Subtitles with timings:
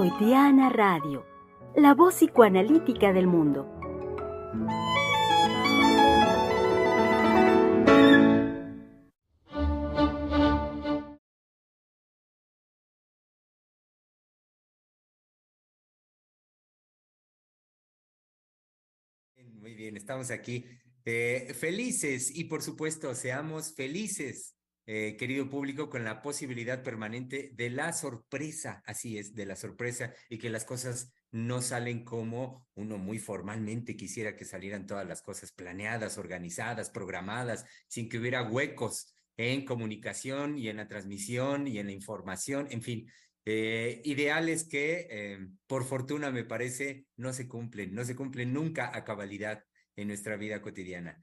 [0.00, 1.26] Freudiana Radio,
[1.76, 3.66] la voz psicoanalítica del mundo.
[19.36, 20.64] Muy bien, estamos aquí
[21.04, 24.56] eh, felices y por supuesto seamos felices
[24.92, 30.12] eh, querido público, con la posibilidad permanente de la sorpresa, así es, de la sorpresa
[30.28, 35.22] y que las cosas no salen como uno muy formalmente quisiera que salieran todas las
[35.22, 41.78] cosas planeadas, organizadas, programadas, sin que hubiera huecos en comunicación y en la transmisión y
[41.78, 43.08] en la información, en fin,
[43.44, 48.90] eh, ideales que eh, por fortuna me parece no se cumplen, no se cumplen nunca
[48.92, 49.62] a cabalidad
[49.94, 51.16] en nuestra vida cotidiana.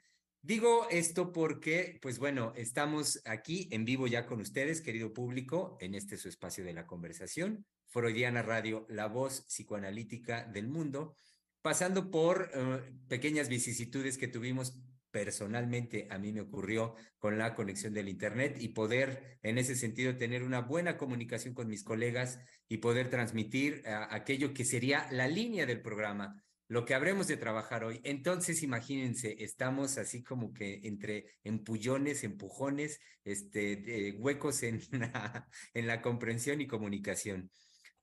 [0.48, 5.94] Digo esto porque, pues bueno, estamos aquí en vivo ya con ustedes, querido público, en
[5.94, 11.18] este su espacio de la conversación, Freudiana Radio, la voz psicoanalítica del mundo,
[11.62, 14.80] pasando por eh, pequeñas vicisitudes que tuvimos
[15.12, 20.16] personalmente, a mí me ocurrió con la conexión del Internet y poder, en ese sentido,
[20.16, 22.40] tener una buena comunicación con mis colegas
[22.70, 27.38] y poder transmitir eh, aquello que sería la línea del programa lo que habremos de
[27.38, 28.02] trabajar hoy.
[28.04, 36.02] Entonces, imagínense, estamos así como que entre empullones, empujones, este, huecos en la, en la
[36.02, 37.50] comprensión y comunicación.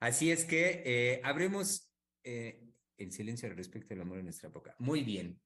[0.00, 1.90] Así es que eh, habremos
[2.24, 2.60] eh,
[2.98, 4.74] el silencio al respecto del amor en nuestra época.
[4.78, 5.40] Muy bien.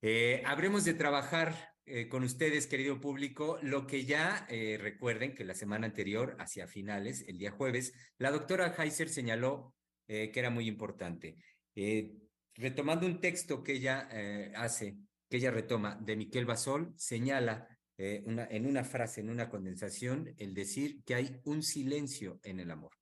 [0.00, 1.70] Eh, habremos de trabajar
[2.10, 4.46] con ustedes, querido público, lo que ya
[4.78, 9.74] recuerden que la semana anterior, hacia finales, el día jueves, la doctora Heiser señaló
[10.06, 11.38] que era muy importante.
[11.74, 12.18] Eh,
[12.54, 14.96] retomando un texto que ella eh, hace,
[15.28, 17.66] que ella retoma de Miquel Basol, señala
[17.96, 22.70] eh, en una frase, en una condensación, el decir que hay un silencio en el
[22.70, 22.92] amor.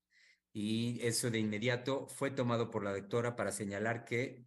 [0.52, 4.44] Y eso de inmediato fue tomado por la doctora para señalar que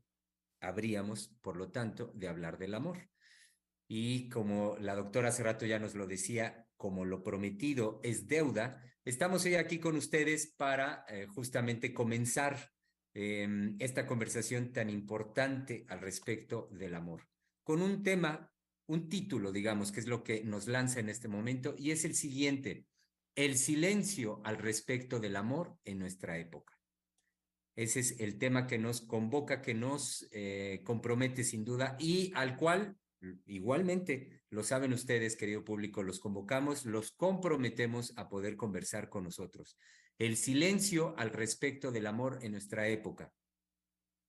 [0.60, 3.10] habríamos, por lo tanto, de hablar del amor.
[3.88, 8.82] Y como la doctora hace rato ya nos lo decía, como lo prometido es deuda,
[9.06, 12.74] estamos hoy aquí con ustedes para justamente comenzar
[13.16, 17.28] Em, esta conversación tan importante al respecto del amor,
[17.64, 18.52] con un tema,
[18.88, 22.16] un título, digamos, que es lo que nos lanza en este momento, y es el
[22.16, 22.88] siguiente,
[23.36, 26.80] el silencio al respecto del amor en nuestra época.
[27.76, 32.58] Ese es el tema que nos convoca, que nos eh, compromete sin duda y al
[32.58, 32.98] cual
[33.46, 39.78] igualmente, lo saben ustedes, querido público, los convocamos, los comprometemos a poder conversar con nosotros
[40.20, 43.32] el silencio al respecto del amor en nuestra época.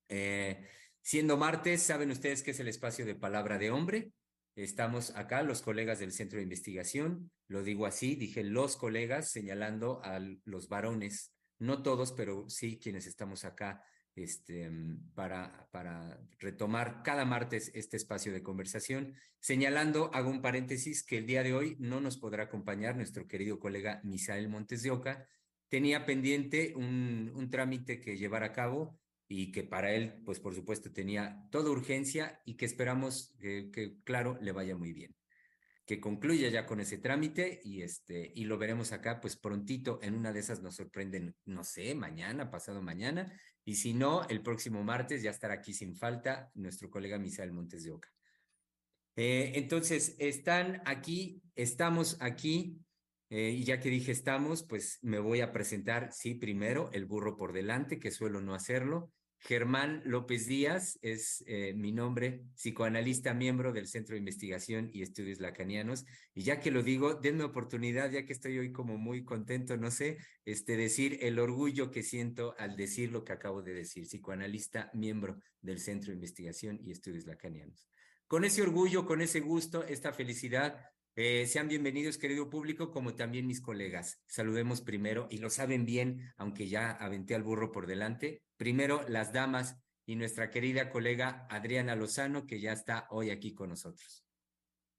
[0.08, 0.66] Eh,
[1.02, 4.12] siendo martes, saben ustedes que es el espacio de palabra de hombre.
[4.56, 10.00] Estamos acá, los colegas del centro de investigación, lo digo así, dije los colegas señalando
[10.04, 13.84] a los varones, no todos, pero sí quienes estamos acá
[14.14, 14.70] este,
[15.14, 21.26] para, para retomar cada martes este espacio de conversación, señalando, hago un paréntesis, que el
[21.26, 25.28] día de hoy no nos podrá acompañar nuestro querido colega Misael Montes de Oca,
[25.74, 28.96] tenía pendiente un, un trámite que llevar a cabo
[29.26, 34.38] y que para él, pues por supuesto, tenía toda urgencia y que esperamos que, claro,
[34.40, 35.16] le vaya muy bien.
[35.84, 40.14] Que concluya ya con ese trámite y, este, y lo veremos acá, pues prontito, en
[40.14, 43.32] una de esas nos sorprenden, no sé, mañana, pasado mañana,
[43.64, 47.82] y si no, el próximo martes ya estará aquí sin falta nuestro colega Misael Montes
[47.82, 48.12] de Oca.
[49.16, 52.78] Eh, entonces, están aquí, estamos aquí
[53.36, 57.36] eh, y ya que dije estamos, pues me voy a presentar, sí, primero, el burro
[57.36, 59.10] por delante, que suelo no hacerlo.
[59.40, 65.40] Germán López Díaz es eh, mi nombre, psicoanalista, miembro del Centro de Investigación y Estudios
[65.40, 66.04] Lacanianos.
[66.32, 69.90] Y ya que lo digo, denme oportunidad, ya que estoy hoy como muy contento, no
[69.90, 74.92] sé, este, decir el orgullo que siento al decir lo que acabo de decir, psicoanalista,
[74.94, 77.88] miembro del Centro de Investigación y Estudios Lacanianos.
[78.28, 80.78] Con ese orgullo, con ese gusto, esta felicidad,
[81.16, 84.20] eh, sean bienvenidos, querido público, como también mis colegas.
[84.26, 89.32] Saludemos primero, y lo saben bien, aunque ya aventé al burro por delante, primero las
[89.32, 89.76] damas
[90.06, 94.24] y nuestra querida colega Adriana Lozano, que ya está hoy aquí con nosotros.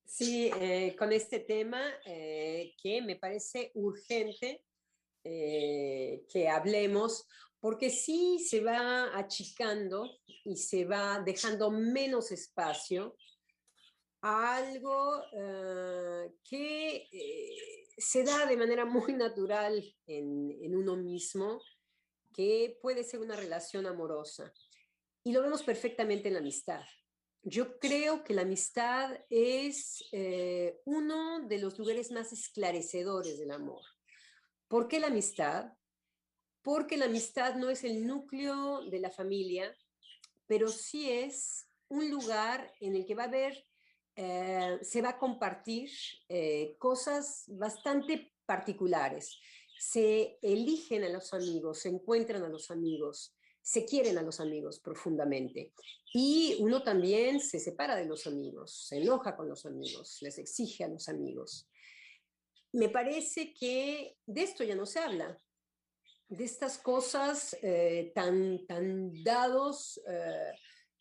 [0.06, 4.64] Sí, eh, con este tema eh, que me parece urgente
[5.24, 7.28] que hablemos,
[7.60, 10.08] porque sí se va achicando
[10.44, 13.18] y se va dejando menos espacio
[14.26, 21.62] algo eh, que eh, se da de manera muy natural en, uno mismo,
[22.34, 24.52] que puede ser una relación amorosa.
[25.24, 26.84] Y lo vemos perfectamente en la amistad.
[27.42, 33.82] Yo creo que la amistad es eh, uno de los lugares más esclarecedores del amor.
[34.68, 35.72] ¿Por qué la amistad?
[36.66, 39.72] porque la amistad no es el núcleo de la familia,
[40.48, 43.68] pero sí es un lugar en el que va a haber,
[44.16, 45.90] eh, se va a compartir
[46.30, 49.38] eh, cosas bastante particulares.
[49.78, 54.80] Se eligen a los amigos, se encuentran a los amigos, se quieren a los amigos
[54.80, 55.74] profundamente.
[56.14, 60.86] Y uno también se separa de los amigos, se enoja con los amigos, les exige
[60.86, 61.68] a los amigos.
[62.72, 65.42] Me parece que de esto ya no se habla,
[66.30, 70.00] de estas cosas eh, tan, tan dados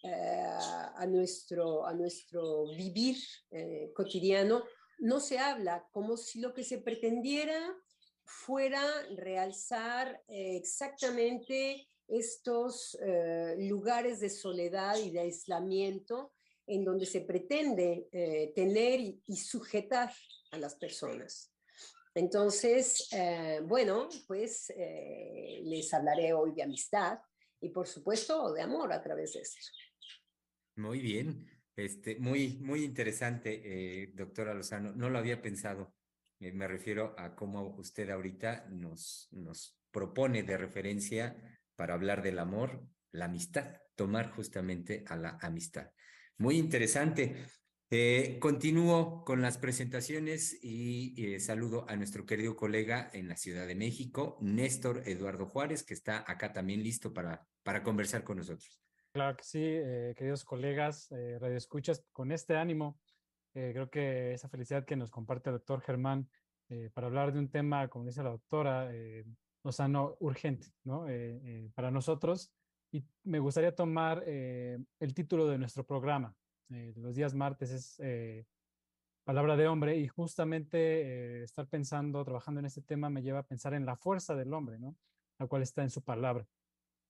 [0.05, 3.17] a, nuestro, a nuestro vivir
[3.95, 4.65] cotidiano,
[4.99, 7.61] no se habla como si lo que se pretendiera
[8.25, 8.83] fuera
[9.17, 12.97] realzar exactamente estos
[13.59, 16.33] lugares de soledad y de aislamiento
[16.67, 18.09] en donde se pretende
[18.55, 20.13] tener y sujetar
[20.53, 21.55] a las personas.
[22.15, 27.19] Entonces, eh, bueno, pues eh, les hablaré hoy de amistad
[27.61, 29.59] y por supuesto de amor a través de esto.
[30.77, 33.63] Muy bien, este, muy, muy interesante,
[34.03, 34.93] eh, doctora Lozano.
[34.93, 35.95] No lo había pensado.
[36.41, 41.37] me refiero a cómo usted ahorita nos, nos propone de referencia
[41.77, 45.91] para hablar del amor, la amistad, tomar justamente a la amistad.
[46.39, 47.37] Muy interesante.
[47.91, 53.69] Eh, continúo con las presentaciones y eh, saludo a nuestro querido colega en la Ciudad
[53.69, 58.84] de México, Néstor Eduardo Juárez, que está acá también listo para, para conversar con nosotros.
[59.15, 63.01] Claro que sí, eh, queridos colegas, radioescuchas, con este ánimo,
[63.53, 66.29] creo que esa felicidad que nos comparte el doctor Germán
[66.93, 68.91] para hablar de un tema, como dice la doctora,
[69.63, 71.07] Lozano, urgente, ¿no?
[71.75, 72.53] para nosotros.
[72.91, 76.37] Y me gustaría tomar el título de nuestro programa,
[76.71, 78.47] eh, los días martes es eh,
[79.25, 83.47] palabra de hombre y justamente eh, estar pensando, trabajando en este tema me lleva a
[83.47, 84.97] pensar en la fuerza del hombre, ¿no?
[85.39, 86.47] La cual está en su palabra.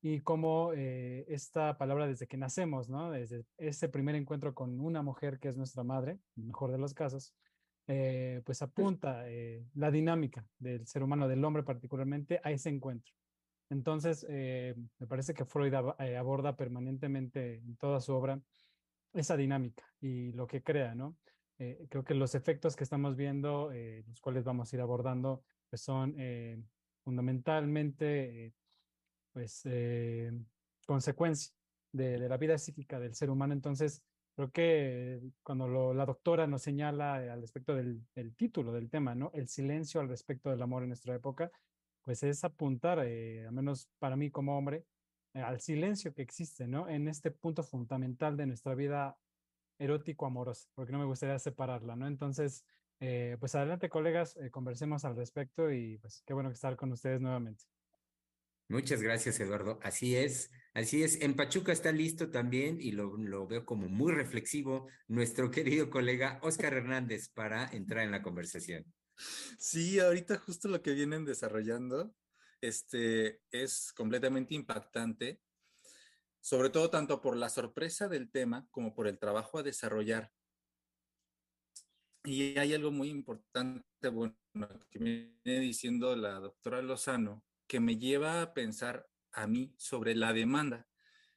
[0.07, 3.11] Y cómo esta palabra desde que nacemos, ¿no?
[3.11, 7.35] Desde ese primer encuentro con una mujer que es nuestra madre, mejor de los casos,
[7.87, 9.25] pues apunta
[9.73, 13.15] la dinámica del ser humano, del hombre particularmente, a ese encuentro.
[13.71, 18.39] Entonces, me parece que Freud aborda permanentemente en toda su obra
[19.15, 21.17] esa dinámica y lo que crea, ¿no?
[21.59, 25.45] Eh, creo que los efectos que estamos viendo, eh, los cuales vamos a ir abordando,
[25.71, 26.61] pues son eh,
[27.05, 28.53] fundamentalmente,
[29.35, 29.69] pues,
[30.87, 31.53] consecuencia
[31.93, 33.53] de, de, la vida psíquica del ser humano.
[33.53, 34.03] Entonces,
[34.35, 39.31] creo que cuando la doctora nos señala al respecto del, del, título del tema, ¿no?
[39.35, 41.51] El silencio al respecto del amor en nuestra época,
[42.03, 44.85] pues es apuntar, al menos para mí como hombre,
[45.35, 46.89] eh, al silencio que existe, ¿no?
[46.89, 49.19] En este punto fundamental de nuestra vida
[49.79, 52.07] erótico-amorosa, porque no me gustaría separarla, ¿no?
[52.07, 52.65] Entonces,
[53.01, 57.21] eh, pues adelante, colegas, eh, conversemos al respecto y pues qué bueno estar con ustedes
[57.21, 57.65] nuevamente.
[58.69, 59.79] Muchas gracias, Eduardo.
[59.83, 61.21] Así es, así es.
[61.21, 66.39] En Pachuca está listo también y lo, lo veo como muy reflexivo nuestro querido colega
[66.43, 68.85] Oscar Hernández para entrar en la conversación.
[69.59, 72.15] Sí, ahorita justo lo que vienen desarrollando
[72.61, 75.41] este, es completamente impactante,
[76.41, 80.33] sobre todo tanto por la sorpresa del tema como por el trabajo a desarrollar.
[82.25, 84.37] Y hay algo muy importante, bueno,
[84.91, 90.33] que viene diciendo la doctora Lozano, que me lleva a pensar a mí sobre la
[90.33, 90.87] demanda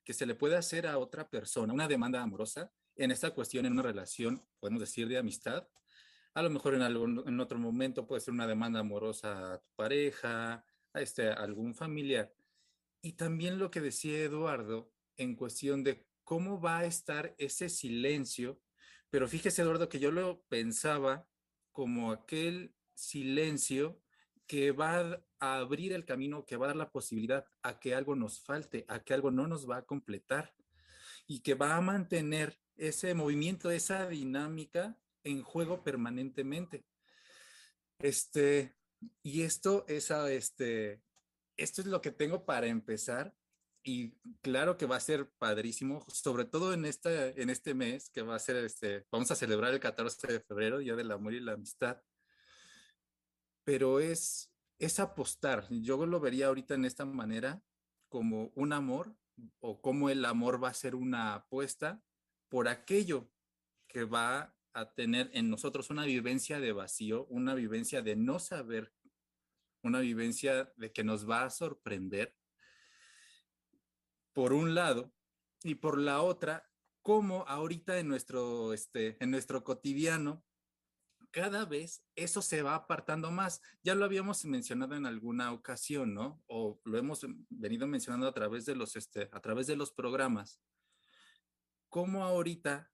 [0.03, 3.73] que se le puede hacer a otra persona, una demanda amorosa, en esta cuestión, en
[3.73, 5.67] una relación, podemos decir, de amistad.
[6.33, 9.69] A lo mejor en, algún, en otro momento puede ser una demanda amorosa a tu
[9.75, 12.33] pareja, este, algún familiar.
[13.01, 18.61] Y también lo que decía Eduardo en cuestión de cómo va a estar ese silencio,
[19.09, 21.27] pero fíjese Eduardo que yo lo pensaba
[21.71, 24.01] como aquel silencio
[24.47, 28.15] que va a abrir el camino, que va a dar la posibilidad a que algo
[28.15, 30.53] nos falte, a que algo no nos va a completar
[31.27, 36.85] y que va a mantener ese movimiento, esa dinámica en juego permanentemente.
[37.99, 38.75] Este,
[39.23, 41.01] y esto es, este,
[41.57, 43.35] esto es lo que tengo para empezar.
[43.83, 48.21] Y claro que va a ser padrísimo, sobre todo en, esta, en este mes que
[48.21, 51.39] va a ser, este, vamos a celebrar el 14 de febrero, Día del Amor y
[51.39, 52.01] la Amistad.
[53.63, 55.67] Pero es, es apostar.
[55.69, 57.61] Yo lo vería ahorita en esta manera
[58.09, 59.15] como un amor
[59.59, 62.01] o como el amor va a ser una apuesta
[62.49, 63.29] por aquello
[63.87, 68.93] que va a tener en nosotros una vivencia de vacío, una vivencia de no saber,
[69.81, 72.35] una vivencia de que nos va a sorprender,
[74.33, 75.11] por un lado,
[75.63, 76.69] y por la otra,
[77.01, 80.45] como ahorita en nuestro, este, en nuestro cotidiano
[81.37, 83.61] cada vez eso se va apartando más.
[83.83, 86.41] Ya lo habíamos mencionado en alguna ocasión, ¿no?
[86.47, 90.59] O lo hemos venido mencionando a través de los, este, a través de los programas.
[91.89, 92.91] Cómo ahorita,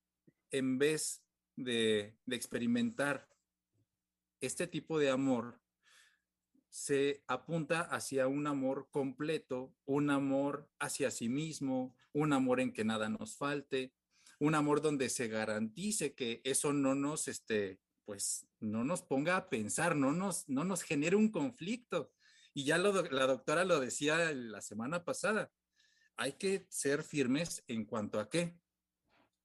[0.52, 1.24] en vez
[1.56, 3.30] de, de experimentar
[4.42, 5.62] este tipo de amor,
[6.70, 12.84] se apunta hacia un amor completo, un amor hacia sí mismo, un amor en que
[12.84, 13.94] nada nos falte,
[14.38, 19.50] un amor donde se garantice que eso no nos, este, pues, no nos ponga a
[19.50, 22.12] pensar, no nos, no nos genere un conflicto.
[22.54, 25.52] Y ya lo, la doctora lo decía la semana pasada,
[26.16, 28.58] hay que ser firmes en cuanto a qué,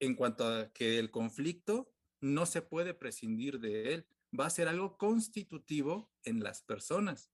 [0.00, 4.06] en cuanto a que el conflicto no se puede prescindir de él,
[4.38, 7.30] va a ser algo constitutivo en las personas.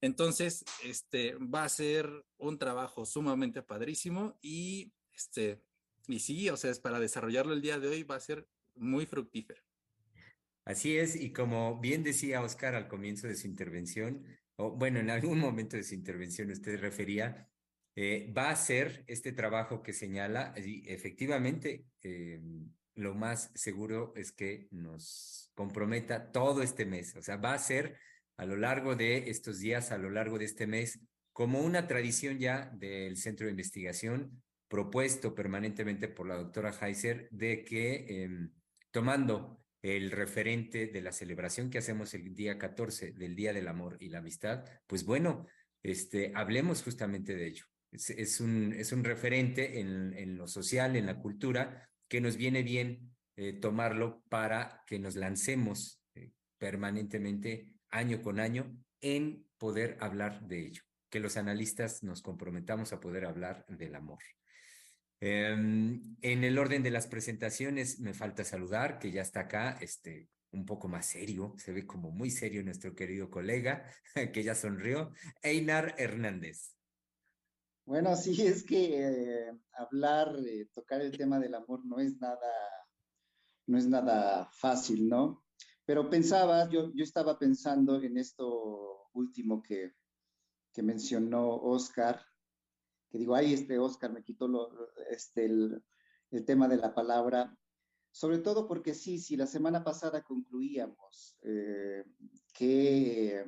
[0.00, 5.62] Entonces, este va a ser un trabajo sumamente padrísimo y este
[6.08, 9.06] y sí, o sea, es para desarrollarlo el día de hoy va a ser muy
[9.06, 9.62] fructífero.
[10.64, 14.24] Así es, y como bien decía Oscar al comienzo de su intervención,
[14.56, 17.48] o bueno, en algún momento de su intervención usted refería,
[17.96, 22.40] eh, va a ser este trabajo que señala, y efectivamente, eh,
[22.94, 27.96] lo más seguro es que nos comprometa todo este mes, o sea, va a ser
[28.36, 31.00] a lo largo de estos días, a lo largo de este mes,
[31.32, 37.64] como una tradición ya del Centro de Investigación propuesto permanentemente por la doctora Heiser de
[37.64, 38.52] que em,
[38.90, 43.96] tomando el referente de la celebración que hacemos el día 14 del Día del Amor
[44.00, 45.46] y la Amistad, pues bueno,
[45.82, 47.64] este, hablemos justamente de ello.
[47.92, 52.62] Es, un, es un referente en, en lo social, en la cultura, que nos viene
[52.62, 60.46] bien eh, tomarlo para que nos lancemos eh, permanentemente, año con año, en poder hablar
[60.46, 64.18] de ello, que los analistas nos comprometamos a poder hablar del amor.
[65.20, 70.30] Em, en el orden de las presentaciones, me falta saludar, que ya está acá, este,
[70.52, 73.84] un poco más serio, se ve como muy serio nuestro querido colega,
[74.32, 75.12] que ya sonrió,
[75.42, 76.74] Einar Hernández.
[77.84, 82.52] Bueno, sí, es que eh, hablar, eh, tocar el tema del amor no es nada,
[83.66, 85.44] no es nada fácil, ¿no?
[85.84, 89.92] Pero pensaba, yo, yo estaba pensando en esto último que,
[90.72, 92.22] que mencionó Oscar,
[93.10, 94.70] que digo, ay, este Oscar me quitó
[95.10, 95.82] este, el,
[96.46, 97.56] tema de la palabra,
[98.12, 102.04] sobre todo porque sí, si la semana pasada concluíamos eh,
[102.52, 103.44] que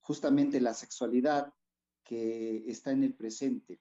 [0.00, 1.52] justamente la sexualidad
[2.04, 3.80] que está en el presente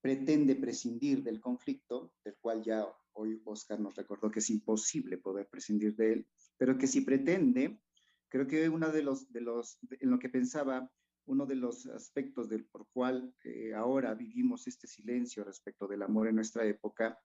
[0.00, 5.48] pretende prescindir del conflicto, del cual ya hoy Oscar nos recordó que es imposible poder
[5.48, 7.80] prescindir de él, pero que si pretende,
[8.28, 10.90] creo que uno de los, de los en lo que pensaba,
[11.26, 16.28] uno de los aspectos del por cual eh, ahora vivimos este silencio respecto del amor
[16.28, 17.18] en nuestra época,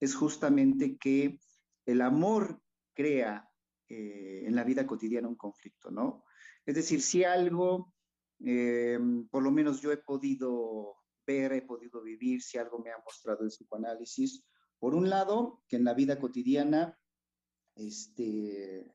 [0.00, 1.40] es justamente que
[1.86, 2.60] el amor
[2.94, 3.48] crea
[3.88, 6.24] eh, en la vida cotidiana un conflicto, ¿no?
[6.64, 7.94] Es decir, si algo
[8.44, 8.98] eh,
[9.30, 13.42] por lo menos yo he podido ver, he podido vivir, si algo me ha mostrado
[13.42, 14.44] el psicoanálisis.
[14.78, 16.98] Por un lado, que en la vida cotidiana,
[17.74, 18.94] este,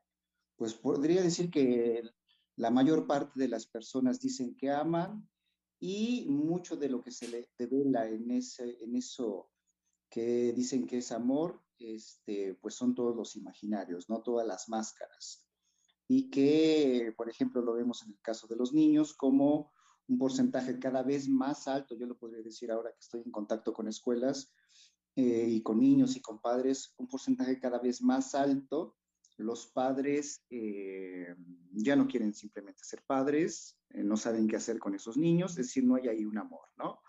[0.55, 2.03] pues podría decir que
[2.57, 5.27] la mayor parte de las personas dicen que aman
[5.79, 9.49] y mucho de lo que se le devela en, ese, en eso
[10.09, 15.47] que dicen que es amor, este, pues son todos los imaginarios, no todas las máscaras
[16.13, 19.71] y que, por ejemplo, lo vemos en el caso de los niños como
[20.09, 23.71] un porcentaje cada vez más alto, yo lo podría decir ahora que estoy en contacto
[23.71, 24.53] con escuelas
[25.15, 28.97] eh, y con niños y con padres, un porcentaje cada vez más alto.
[29.41, 31.35] Los padres eh,
[31.71, 35.67] ya no quieren simplemente ser padres, eh, no saben qué hacer con esos niños, es
[35.67, 37.01] decir, no hay ahí un amor, ¿no?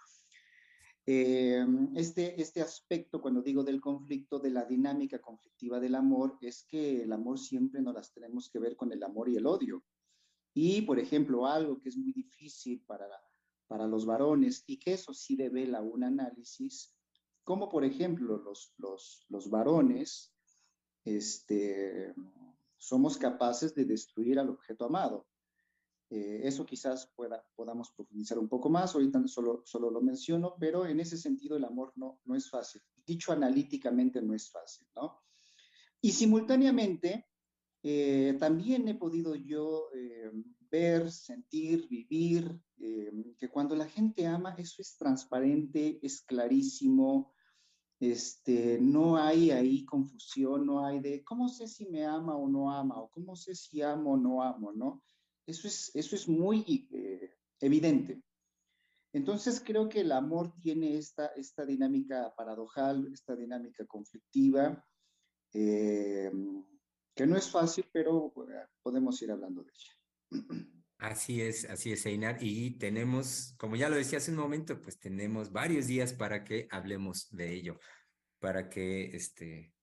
[1.05, 6.65] Eh, este, este aspecto, cuando digo del conflicto, de la dinámica conflictiva del amor, es
[6.65, 9.85] que el amor siempre no las tenemos que ver con el amor y el odio.
[10.55, 13.09] Y, por ejemplo, algo que es muy difícil para,
[13.67, 16.95] para los varones y que eso sí devela un análisis,
[17.43, 20.33] como por ejemplo los, los, los varones
[21.04, 22.14] este,
[22.76, 25.26] somos capaces de destruir al objeto amado.
[26.11, 30.85] Eh, eso quizás pueda, podamos profundizar un poco más, ahorita solo, solo lo menciono, pero
[30.87, 32.82] en ese sentido el amor no, no es fácil.
[33.06, 35.23] Dicho analíticamente no es fácil, ¿no?
[36.00, 37.28] Y simultáneamente,
[37.82, 40.30] eh, también he podido yo eh,
[40.71, 42.61] ver, sentir, vivir,
[43.38, 47.32] que cuando la gente ama, eso es transparente, es clarísimo,
[48.02, 52.75] este, no hay ahí confusión, no hay de cómo sé si me ama o no
[52.75, 55.04] ama, o cómo sé si amo o no amo, ¿no?
[55.47, 58.21] Eso es, eso es muy eh, evidente.
[59.12, 64.85] Entonces creo que el amor tiene esta, esta dinámica paradojal, esta dinámica conflictiva,
[65.52, 66.32] eh,
[67.14, 68.35] que no es fácil, pero
[68.82, 70.42] podemos ir hablando de ella.
[71.02, 72.37] Así es, así es, Einar.
[72.40, 76.68] Y tenemos, como ya lo decía hace un momento, pues tenemos varios días para que
[76.71, 77.80] hablemos de ello,
[78.38, 79.75] para que, este,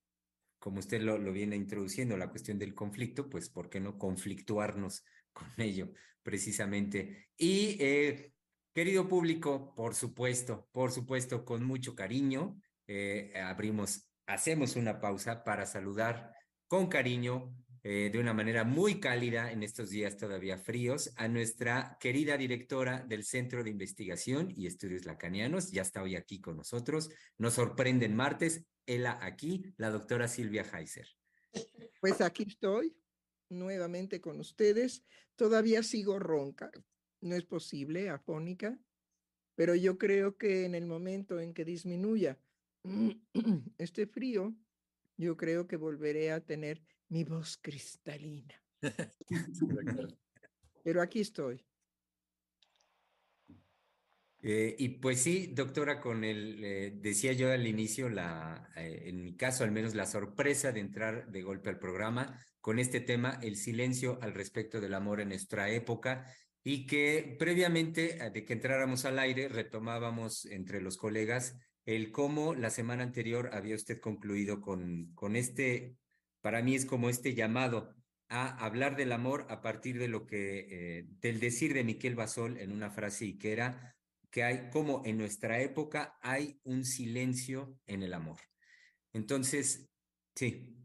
[0.60, 5.50] como usted lo, viene introduciendo, la cuestión del conflicto, pues, ¿por qué no conflictuarnos con
[5.58, 5.92] ello,
[6.24, 7.28] precisamente?
[7.36, 8.32] Y, eh,
[8.74, 15.66] querido público, por supuesto, por supuesto, con mucho cariño, eh, abrimos, hacemos una pausa para
[15.66, 16.32] saludar
[16.68, 21.98] con cariño, eh, de una manera muy cálida en estos días todavía fríos, a nuestra
[22.00, 25.72] querida directora del Centro de Investigación y Estudios Lacanianos.
[25.72, 27.10] Ya está hoy aquí con nosotros.
[27.38, 28.66] Nos sorprende en martes.
[28.86, 31.08] Ella aquí, la doctora Silvia Heiser.
[32.02, 32.96] Pues aquí estoy
[33.50, 35.04] nuevamente con ustedes.
[35.36, 36.72] Todavía sigo ronca.
[37.22, 38.80] No es posible, afónica,
[39.56, 42.40] pero yo creo que en el momento en que disminuya
[43.78, 44.56] este frío,
[45.18, 48.56] yo creo que volveré a tener mi voz cristalina.
[50.84, 51.66] Pero aquí estoy.
[54.42, 59.22] Eh, y pues sí, doctora, con el, eh, decía yo al inicio, la, eh, en
[59.22, 63.40] mi caso al menos, la sorpresa de entrar de golpe al programa con este tema,
[63.42, 66.26] el silencio al respecto del amor en nuestra época,
[66.64, 72.70] y que previamente de que entráramos al aire retomábamos entre los colegas el cómo la
[72.70, 75.96] semana anterior había usted concluido con, con este,
[76.42, 77.94] para mí es como este llamado
[78.30, 82.58] a hablar del amor a partir de lo que, eh, del decir de Miquel Basol
[82.58, 83.96] en una frase y que era
[84.30, 88.38] que hay como en nuestra época hay un silencio en el amor.
[89.14, 89.90] Entonces,
[90.36, 90.76] sí.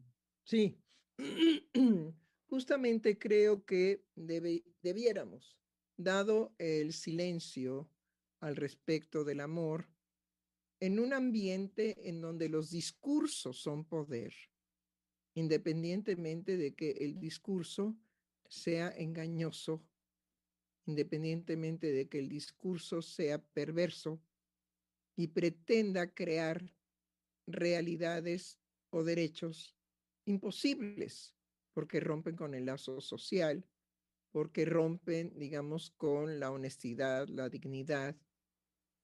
[0.44, 0.80] Sí,
[2.48, 5.58] justamente creo que debiéramos,
[5.96, 7.90] dado el silencio
[8.40, 9.90] al respecto del amor,
[10.80, 14.34] en un ambiente en donde los discursos son poder,
[15.34, 17.96] independientemente de que el discurso
[18.48, 19.82] sea engañoso,
[20.86, 24.22] independientemente de que el discurso sea perverso
[25.16, 26.72] y pretenda crear
[27.46, 28.58] realidades
[28.90, 29.76] o derechos
[30.24, 31.34] imposibles,
[31.72, 33.66] porque rompen con el lazo social,
[34.30, 38.16] porque rompen, digamos, con la honestidad, la dignidad,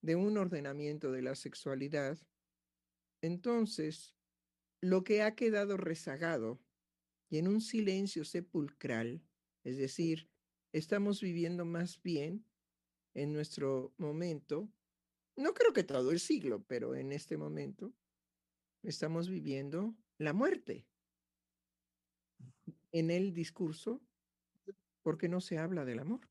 [0.01, 2.17] de un ordenamiento de la sexualidad,
[3.21, 4.15] entonces
[4.81, 6.59] lo que ha quedado rezagado
[7.29, 9.23] y en un silencio sepulcral,
[9.63, 10.29] es decir,
[10.73, 12.45] estamos viviendo más bien
[13.13, 14.69] en nuestro momento,
[15.37, 17.93] no creo que todo el siglo, pero en este momento
[18.83, 20.87] estamos viviendo la muerte
[22.91, 24.01] en el discurso
[25.03, 26.29] porque no se habla del amor.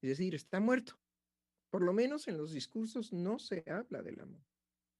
[0.00, 0.98] Es decir, está muerto.
[1.70, 4.47] Por lo menos en los discursos no se habla del amor.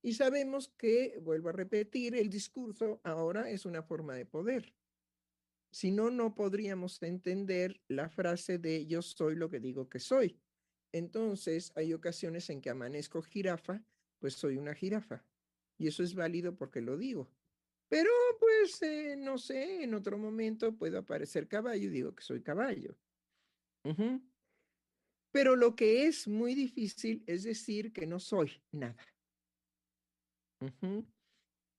[0.02, 4.74] Y sabemos que, vuelvo a repetir, el discurso ahora es una forma de poder.
[5.70, 10.38] Si no, no podríamos entender la frase de yo soy lo que digo que soy.
[10.92, 13.82] Entonces, hay ocasiones en que amanezco jirafa,
[14.18, 15.24] pues soy una jirafa.
[15.76, 17.28] Y eso es válido porque lo digo.
[17.88, 22.42] Pero, pues, eh, no sé, en otro momento puedo aparecer caballo y digo que soy
[22.42, 22.96] caballo.
[25.32, 29.06] Pero lo que es muy difícil es decir que no soy nada.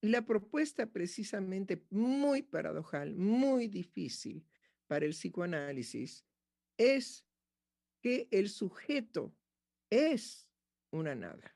[0.02, 4.46] La propuesta precisamente muy paradojal, muy difícil
[4.88, 6.26] para el psicoanálisis
[6.78, 7.26] es
[8.02, 9.36] que el sujeto
[9.90, 10.48] es
[10.92, 11.56] una nada.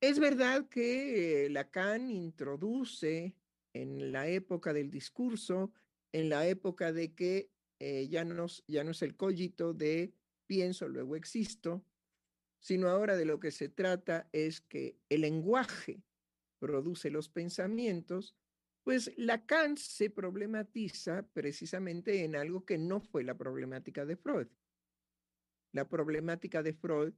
[0.00, 3.34] Es verdad que Lacan introduce
[3.74, 5.72] en la época del discurso,
[6.12, 10.14] en la época de que eh, ya, no, ya no es el cogito de
[10.46, 11.84] pienso, luego existo,
[12.60, 16.02] sino ahora de lo que se trata es que el lenguaje
[16.58, 18.36] produce los pensamientos,
[18.84, 24.48] pues Lacan se problematiza precisamente en algo que no fue la problemática de Freud.
[25.72, 27.14] La problemática de Freud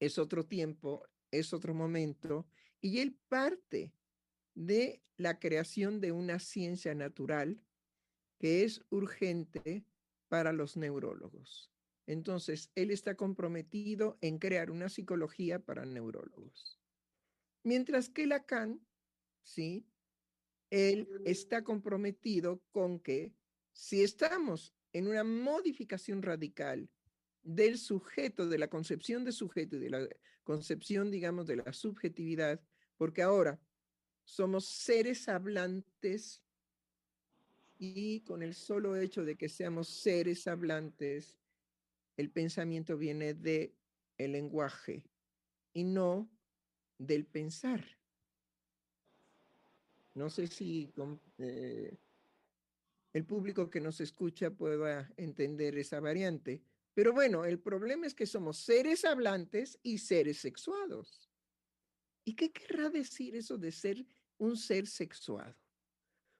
[0.00, 2.46] es otro tiempo, es otro momento,
[2.80, 3.94] y él parte
[4.54, 7.60] de la creación de una ciencia natural
[8.38, 9.86] que es urgente
[10.28, 11.70] para los neurólogos.
[12.06, 16.80] Entonces, él está comprometido en crear una psicología para neurólogos.
[17.62, 18.80] Mientras que Lacan,
[19.42, 19.86] sí,
[20.70, 23.32] él está comprometido con que
[23.72, 26.88] si estamos en una modificación radical
[27.42, 30.08] del sujeto, de la concepción de sujeto y de la
[30.44, 32.60] concepción, digamos, de la subjetividad,
[32.96, 33.60] porque ahora
[34.24, 36.42] somos seres hablantes
[37.78, 41.36] y con el solo hecho de que seamos seres hablantes,
[42.22, 43.74] el pensamiento viene de
[44.16, 45.04] el lenguaje
[45.72, 46.30] y no
[46.96, 47.84] del pensar.
[50.14, 50.92] No sé si
[51.38, 51.98] eh,
[53.12, 56.62] el público que nos escucha pueda entender esa variante.
[56.94, 61.28] Pero bueno, el problema es que somos seres hablantes y seres sexuados.
[62.24, 64.06] ¿Y qué querrá decir eso de ser
[64.38, 65.56] un ser sexuado?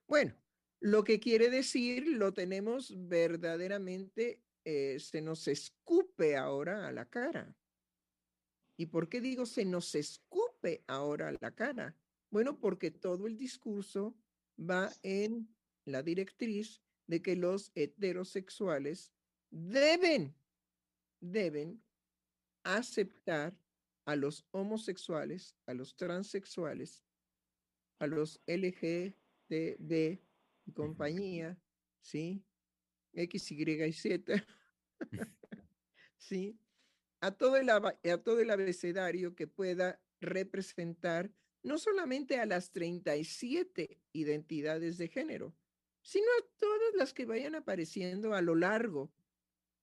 [0.07, 0.33] Bueno,
[0.79, 7.55] lo que quiere decir lo tenemos verdaderamente, eh, se nos escupe ahora a la cara.
[8.77, 11.95] ¿Y por qué digo se nos escupe ahora a la cara?
[12.31, 14.15] Bueno, porque todo el discurso
[14.59, 15.53] va en
[15.85, 19.11] la directriz de que los heterosexuales
[19.51, 20.35] deben,
[21.19, 21.83] deben
[22.63, 23.55] aceptar
[24.05, 27.03] a los homosexuales, a los transexuales,
[27.99, 30.19] a los LGTB
[30.65, 31.57] y compañía,
[32.01, 32.43] ¿sí?
[33.13, 34.45] X, Y y Z,
[36.17, 36.59] ¿sí?
[37.21, 41.31] A todo, el, a todo el abecedario que pueda representar
[41.63, 45.55] no solamente a las 37 identidades de género,
[46.01, 49.13] sino a todas las que vayan apareciendo a lo largo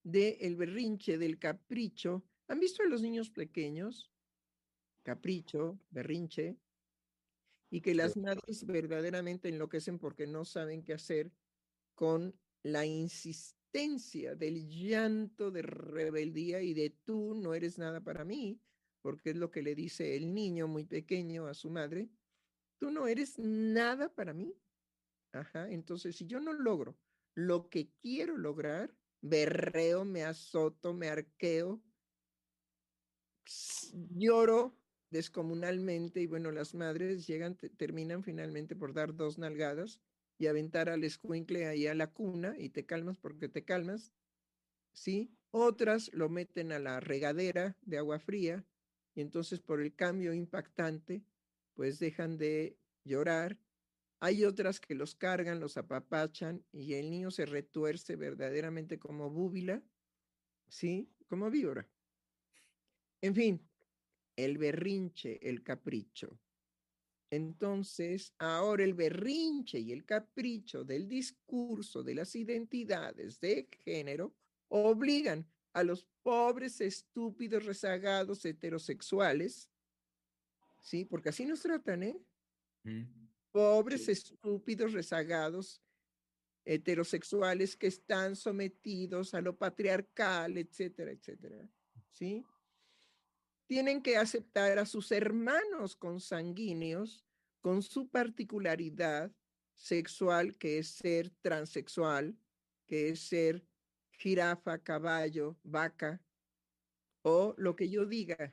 [0.03, 2.23] del berrinche, del capricho.
[2.49, 4.13] ¿Han visto a los niños pequeños?
[5.03, 6.59] Capricho, berrinche,
[7.71, 11.33] y que las madres verdaderamente enloquecen porque no saben qué hacer
[11.95, 18.61] con la insistencia del llanto de rebeldía y de tú no eres nada para mí,
[19.03, 22.11] porque es lo que le dice el niño muy pequeño a su madre,
[22.79, 24.55] tú no eres nada para mí.
[25.33, 26.99] Ajá, entonces si yo no logro
[27.35, 28.93] lo que quiero lograr,
[29.23, 31.81] berreo, me azoto, me arqueo,
[33.93, 34.77] lloro
[35.11, 40.01] descomunalmente y bueno, las madres llegan, terminan finalmente por dar dos nalgadas
[40.41, 44.15] y aventar al escuincle ahí a la cuna y te calmas porque te calmas,
[44.95, 45.37] ¿sí?
[45.51, 48.65] Otras lo meten a la regadera de agua fría
[49.15, 51.23] y entonces por el cambio impactante,
[51.75, 53.59] pues dejan de llorar.
[54.19, 59.83] Hay otras que los cargan, los apapachan y el niño se retuerce verdaderamente como búbila,
[60.69, 61.13] ¿sí?
[61.29, 61.87] Como víbora.
[63.21, 63.69] En fin,
[64.37, 66.41] el berrinche, el capricho.
[67.31, 74.35] Entonces, ahora el berrinche y el capricho del discurso de las identidades de género
[74.69, 79.71] obligan a los pobres, estúpidos, rezagados, heterosexuales,
[80.81, 81.05] ¿sí?
[81.05, 82.21] Porque así nos tratan, ¿eh?
[83.53, 85.81] Pobres, estúpidos, rezagados,
[86.65, 91.69] heterosexuales que están sometidos a lo patriarcal, etcétera, etcétera,
[92.11, 92.45] ¿sí?
[93.71, 97.25] Tienen que aceptar a sus hermanos consanguíneos
[97.61, 99.31] con su particularidad
[99.77, 102.37] sexual, que es ser transexual,
[102.89, 103.65] que es ser
[104.11, 106.21] jirafa, caballo, vaca,
[107.23, 108.53] o lo que yo diga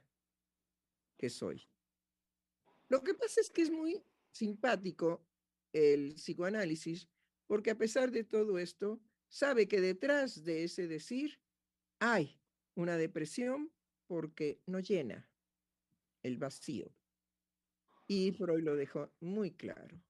[1.17, 1.67] que soy.
[2.87, 5.25] Lo que pasa es que es muy simpático
[5.73, 7.09] el psicoanálisis,
[7.47, 11.41] porque a pesar de todo esto, sabe que detrás de ese decir
[11.97, 12.39] hay
[12.75, 13.71] una depresión
[14.07, 15.29] porque no llena
[16.23, 16.91] el vacío.
[18.07, 20.01] Y Freud lo dejó muy claro.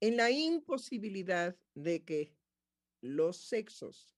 [0.00, 2.34] En la imposibilidad de que
[3.00, 4.16] los sexos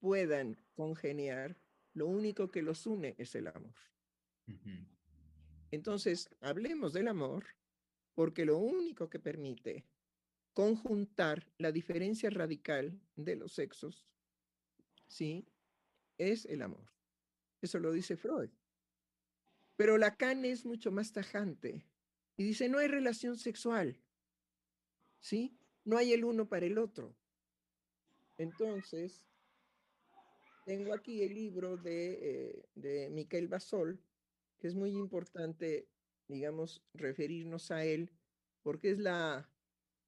[0.00, 1.56] puedan congeniar,
[1.92, 3.74] lo único que los une es el amor.
[5.70, 7.46] Entonces, hablemos del amor,
[8.14, 9.86] porque lo único que permite
[10.52, 14.08] conjuntar la diferencia radical de los sexos,
[15.06, 15.46] ¿sí?
[16.18, 16.90] Es el amor.
[17.62, 18.50] Eso lo dice Freud.
[19.76, 21.86] Pero Lacan es mucho más tajante
[22.36, 23.98] y dice, no hay relación sexual,
[25.20, 25.56] ¿sí?
[25.84, 27.14] No hay el uno para el otro.
[28.36, 29.22] Entonces,
[30.64, 33.98] tengo aquí el libro de, eh, de Miquel Basol,
[34.58, 35.88] que es muy importante,
[36.28, 38.10] digamos, referirnos a él,
[38.62, 39.50] porque es la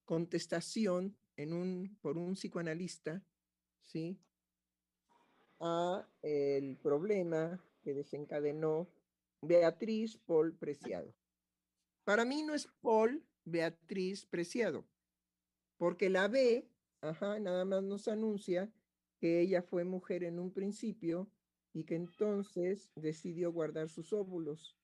[0.04, 3.24] contestación en un, por un psicoanalista,
[3.82, 4.18] ¿sí?
[5.64, 8.88] A el problema que desencadenó
[9.42, 11.14] Beatriz Paul Preciado.
[12.04, 14.84] Para mí no es Paul Beatriz Preciado,
[15.76, 16.68] porque la B,
[17.00, 18.72] ajá, nada más nos anuncia
[19.20, 21.30] que ella fue mujer en un principio
[21.72, 24.76] y que entonces decidió guardar sus óvulos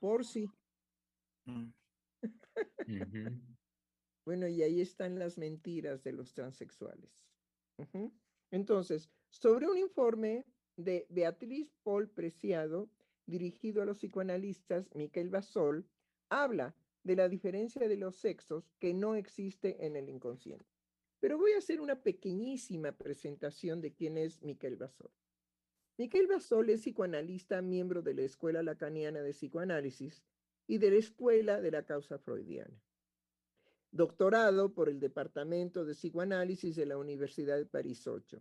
[0.00, 0.50] por sí.
[1.44, 1.70] Mm.
[4.26, 7.28] bueno, y ahí están las mentiras de los transexuales.
[8.50, 12.88] Entonces, sobre un informe de Beatriz Paul Preciado,
[13.26, 15.86] dirigido a los psicoanalistas Miquel Basol,
[16.28, 20.66] habla de la diferencia de los sexos que no existe en el inconsciente.
[21.20, 25.10] Pero voy a hacer una pequeñísima presentación de quién es Miquel Basol.
[25.98, 30.22] Miquel Basol es psicoanalista, miembro de la Escuela Lacaniana de Psicoanálisis
[30.66, 32.82] y de la Escuela de la Causa Freudiana.
[33.90, 38.38] Doctorado por el Departamento de Psicoanálisis de la Universidad de París 8,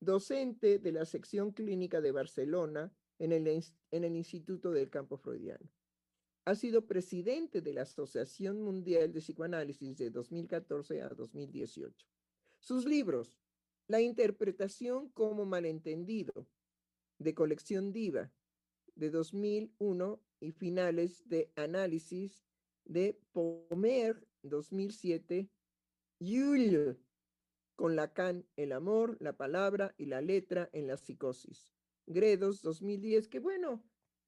[0.00, 5.70] docente de la sección clínica de Barcelona en el, en el Instituto del Campo Freudiano.
[6.44, 12.06] Ha sido presidente de la Asociación Mundial de Psicoanálisis de 2014 a 2018.
[12.60, 13.38] Sus libros,
[13.88, 16.46] La interpretación como malentendido,
[17.18, 18.32] de colección Diva,
[18.94, 22.44] de 2001 y finales de análisis
[22.84, 25.50] de Pomer 2007,
[26.20, 26.98] Yul,
[27.76, 31.74] con Lacan, el amor, la palabra y la letra en la psicosis.
[32.06, 33.84] Gredos 2010, que bueno,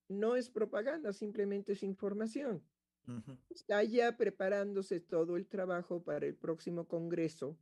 [0.09, 2.64] no es propaganda, simplemente es información.
[3.48, 7.59] Está ya preparándose todo el trabajo para el próximo congreso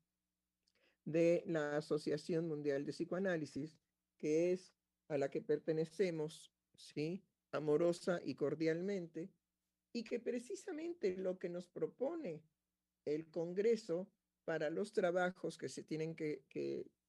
[1.04, 3.78] de la Asociación Mundial de Psicoanálisis,
[4.18, 4.74] que es
[5.06, 7.24] a la que pertenecemos, ¿sí?
[7.52, 9.30] Amorosa y cordialmente,
[9.96, 12.42] y que precisamente lo que nos propone
[13.06, 14.06] el Congreso
[14.44, 16.44] para los trabajos que se tienen que,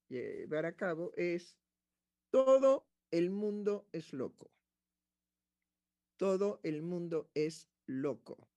[0.08, 1.58] llevar a cabo es
[2.30, 4.54] todo el mundo es loco.
[6.16, 8.48] Todo el mundo es loco.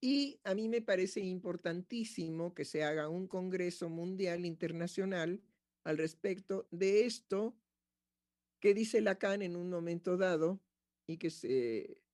[0.00, 5.42] Y a mí me parece importantísimo que se haga un Congreso Mundial Internacional
[5.84, 7.54] al respecto de esto
[8.58, 10.62] que dice Lacan en un momento dado
[11.06, 12.07] y que se,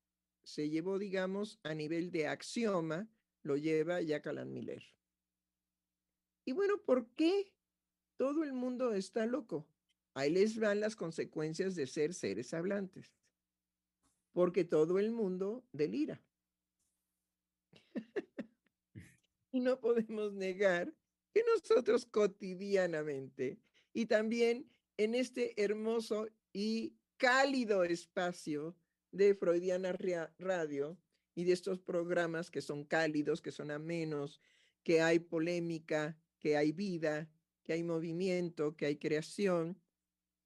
[0.44, 3.08] se llevó, digamos, a nivel de axioma,
[3.42, 4.84] lo lleva Jacques Alain Miller.
[6.44, 7.52] Y bueno, ¿por qué
[8.16, 9.66] todo el mundo está loco?
[10.12, 13.16] Ahí les van las consecuencias de ser seres hablantes.
[14.32, 16.22] Porque todo el mundo delira.
[19.52, 20.94] y no podemos negar
[21.32, 23.58] que nosotros cotidianamente
[23.92, 28.76] y también en este hermoso y cálido espacio
[29.14, 29.96] de Freudiana
[30.38, 30.98] Radio
[31.36, 34.40] y de estos programas que son cálidos, que son amenos,
[34.82, 37.30] que hay polémica, que hay vida,
[37.62, 39.80] que hay movimiento, que hay creación,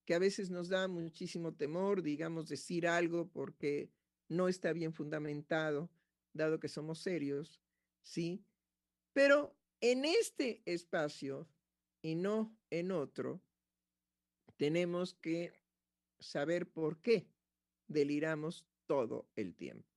[0.04, 3.90] que a veces nos da muchísimo temor, digamos, decir algo porque
[4.28, 5.90] no está bien fundamentado,
[6.34, 7.62] dado que somos serios,
[8.02, 8.44] ¿sí?
[9.14, 11.48] Pero en este espacio
[12.02, 13.40] y no en otro,
[14.56, 15.52] tenemos que
[16.20, 17.26] saber por qué
[17.88, 19.88] deliramos todo el tiempo.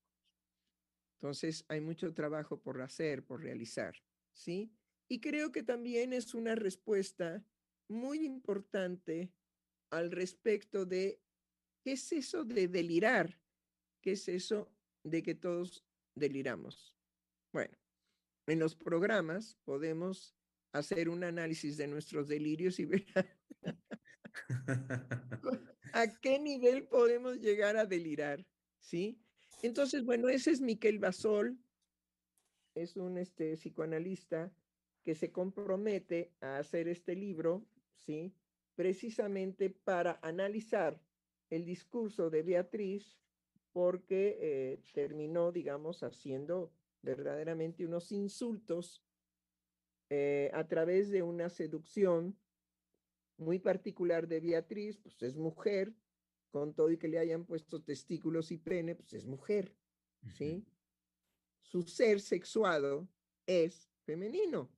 [1.19, 3.95] Entonces, hay mucho trabajo por hacer, por realizar,
[4.33, 4.73] ¿sí?
[5.07, 7.45] Y creo que también es una respuesta
[7.87, 9.31] muy importante
[9.91, 11.21] al respecto de
[11.83, 13.39] qué es eso de delirar,
[14.01, 14.73] qué es eso
[15.03, 16.97] de que todos deliramos.
[17.53, 17.77] Bueno,
[18.47, 20.35] en los programas podemos
[20.73, 23.05] hacer un análisis de nuestros delirios y ver
[25.93, 28.45] a qué nivel podemos llegar a delirar,
[28.79, 29.19] ¿sí?
[29.61, 31.57] Entonces, bueno, ese es Miquel Basol,
[32.75, 34.51] es un este, psicoanalista
[35.03, 38.33] que se compromete a hacer este libro, ¿sí?
[38.75, 40.99] Precisamente para analizar
[41.49, 43.17] el discurso de Beatriz,
[43.73, 49.03] porque eh, terminó, digamos, haciendo verdaderamente unos insultos
[50.09, 52.37] eh, a través de una seducción
[53.41, 55.93] muy particular de Beatriz, pues es mujer,
[56.51, 59.75] con todo y que le hayan puesto testículos y pene, pues es mujer,
[60.37, 60.65] ¿sí?
[61.61, 63.07] Su ser sexuado
[63.45, 64.69] es femenino.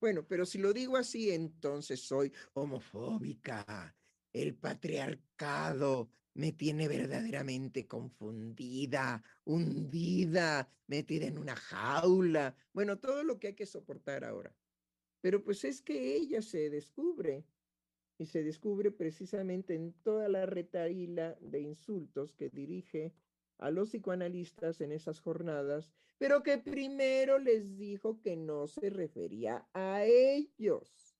[0.00, 3.94] Bueno, pero si lo digo así, entonces soy homofóbica.
[4.32, 12.56] El patriarcado me tiene verdaderamente confundida, hundida, metida en una jaula.
[12.72, 14.56] Bueno, todo lo que hay que soportar ahora.
[15.22, 17.46] Pero pues es que ella se descubre
[18.18, 23.14] y se descubre precisamente en toda la retaíla de insultos que dirige
[23.58, 29.66] a los psicoanalistas en esas jornadas, pero que primero les dijo que no se refería
[29.72, 31.16] a ellos.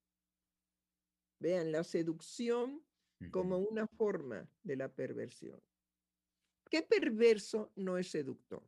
[1.39, 2.83] Vean, la seducción
[3.31, 5.61] como una forma de la perversión.
[6.69, 8.63] ¿Qué perverso no es seductor?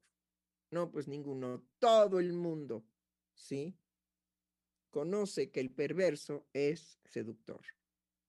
[0.71, 2.85] No, pues ninguno, todo el mundo,
[3.35, 3.77] ¿sí?
[4.95, 7.61] Conoce que el perverso es seductor.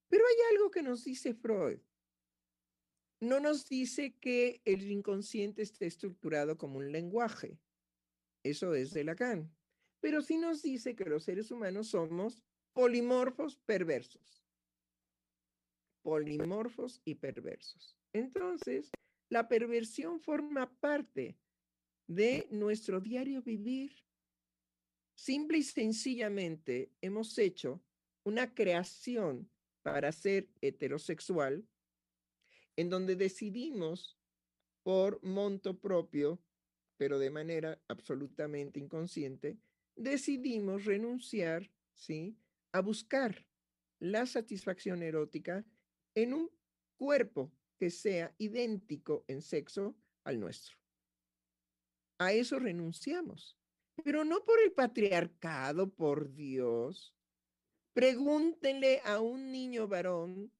[0.10, 1.78] Pero hay algo que nos dice Freud.
[3.22, 7.60] No nos dice que el inconsciente esté estructurado como un lenguaje.
[8.44, 9.56] Eso es de Lacan.
[10.00, 14.44] Pero sí nos dice que los seres humanos somos polimorfos perversos.
[16.02, 17.96] Polimorfos y perversos.
[18.12, 18.90] Entonces,
[19.30, 21.38] la perversión forma parte
[22.08, 24.05] de nuestro diario vivir
[25.16, 27.82] Simple y sencillamente hemos hecho
[28.24, 29.50] una creación
[29.82, 31.68] para ser heterosexual
[32.76, 34.18] en donde decidimos
[34.84, 36.40] por monto propio
[36.98, 39.58] pero de manera absolutamente inconsciente,
[39.96, 42.38] decidimos renunciar, ¿sí?
[42.72, 43.46] A buscar
[44.00, 45.66] la satisfacción erótica
[46.14, 46.52] en un
[46.98, 50.78] cuerpo que sea idéntico en sexo al nuestro.
[52.18, 53.58] A eso renunciamos,
[54.04, 57.16] pero no por el patriarcado, por Dios.
[57.94, 60.52] Pregúntenle a un niño varón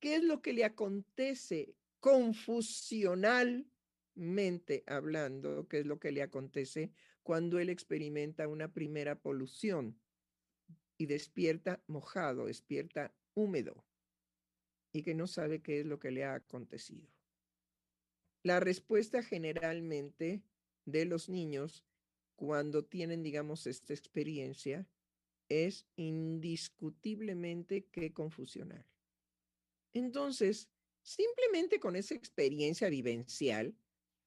[0.00, 7.58] qué es lo que le acontece confusionalmente hablando, qué es lo que le acontece cuando
[7.58, 9.98] él experimenta una primera polución
[10.98, 13.84] y despierta mojado, despierta húmedo
[14.92, 17.08] y que no sabe qué es lo que le ha acontecido.
[18.42, 20.42] La respuesta generalmente
[20.84, 21.84] de los niños
[22.36, 24.86] cuando tienen, digamos, esta experiencia
[25.48, 28.84] es indiscutiblemente que confusional.
[29.92, 30.68] Entonces,
[31.02, 33.74] simplemente con esa experiencia vivencial,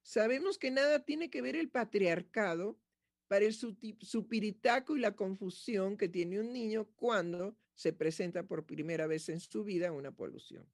[0.01, 2.79] sabemos que nada tiene que ver el patriarcado
[3.27, 9.05] para el supiritaco y la confusión que tiene un niño cuando se presenta por primera
[9.05, 10.67] vez en su vida una polución.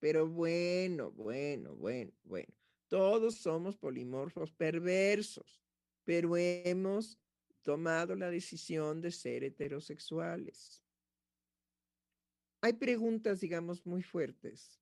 [0.00, 2.52] Pero bueno, bueno, bueno, bueno,
[2.88, 5.63] todos somos polimorfos perversos,
[6.04, 7.18] pero hemos
[7.62, 10.82] tomado la decisión de ser heterosexuales.
[12.60, 14.80] Hay preguntas, digamos, muy fuertes.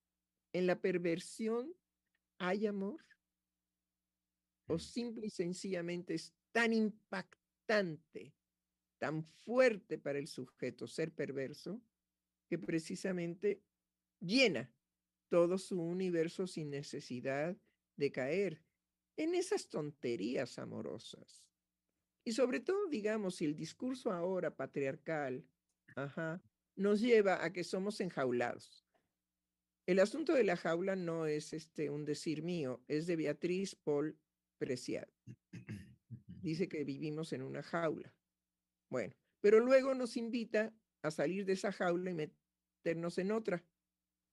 [0.52, 1.74] ¿En la perversión
[2.38, 3.00] hay amor?
[4.66, 4.80] ¿O mm.
[4.80, 8.34] simple y sencillamente es tan impactante,
[8.98, 11.80] tan fuerte para el sujeto ser perverso,
[12.48, 13.62] que precisamente
[14.20, 14.72] llena
[15.28, 17.56] todo su universo sin necesidad
[17.96, 18.62] de caer
[19.16, 21.48] en esas tonterías amorosas.
[22.24, 25.44] Y sobre todo, digamos, si el discurso ahora patriarcal
[26.76, 28.86] nos lleva a que somos enjaulados.
[29.86, 34.18] El asunto de la jaula no es este, un decir mío, es de Beatriz Paul
[34.58, 35.12] Preciado
[36.42, 38.12] dice que vivimos en una jaula.
[38.90, 43.64] Bueno, pero luego nos invita a salir de esa jaula y meternos en otra,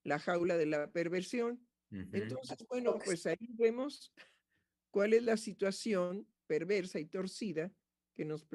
[0.03, 1.65] la jaula de la perversión.
[1.91, 4.13] Entonces, bueno, pues ahí vemos
[4.91, 7.71] cuál es la situación perversa y torcida
[8.15, 8.45] que nos,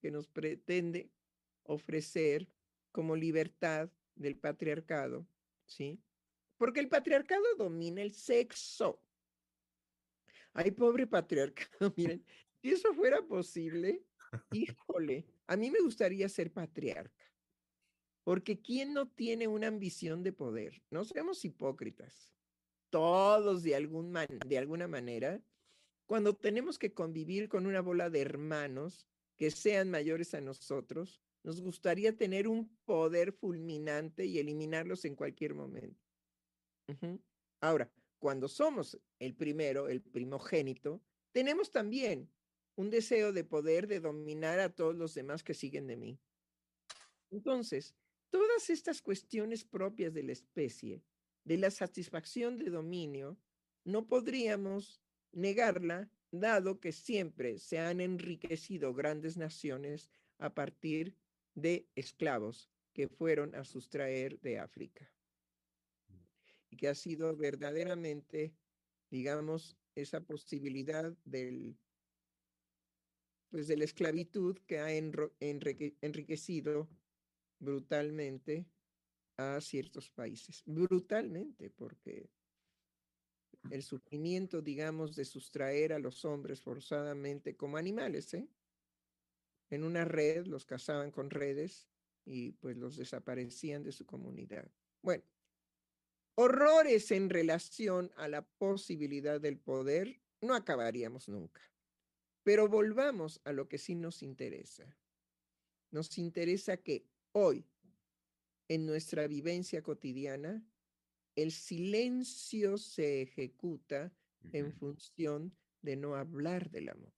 [0.00, 1.10] que nos pretende
[1.64, 2.48] ofrecer
[2.92, 5.26] como libertad del patriarcado,
[5.66, 6.00] ¿sí?
[6.56, 9.00] Porque el patriarcado domina el sexo.
[10.52, 12.24] Ay, pobre patriarcado, miren,
[12.62, 14.04] si eso fuera posible,
[14.52, 17.24] híjole, a mí me gustaría ser patriarca.
[18.22, 20.82] Porque ¿quién no tiene una ambición de poder?
[20.90, 22.32] No seamos hipócritas.
[22.88, 24.16] Todos de, algún
[24.46, 25.42] de alguna manera,
[26.06, 31.60] cuando tenemos que convivir con una bola de hermanos que sean mayores a nosotros, nos
[31.60, 36.00] gustaría tener un poder fulminante y eliminarlos en cualquier momento.
[37.60, 42.30] Ahora, cuando somos el primero, el primogénito, tenemos también
[42.76, 46.18] un deseo de poder, de dominar a todos los demás que siguen de mí.
[47.30, 47.94] Entonces,
[48.30, 51.02] todas estas cuestiones propias de la especie,
[51.44, 53.38] de la satisfacción de dominio,
[53.84, 55.03] no podríamos
[55.34, 61.16] negarla, dado que siempre se han enriquecido grandes naciones a partir
[61.54, 65.10] de esclavos que fueron a sustraer de África.
[66.70, 68.54] Y que ha sido verdaderamente,
[69.10, 71.78] digamos, esa posibilidad del
[73.50, 76.88] pues de la esclavitud que ha enriquecido
[77.60, 78.66] brutalmente
[79.36, 80.64] a ciertos países.
[80.66, 82.28] Brutalmente, porque
[83.70, 88.48] el sufrimiento, digamos, de sustraer a los hombres forzadamente como animales, ¿eh?
[89.70, 91.88] En una red los cazaban con redes
[92.24, 94.70] y pues los desaparecían de su comunidad.
[95.02, 95.24] Bueno,
[96.36, 101.60] horrores en relación a la posibilidad del poder, no acabaríamos nunca.
[102.42, 104.96] Pero volvamos a lo que sí nos interesa.
[105.90, 107.64] Nos interesa que hoy,
[108.68, 110.62] en nuestra vivencia cotidiana,
[111.36, 114.12] el silencio se ejecuta
[114.52, 117.12] en función de no hablar del amor.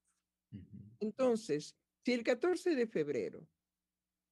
[0.99, 3.47] Entonces, si el 14 de febrero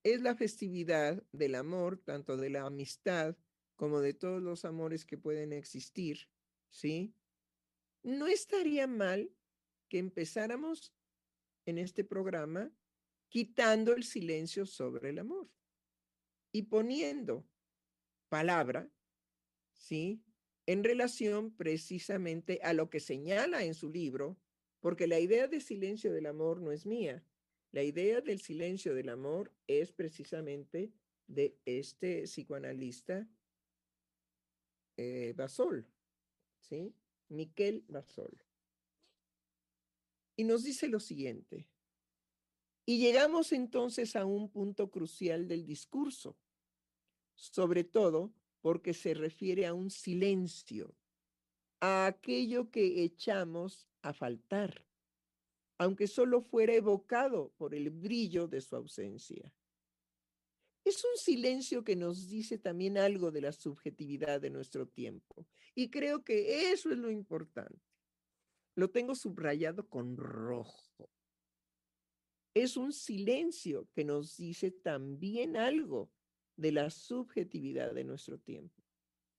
[0.04, 3.36] es la festividad del amor, tanto de la amistad
[3.76, 6.30] como de todos los amores que pueden existir,
[6.70, 7.14] ¿sí?
[8.04, 9.32] No estaría mal
[9.90, 10.94] que empezáramos
[11.66, 12.72] en este programa
[13.30, 15.50] quitando el silencio sobre el amor
[16.52, 17.46] y poniendo
[18.30, 18.90] palabra,
[19.86, 20.20] ¿sí?
[20.66, 24.36] En relación precisamente a lo que señala en su libro,
[24.80, 27.24] porque la idea de silencio del amor no es mía.
[27.72, 30.92] La idea del silencio del amor es precisamente
[31.28, 33.28] de este psicoanalista
[34.98, 35.86] eh, Basol,
[36.62, 36.96] ¿sí?
[37.30, 38.42] Miquel Basol.
[40.36, 41.70] Y nos dice lo siguiente.
[42.88, 46.38] Y llegamos entonces a un punto crucial del discurso,
[47.36, 48.34] sobre todo
[48.66, 50.97] porque se refiere a un silencio,
[51.82, 54.88] a aquello que echamos a faltar,
[55.78, 59.53] aunque solo fuera evocado por el brillo de su ausencia.
[60.84, 65.45] Es un silencio que nos dice también algo de la subjetividad de nuestro tiempo.
[65.76, 67.86] Y creo que eso es lo importante.
[68.74, 71.11] Lo tengo subrayado con rojo.
[72.55, 76.09] Es un silencio que nos dice también algo
[76.58, 78.84] de la subjetividad de nuestro tiempo.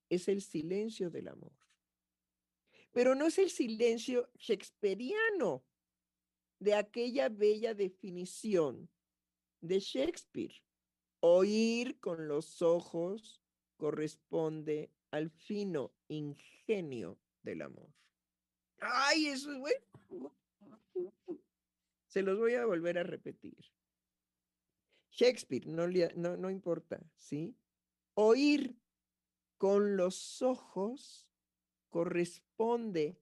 [0.09, 1.53] Es el silencio del amor.
[2.93, 5.64] Pero no es el silencio shakespeariano
[6.59, 8.89] de aquella bella definición
[9.61, 10.55] de Shakespeare.
[11.21, 13.43] Oír con los ojos
[13.77, 17.93] corresponde al fino ingenio del amor.
[18.81, 19.83] Ay, eso es.
[22.07, 23.57] Se los voy a volver a repetir.
[25.17, 27.57] Shakespeare, no, no, no importa, ¿sí?
[28.14, 28.79] Oír
[29.57, 31.27] con los ojos
[31.89, 33.19] corresponde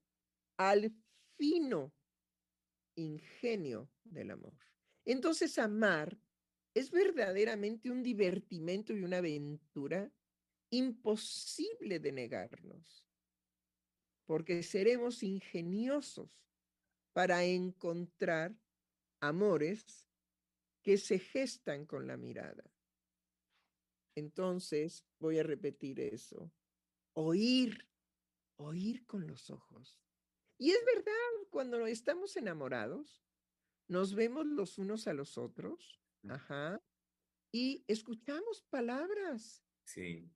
[0.57, 0.93] al
[1.37, 1.95] fino
[2.97, 4.59] ingenio del amor.
[5.05, 6.19] Entonces, amar
[6.75, 10.13] es verdaderamente un divertimento y una aventura
[10.71, 13.07] imposible de negarnos,
[14.27, 16.45] porque seremos ingeniosos
[17.13, 18.57] para encontrar
[19.21, 20.04] amores
[20.85, 22.71] que se gestan con la mirada.
[24.15, 26.53] Entonces, voy a repetir eso.
[27.15, 27.89] Oír,
[28.57, 29.99] oír con los ojos.
[30.59, 33.25] Y es verdad, cuando estamos enamorados,
[33.89, 36.81] nos vemos los unos a los otros, ajá,
[37.51, 39.65] y escuchamos palabras.
[39.85, 40.31] Sí.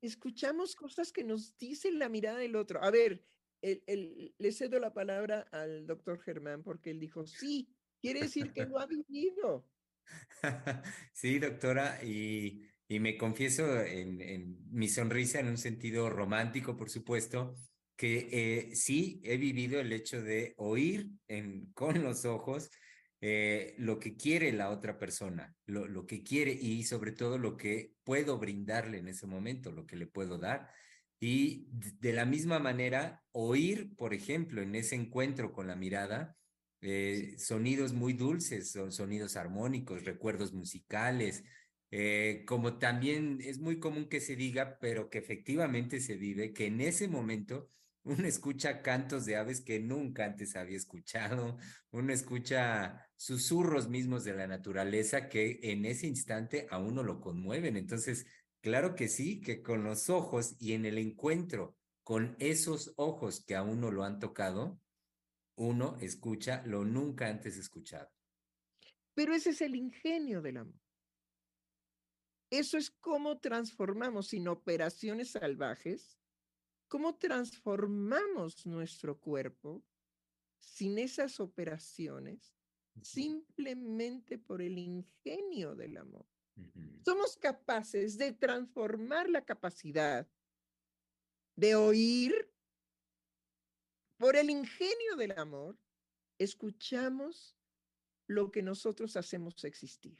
[0.00, 2.82] Escuchamos cosas que nos dice la mirada del otro.
[2.82, 3.24] A ver,
[3.62, 7.68] le cedo la palabra al doctor Germán porque él dijo, sí,
[8.00, 9.66] quiere decir que lo ha vivido.
[11.12, 17.56] Sí, doctora, y, me confieso en, mi sonrisa en un sentido romántico, por supuesto,
[17.96, 22.70] que eh, sí he vivido el hecho de oír en, con los ojos
[23.20, 27.56] eh, lo que quiere la otra persona, lo, lo que quiere y sobre todo lo
[27.56, 30.70] que puedo brindarle en ese momento, lo que le puedo dar.
[31.18, 36.36] Y de la misma manera, oír, por ejemplo, en ese encuentro con la mirada,
[36.80, 41.44] eh, sonidos muy dulces, son sonidos armónicos, recuerdos musicales,
[41.90, 46.66] eh, como también es muy común que se diga, pero que efectivamente se vive, que
[46.66, 47.70] en ese momento
[48.04, 51.56] uno escucha cantos de aves que nunca antes había escuchado,
[51.90, 57.76] uno escucha susurros mismos de la naturaleza que en ese instante a uno lo conmueven.
[57.76, 58.26] Entonces,
[58.60, 63.56] claro que sí, que con los ojos y en el encuentro con esos ojos que
[63.56, 64.78] a uno lo han tocado,
[65.56, 68.10] uno escucha lo nunca antes escuchado.
[69.14, 70.80] Pero ese es el ingenio del amor.
[72.50, 76.18] Eso es cómo transformamos sin operaciones salvajes,
[76.88, 79.84] cómo transformamos nuestro cuerpo
[80.60, 82.54] sin esas operaciones,
[83.02, 86.26] simplemente por el ingenio del amor.
[87.04, 90.28] Somos capaces de transformar la capacidad
[91.56, 92.53] de oír
[94.24, 95.78] por el ingenio del amor,
[96.38, 97.58] escuchamos
[98.26, 100.16] lo que nosotros hacemos existir.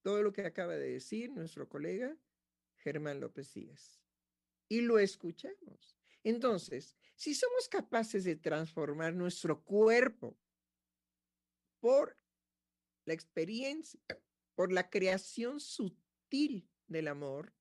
[0.00, 2.16] Todo lo que acaba de decir nuestro colega
[2.78, 4.00] Germán López Díaz.
[4.70, 5.98] Y lo escuchamos.
[6.22, 10.38] Entonces, si somos capaces de transformar nuestro cuerpo
[11.80, 12.16] por
[13.04, 14.00] la experiencia,
[14.54, 17.52] por la creación sutil del amor,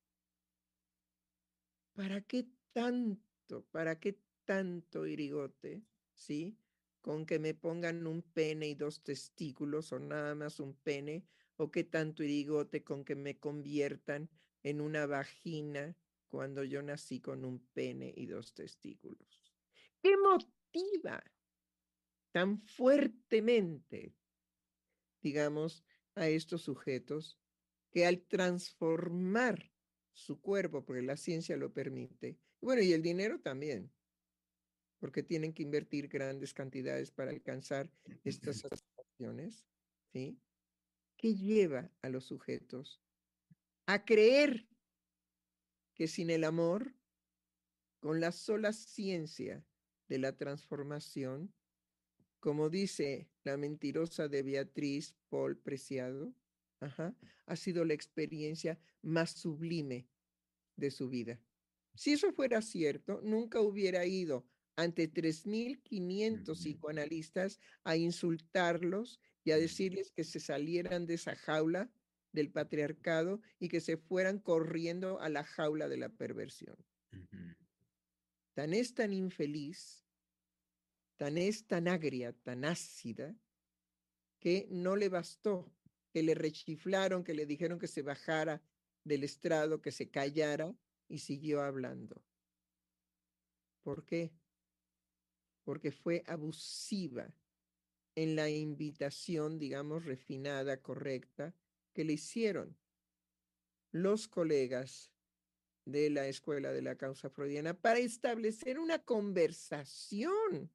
[1.92, 3.66] ¿para qué tanto?
[3.72, 5.84] ¿Para qué tanto irigote,
[6.14, 6.58] ¿sí?
[7.02, 11.26] Con que me pongan un pene y dos testículos o nada más un pene,
[11.58, 14.30] o qué tanto irigote con que me conviertan
[14.64, 15.96] en una vagina
[16.30, 19.54] cuando yo nací con un pene y dos testículos.
[20.02, 21.24] ¿Qué motiva
[22.32, 24.16] tan fuertemente,
[25.22, 25.86] digamos,
[26.16, 27.40] a estos sujetos
[27.92, 29.72] que al transformar
[30.14, 33.92] su cuerpo, porque la ciencia lo permite, bueno, y el dinero también,
[35.04, 37.92] porque tienen que invertir grandes cantidades para alcanzar
[38.24, 39.68] estas satisfacciones,
[40.14, 40.40] ¿sí?
[41.18, 43.02] ¿Qué lleva a los sujetos
[43.86, 44.66] a creer
[45.94, 46.96] que sin el amor,
[48.00, 49.66] con la sola ciencia
[50.08, 51.54] de la transformación,
[52.40, 56.34] como dice la mentirosa de Beatriz Paul Preciado,
[56.80, 60.08] ha sido la experiencia más sublime
[60.78, 61.42] de su vida.
[61.94, 70.12] Si eso fuera cierto, nunca hubiera ido ante 3.500 psicoanalistas a insultarlos y a decirles
[70.12, 71.92] que se salieran de esa jaula
[72.32, 76.76] del patriarcado y que se fueran corriendo a la jaula de la perversión.
[78.54, 80.06] Tan es tan infeliz,
[81.18, 83.36] tan es tan agria, tan ácida,
[84.40, 85.72] que no le bastó,
[86.12, 88.62] que le rechiflaron, que le dijeron que se bajara
[89.04, 90.76] del estrado, que se callara
[91.08, 92.24] y siguió hablando.
[93.84, 94.32] ¿Por qué?
[95.64, 97.34] Porque fue abusiva
[98.16, 101.56] en la invitación, digamos, refinada, correcta,
[101.94, 102.78] que le hicieron
[103.92, 105.12] los colegas
[105.86, 110.72] de la Escuela de la Causa Freudiana para establecer una conversación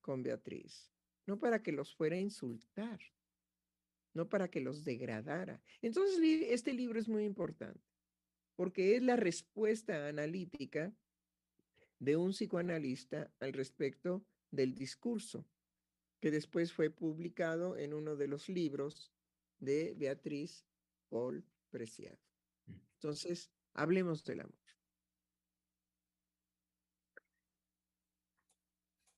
[0.00, 0.92] con Beatriz,
[1.26, 3.00] no para que los fuera a insultar,
[4.14, 5.62] no para que los degradara.
[5.80, 6.18] Entonces,
[6.48, 7.92] este libro es muy importante
[8.56, 10.94] porque es la respuesta analítica
[12.02, 15.46] de un psicoanalista al respecto del discurso,
[16.20, 19.12] que después fue publicado en uno de los libros
[19.60, 20.66] de Beatriz
[21.08, 22.18] Paul Preciado.
[22.66, 22.72] Mm.
[22.94, 24.58] Entonces, hablemos del amor.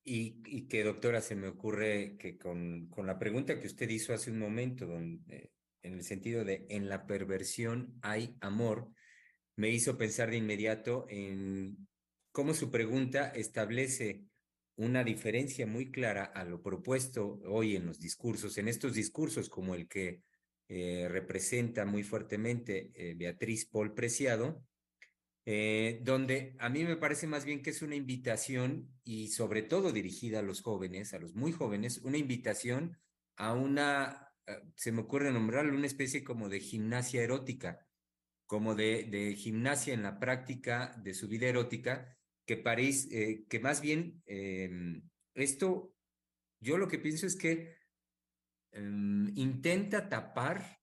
[0.07, 4.29] Y, que, doctora, se me ocurre que con, con, la pregunta que usted hizo hace
[4.29, 8.91] un momento, donde, en el sentido de en la perversión hay amor,
[9.55, 11.87] me hizo pensar de inmediato en
[12.35, 14.25] cómo su pregunta establece
[14.75, 19.73] una diferencia muy clara a lo propuesto hoy en los discursos, en estos discursos como
[19.73, 20.21] el que
[20.67, 24.67] eh, representa muy fuertemente eh, Beatriz Paul Preciado,
[25.45, 29.93] eh, donde a mí me parece más bien que es una invitación y sobre todo
[29.93, 32.97] dirigida a los jóvenes, a los muy jóvenes, una invitación
[33.37, 34.33] a una,
[34.75, 37.87] se me ocurre nombrarlo, una especie como de gimnasia erótica,
[38.45, 42.14] como de, de gimnasia en la práctica de su vida erótica,
[42.45, 45.01] que parece, que más bien em,
[45.33, 45.93] esto,
[46.59, 47.75] yo lo que pienso es que
[48.75, 50.81] Em, intenta tapar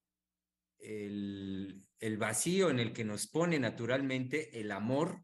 [0.78, 5.22] el, el vacío en el que nos pone naturalmente el amor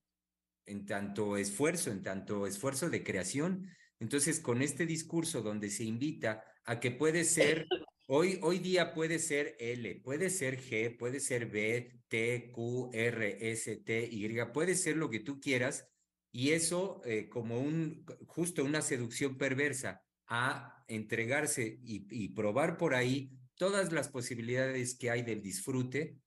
[0.66, 3.66] en tanto esfuerzo, en tanto esfuerzo de creación.
[4.00, 7.66] Entonces, con este discurso donde se invita a que puede ser,
[8.06, 13.50] hoy, hoy día puede ser L, puede ser G, puede ser B, T, Q, R,
[13.50, 15.88] S, T, Y, puede ser lo que tú quieras,
[16.32, 23.30] y eso eh, como un, justo una seducción perversa a entregarse y, probar por ahí
[23.56, 26.18] todas las posibilidades que hay del disfrute,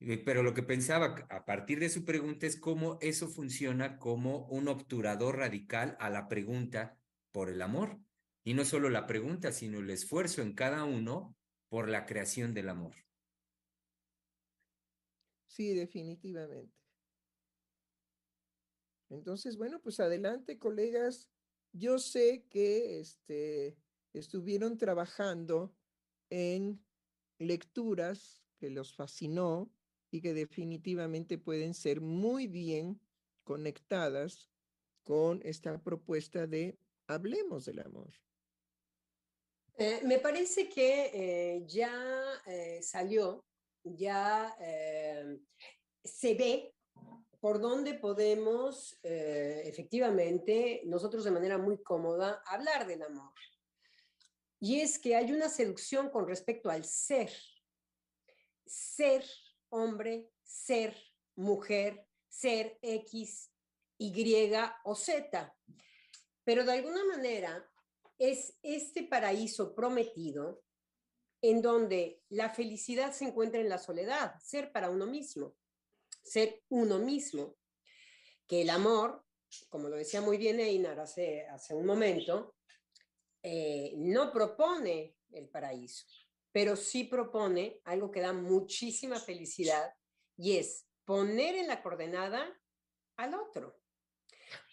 [0.00, 4.46] eh, pero lo que pensaba a partir de su pregunta es cómo eso funciona como
[4.46, 6.98] un obturador radical a la pregunta
[7.32, 7.98] por el amor.
[8.44, 11.36] Y no solo la pregunta, sino el esfuerzo en cada uno
[11.68, 12.94] por la creación del amor.
[15.46, 16.81] Sí, definitivamente.
[19.12, 21.28] Entonces, bueno, pues adelante, colegas.
[21.72, 23.76] Yo sé que este,
[24.14, 25.74] estuvieron trabajando
[26.30, 26.82] en
[27.38, 29.70] lecturas que los fascinó
[30.10, 33.00] y que definitivamente pueden ser muy bien
[33.44, 34.50] conectadas
[35.02, 38.12] con esta propuesta de hablemos del amor.
[39.76, 41.92] Eh, me parece que eh, ya
[42.46, 43.44] eh, salió,
[43.82, 44.54] ya
[46.04, 46.71] se ve
[47.42, 53.34] por dónde podemos eh, efectivamente nosotros de manera muy cómoda hablar del amor.
[54.60, 57.32] Y es que hay una seducción con respecto al ser.
[58.64, 59.24] Ser
[59.70, 60.96] hombre, ser
[61.34, 63.50] mujer, ser X,
[63.98, 64.52] Y
[64.84, 65.52] o Z.
[66.44, 67.68] Pero de alguna manera
[68.18, 70.62] es este paraíso prometido
[71.40, 75.56] en donde la felicidad se encuentra en la soledad, ser para uno mismo
[76.22, 77.56] ser uno mismo,
[78.46, 79.24] que el amor,
[79.68, 82.56] como lo decía muy bien Einar hace, hace un momento,
[83.42, 86.06] eh, no propone el paraíso,
[86.52, 89.92] pero sí propone algo que da muchísima felicidad
[90.36, 92.46] y es poner en la coordenada
[93.16, 93.80] al otro,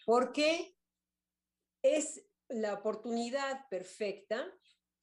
[0.06, 0.76] porque
[1.82, 4.52] es la oportunidad perfecta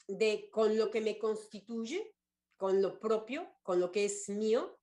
[0.08, 2.16] de con lo que me constituye,
[2.56, 4.80] con lo propio, con lo que es mío,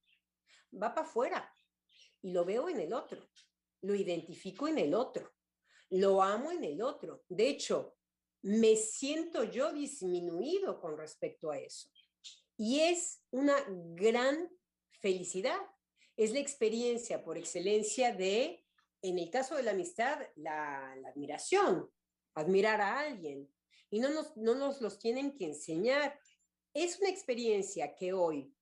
[0.72, 1.53] va para afuera
[2.24, 3.28] y lo veo en el otro,
[3.82, 5.30] lo identifico en el otro,
[5.90, 7.22] lo amo en el otro.
[7.28, 7.98] De hecho,
[8.40, 11.90] me siento yo disminuido con respecto a eso.
[12.56, 14.48] Y es una gran
[15.02, 15.60] felicidad.
[16.16, 18.64] Es la experiencia por excelencia de,
[19.02, 21.90] en el caso de la amistad, la, admiración,
[22.34, 23.52] admirar a alguien.
[23.90, 26.18] Y no nos, no nos los tienen que enseñar.
[26.72, 28.53] Es una experiencia que hoy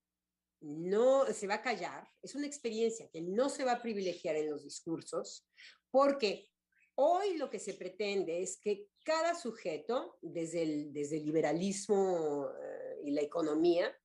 [0.62, 4.50] no se va a callar, es una experiencia que no se va a privilegiar en
[4.50, 5.46] los discursos,
[5.90, 6.52] porque
[6.94, 13.10] Hoy lo que se pretende es que cada sujeto, desde el, desde liberalismo eh, y
[13.12, 13.96] la economía,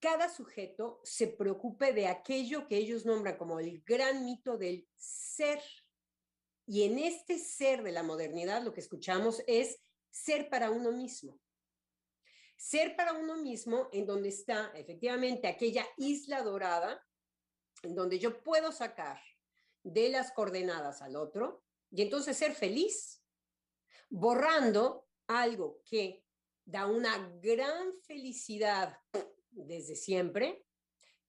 [0.00, 5.60] cada sujeto se preocupe de aquello que ellos nombran como el gran mito del ser.
[6.66, 9.80] Y en este ser de la modernidad lo que escuchamos es
[10.10, 11.40] ser para uno mismo.
[12.58, 17.00] Ser para uno mismo en donde está efectivamente aquella isla dorada,
[17.84, 19.22] en donde yo puedo sacar
[19.84, 23.22] de las coordenadas al otro y entonces ser feliz,
[24.10, 26.24] borrando algo que
[26.64, 28.98] da una gran felicidad
[29.50, 30.66] desde siempre,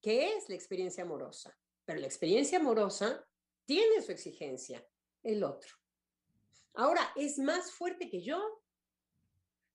[0.01, 1.55] que es la experiencia amorosa.
[1.85, 3.23] Pero la experiencia amorosa
[3.65, 4.83] tiene su exigencia,
[5.21, 5.75] el otro.
[6.73, 8.58] Ahora, es más fuerte que yo.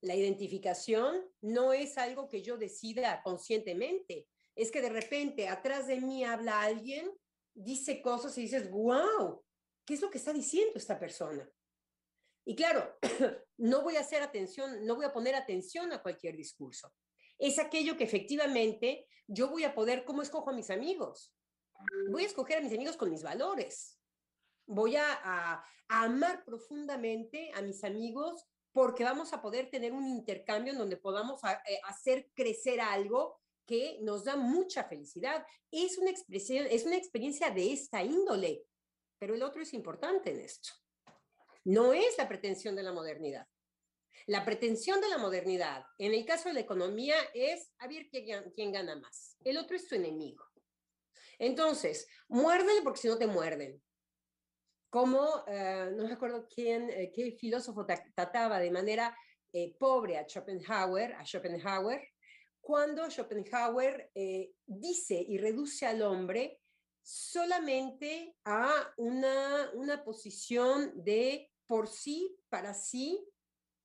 [0.04, 4.28] La identificación no es algo que yo decida conscientemente.
[4.54, 7.10] Es que de repente atrás de mí habla alguien,
[7.54, 9.42] dice cosas y dices, wow,
[9.86, 11.50] ¿qué es lo que está diciendo esta persona?
[12.44, 12.98] Y claro,
[13.56, 16.92] no voy a hacer atención, no voy a poner atención a cualquier discurso.
[17.38, 21.34] Es aquello que efectivamente yo voy a poder, ¿cómo escojo a mis amigos?
[22.10, 23.98] Voy a escoger a mis amigos con mis valores.
[24.66, 28.44] Voy a, a amar profundamente a mis amigos
[28.74, 33.98] porque vamos a poder tener un intercambio en donde podamos eh, hacer crecer algo que
[34.02, 35.46] nos da mucha felicidad.
[35.70, 38.66] Es una, expresión, es una experiencia de esta índole,
[39.16, 40.70] pero el otro es importante en esto.
[41.62, 43.46] No es la pretensión de la modernidad.
[44.26, 48.50] La pretensión de la modernidad, en el caso de la economía, es a ver quién,
[48.56, 49.36] quién gana más.
[49.44, 50.44] El otro es tu enemigo.
[51.38, 53.80] Entonces, muérdele porque si no te muerden
[54.94, 59.12] como, eh, no me acuerdo quién, eh, qué filósofo trataba de manera
[59.52, 62.00] eh, pobre a Schopenhauer, a Schopenhauer,
[62.60, 64.12] cuando Schopenhauer
[64.64, 66.60] dice y reduce al hombre
[67.02, 73.20] solamente a una, una posición de por sí, para sí,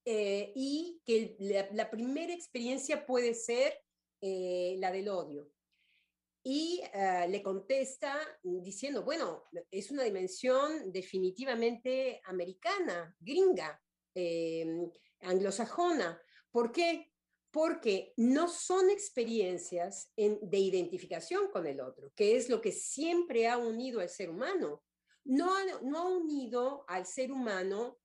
[0.06, 3.82] y que la, primera experiencia puede ser
[4.22, 5.50] la del odio
[6.44, 13.82] y eh, le contesta diciendo, bueno, es una dimensión definitivamente americana, gringa,
[14.14, 14.90] em,
[15.22, 16.22] anglosajona.
[16.52, 17.12] ¿Por qué?
[17.52, 23.58] Porque no son experiencias de identificación con el otro, que es lo que siempre ha
[23.58, 24.84] unido al ser humano.
[25.26, 28.00] No no ha unido al ser humano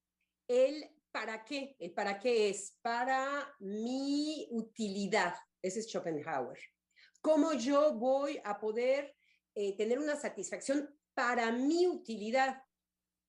[0.49, 1.77] el para qué.
[1.79, 5.35] El para qué es para mi utilidad.
[5.63, 6.59] Ese es Schopenhauer
[7.25, 9.17] cómo yo voy a poder
[9.55, 12.63] eh, tener una satisfacción para mi utilidad,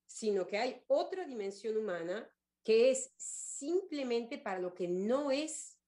[0.05, 2.29] sino que hay otra dimensión humana
[2.61, 5.79] que es simplemente para lo que no es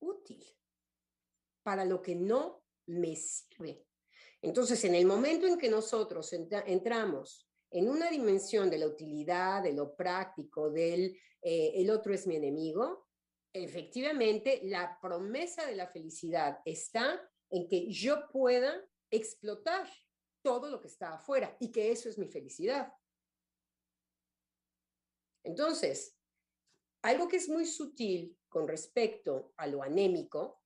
[0.00, 0.42] útil,
[1.62, 3.84] para lo que no me sirve.
[4.40, 9.74] Entonces, en el momento en que nosotros entramos en una dimensión de la utilidad, de
[9.74, 13.07] lo práctico, del eh, el otro es mi enemigo,
[13.64, 19.88] efectivamente, la promesa de la felicidad está en que yo pueda explotar
[20.42, 22.92] todo lo que está afuera y que eso es mi felicidad.
[25.44, 26.16] Entonces,
[27.02, 30.62] algo que es muy sutil con respecto a lo anémico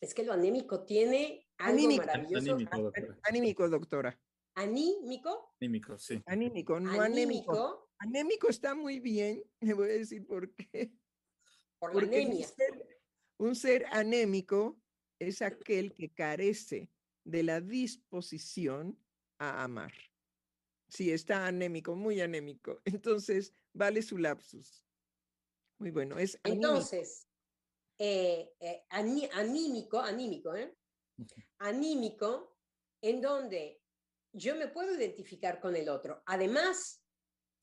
[0.00, 2.58] es que lo anémico tiene algo maravilloso.
[3.22, 4.18] Anímico, doctora.
[4.54, 5.54] ¿Anímico?
[5.60, 6.22] Anímico, sí.
[6.26, 7.90] Anímico, no anémico.
[7.98, 10.92] Anémico está muy bien, le voy a decir por qué.
[11.82, 12.46] Por la anemia.
[13.38, 14.80] Un ser, anémico
[15.18, 16.92] es aquel que carece
[17.24, 18.96] de la disposición
[19.38, 19.92] a amar.
[20.88, 24.86] Si está anémico, muy anémico, entonces vale su lapsus.
[25.80, 26.68] Muy bueno, es anímico.
[26.68, 27.26] Entonces,
[27.98, 30.76] eh, eh, anímico, anímico, ¿eh?
[31.58, 32.56] Anímico,
[33.00, 33.82] en donde
[34.32, 36.22] yo me puedo identificar con el otro.
[36.26, 37.02] Además,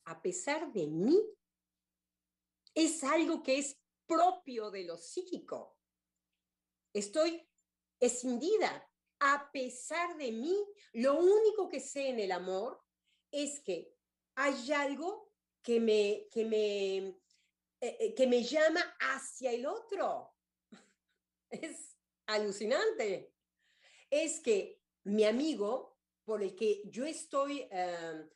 [0.04, 1.18] a pesar de mí,
[2.74, 3.79] es algo que es
[4.10, 5.78] propio de lo psíquico.
[6.92, 7.48] Estoy
[8.00, 8.86] escindida.
[9.20, 10.56] A pesar de mí,
[10.94, 12.82] lo único que sé en el amor
[13.30, 13.94] es que
[14.34, 15.32] hay algo
[15.62, 17.16] que me, que me, eh,
[17.80, 20.34] eh, que me llama hacia el otro.
[21.50, 21.96] Es
[22.26, 23.34] alucinante.
[24.08, 28.28] Es que mi amigo, por el que yo estoy, em,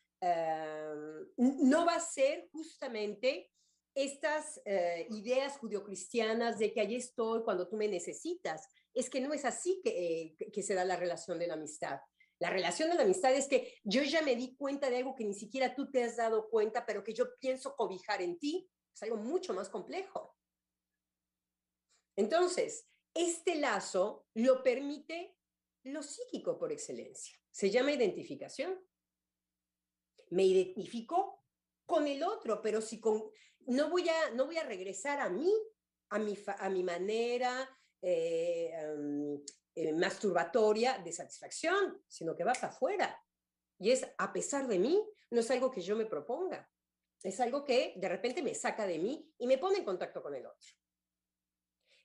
[1.36, 3.53] no va a ser justamente
[3.94, 8.68] estas eh, ideas judio-cristianas de que allí estoy cuando tú me necesitas.
[8.92, 12.00] Es que no es así que, eh, que se da la relación de la amistad.
[12.40, 15.24] La relación de la amistad es que yo ya me di cuenta de algo que
[15.24, 18.68] ni siquiera tú te has dado cuenta, pero que yo pienso cobijar en ti.
[18.92, 20.36] Es algo mucho más complejo.
[22.16, 25.36] Entonces, este lazo lo permite
[25.84, 27.36] lo psíquico por excelencia.
[27.50, 28.84] Se llama identificación.
[30.30, 31.44] Me identifico
[31.86, 33.30] con el otro, pero si con,
[33.66, 35.52] no voy a, no voy a regresar a mí,
[36.10, 37.68] a mi, a mi manera
[38.00, 38.72] eh,
[39.74, 43.20] eh, masturbatoria de satisfacción, sino que va para afuera.
[43.78, 46.70] Y es a pesar de mí, no es algo que yo me proponga,
[47.22, 50.34] es algo que de repente me saca de mí y me pone en contacto con
[50.34, 50.68] el otro.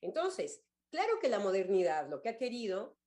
[0.02, 2.98] Entonces, claro que la modernidad lo que ha querido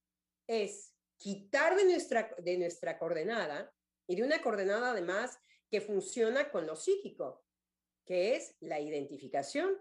[0.46, 3.72] es quitar de nuestra, de nuestra coordenada
[4.06, 5.38] y de una coordenada además
[5.70, 7.44] que funciona con lo psíquico,
[8.04, 9.78] que es la identificación,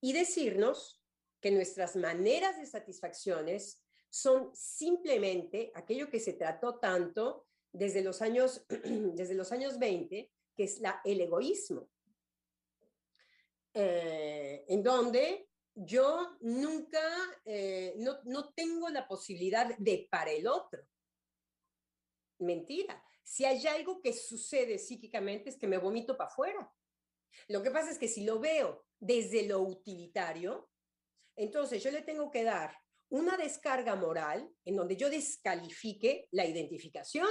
[0.00, 1.02] y decirnos
[1.40, 8.64] que nuestras maneras de satisfacciones son simplemente aquello que se trató tanto desde los años,
[9.14, 11.88] desde los años 20, que es la, el egoísmo,
[13.74, 17.00] eh, en donde yo nunca,
[17.44, 20.86] eh, no, no tengo la posibilidad de para el otro.
[22.40, 23.02] Mentira.
[23.22, 26.70] Si hay algo que sucede psíquicamente es que me vomito para afuera.
[27.48, 30.70] Lo que pasa es que si lo veo desde lo utilitario,
[31.36, 32.76] entonces yo le tengo que dar
[33.08, 37.28] una descarga moral en donde yo descalifique la identificación,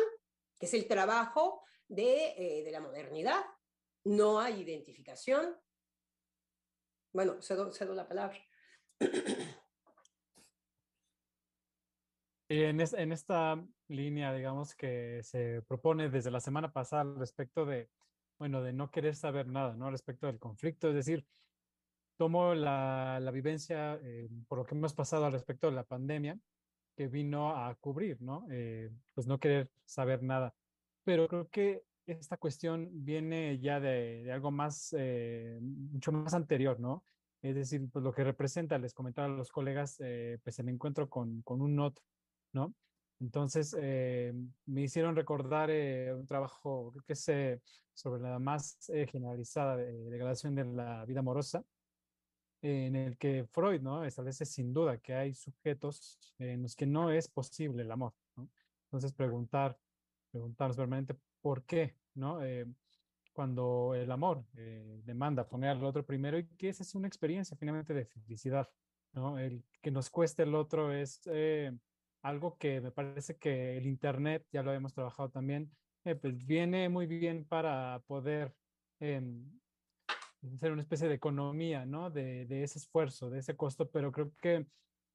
[0.59, 3.41] que es el trabajo de, eh, de la modernidad.
[4.03, 5.57] No hay identificación.
[7.13, 8.37] Bueno, cedo, cedo la palabra.
[12.53, 17.89] En, es, en, esta línea, digamos, que se propone desde la semana pasada respecto de,
[18.41, 19.91] bueno, de no querer saber nada, ¿no?
[19.91, 21.27] Respecto del conflicto, es decir,
[22.17, 26.39] tomo la, la vivencia eh, por lo que hemos pasado al respecto de la pandemia,
[26.97, 28.47] que vino a cubrir, ¿no?
[28.49, 30.55] Eh, pues no querer saber nada.
[31.03, 36.79] Pero creo que esta cuestión viene ya de, de algo más, eh, mucho más anterior,
[36.79, 37.05] ¿no?
[37.43, 41.07] Es decir, pues lo que representa, les comentaba a los colegas, eh, pues el encuentro
[41.11, 42.03] con, con un otro,
[42.53, 42.73] ¿no?
[43.21, 44.33] Entonces, eh,
[44.65, 47.31] me hicieron recordar eh, un trabajo que es
[47.93, 51.63] sobre la más generalizada degradación de la vida amorosa,
[52.61, 54.03] en el que Freud ¿no?
[54.03, 58.13] establece sin duda que hay sujetos en los que no es posible el amor.
[58.35, 58.49] ¿no?
[58.85, 59.77] Entonces, preguntar,
[60.31, 62.43] preguntarnos realmente por qué, ¿no?
[62.43, 62.65] Eh,
[63.33, 67.55] cuando el amor eh, demanda poner al otro primero y que esa es una experiencia
[67.57, 68.69] finalmente de felicidad,
[69.13, 69.39] ¿no?
[69.39, 71.71] El que nos cueste el otro es eh,
[72.21, 75.71] algo que me parece que el Internet, ya lo hemos trabajado también,
[76.03, 78.53] pues viene muy bien para poder
[78.99, 79.45] em,
[80.57, 82.09] ser una especie de economía, ¿no?
[82.09, 84.65] De, ese esfuerzo, de ese costo, pero creo que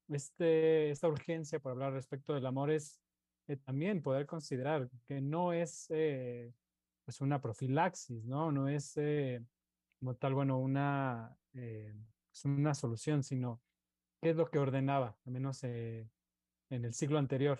[0.09, 3.01] este, esta urgencia por hablar respecto del amor es
[3.47, 6.53] eh, también poder considerar que no es eh,
[7.03, 8.51] pues una profilaxis, ¿no?
[8.51, 9.43] No es eh,
[9.99, 13.61] como tal, bueno, una, es una solución, sino
[14.21, 15.63] qué es lo que ordenaba, al menos
[16.69, 17.59] en el siglo anterior.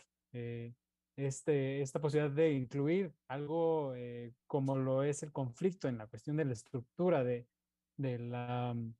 [1.15, 3.93] este, esta posibilidad de incluir algo
[4.45, 7.47] como lo es el conflicto en la cuestión de la estructura de,
[7.97, 8.93] de la, mm,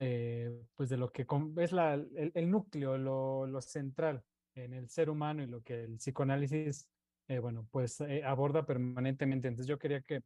[0.00, 1.26] eh, pues de lo que
[1.56, 4.22] es la, el, el núcleo, lo, lo, central
[4.54, 6.88] en el ser humano y lo que el psicoanálisis,
[7.28, 9.48] eh, bueno, pues eh, aborda permanentemente.
[9.48, 10.22] Entonces yo quería que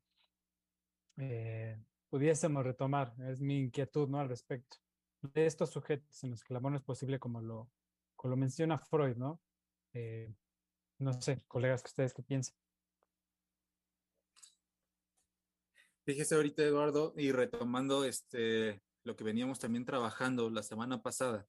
[1.19, 1.79] eh,
[2.09, 4.19] pudiésemos retomar, es mi inquietud, ¿no?
[4.19, 4.79] Al respecto
[5.23, 7.71] de estos sujetos en los que el amor no es posible como lo,
[8.29, 9.41] lo menciona Freud, ¿no?
[10.99, 12.55] no sé, colegas, que ustedes qué piensan?
[16.05, 21.47] Fíjese ahorita, Eduardo, y retomando este, lo que veníamos también trabajando la semana pasada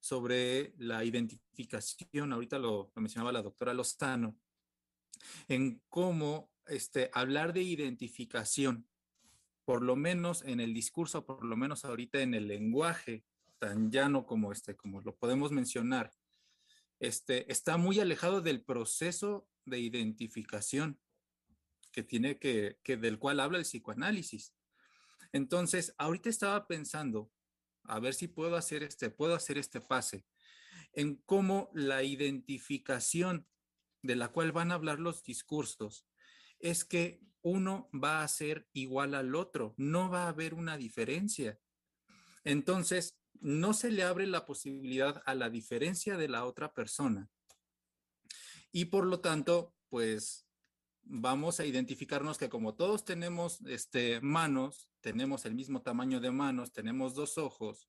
[0.00, 4.36] sobre la identificación, ahorita lo, lo mencionaba la doctora Lozano,
[5.48, 8.88] en cómo este, hablar de identificación,
[9.64, 13.24] por lo menos en el discurso, por lo menos ahorita en el lenguaje
[13.58, 16.12] tan llano como este, como lo podemos mencionar,
[17.00, 20.98] este, está muy alejado del proceso de identificación
[21.92, 24.54] que tiene que, que del cual habla el psicoanálisis.
[25.32, 27.30] Entonces, ahorita estaba pensando,
[27.84, 30.24] a ver si puedo hacer este, puedo hacer este pase,
[30.92, 33.46] en cómo la identificación
[34.02, 36.06] de la cual van a hablar los discursos
[36.60, 41.58] es que uno va a ser igual al otro, no va a haber una diferencia.
[42.44, 47.28] Entonces, no se le abre la posibilidad a la diferencia de la otra persona.
[48.72, 50.46] Y por lo tanto, pues
[51.02, 56.72] vamos a identificarnos que como todos tenemos este, manos, tenemos el mismo tamaño de manos,
[56.72, 57.88] tenemos dos ojos,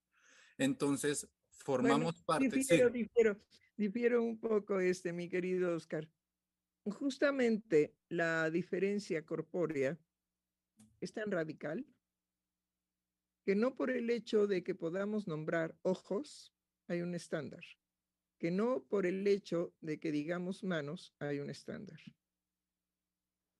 [0.57, 2.49] entonces formamos bueno, parte.
[2.49, 2.93] Difiero, sí.
[2.93, 3.39] difiero,
[3.75, 6.09] difiero un poco, este, mi querido Oscar.
[6.85, 9.97] Justamente la diferencia corpórea
[11.01, 11.85] es tan radical
[13.49, 16.53] que no por el hecho de que podamos nombrar ojos
[16.87, 17.63] hay un estándar,
[18.37, 21.99] que no por el hecho de que digamos manos hay un estándar.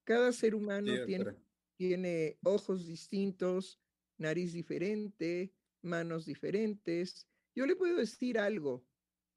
[0.04, 1.36] Cada ser humano Sí, tiene
[1.76, 3.82] tiene ojos distintos,
[4.20, 7.28] nariz diferente, manos diferentes.
[7.56, 8.86] Yo le puedo decir algo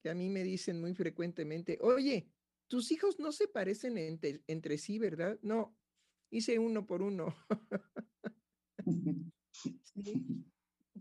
[0.03, 2.31] que a mí me dicen muy frecuentemente, oye,
[2.69, 5.39] tus hijos no se parecen entre, entre sí, ¿verdad?
[5.41, 5.75] No,
[6.31, 7.35] hice uno por uno.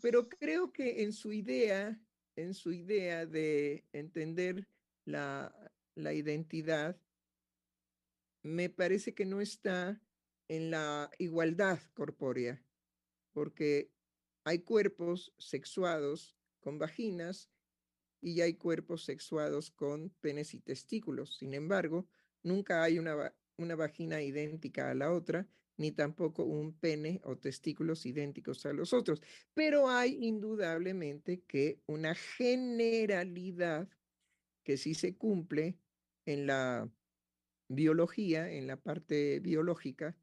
[0.01, 1.99] Pero creo que en su idea,
[2.35, 4.67] en su idea de entender
[5.05, 5.53] la,
[5.95, 6.99] identidad,
[8.43, 10.01] me parece que no está
[10.47, 12.63] en la igualdad corpórea,
[13.33, 13.91] porque
[14.43, 17.49] hay cuerpos sexuados con vaginas
[18.21, 21.37] y hay cuerpos sexuados con penes y testículos.
[21.37, 22.07] Sin embargo,
[22.43, 25.47] nunca hay una, una vagina idéntica a la otra,
[25.77, 29.21] ni tampoco un pene o testículos idénticos a los otros.
[29.53, 33.89] Pero hay indudablemente que una generalidad
[34.63, 35.77] que sí se cumple
[36.25, 36.89] en la
[37.67, 40.15] biología, en la parte biológica,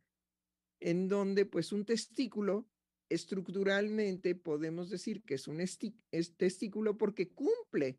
[0.80, 2.68] en donde pues un testículo
[3.08, 5.64] estructuralmente podemos decir que es un
[6.36, 7.98] testículo porque cumple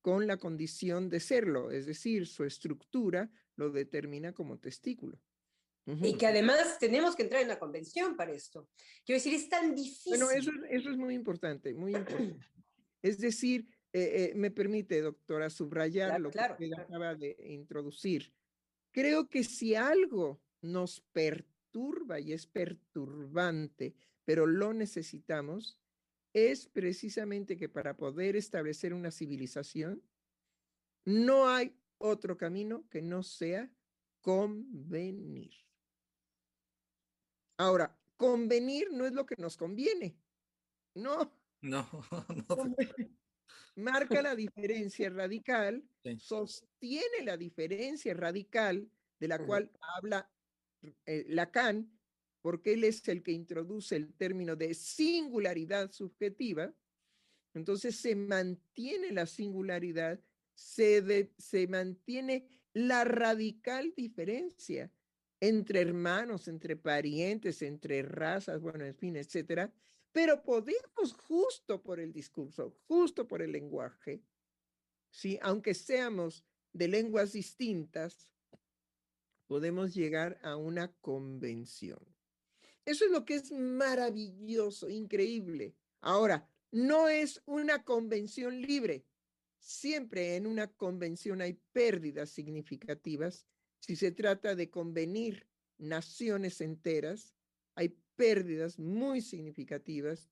[0.00, 5.20] con la condición de serlo, es decir, su estructura lo determina como testículo.
[5.84, 8.68] Y que además tenemos que entrar en la convención para esto.
[9.04, 10.10] Quiero decir, es tan difícil.
[10.10, 12.46] Bueno, eso, eso es muy importante, muy importante.
[13.02, 18.32] es decir, eh, eh, me permite, doctora, subrayar lo que usted acaba de introducir.
[18.92, 25.78] Creo que si algo nos perturba y es perturbante, pero lo necesitamos,
[26.32, 30.02] es precisamente que para poder establecer una civilización,
[31.04, 33.70] no hay otro camino que no sea
[34.20, 35.52] convenir.
[37.62, 40.16] Ahora, convenir no es lo que nos conviene.
[40.94, 41.32] No.
[41.64, 41.86] No,
[42.48, 42.74] no.
[43.76, 45.88] Marca la diferencia radical,
[46.18, 48.90] sostiene la diferencia radical
[49.20, 50.28] de la cual habla
[51.06, 51.88] eh, Lacan,
[52.40, 56.74] porque él es el que introduce el término de singularidad subjetiva.
[57.54, 60.18] Entonces se mantiene la singularidad,
[60.52, 64.90] se, se mantiene la radical diferencia
[65.42, 69.74] entre hermanos, entre parientes, entre razas, bueno, en fin, etcétera.
[70.12, 74.22] Pero podemos, justo por el discurso, justo por el lenguaje,
[75.10, 75.40] ¿sí?
[75.42, 78.28] aunque seamos de lenguas distintas,
[79.48, 81.98] podemos llegar a una convención.
[82.84, 85.74] Eso es lo que es maravilloso, increíble.
[86.00, 89.04] Ahora, no es una convención libre.
[89.58, 93.44] Siempre en una convención hay pérdidas significativas
[93.82, 97.34] si se trata de convenir naciones enteras,
[97.74, 100.30] hay pérdidas muy significativas,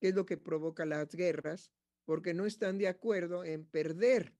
[0.00, 1.72] que es lo que provoca las guerras,
[2.04, 4.34] porque no están de acuerdo en perder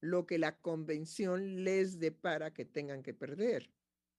[0.00, 3.70] lo que la convención les depara que tengan que perder.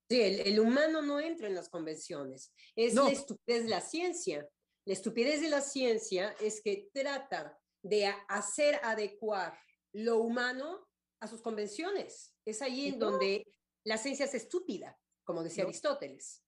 [0.08, 4.48] Sí, el, humano no entra en las convenciones, es la estupidez de la ciencia.
[4.86, 9.58] La estupidez de la ciencia es que trata de hacer adecuar
[9.94, 10.88] lo humano
[11.22, 12.36] a sus convenciones.
[12.46, 13.48] Es ahí en donde
[13.84, 16.44] la ciencia es estúpida, como decía Aristóteles.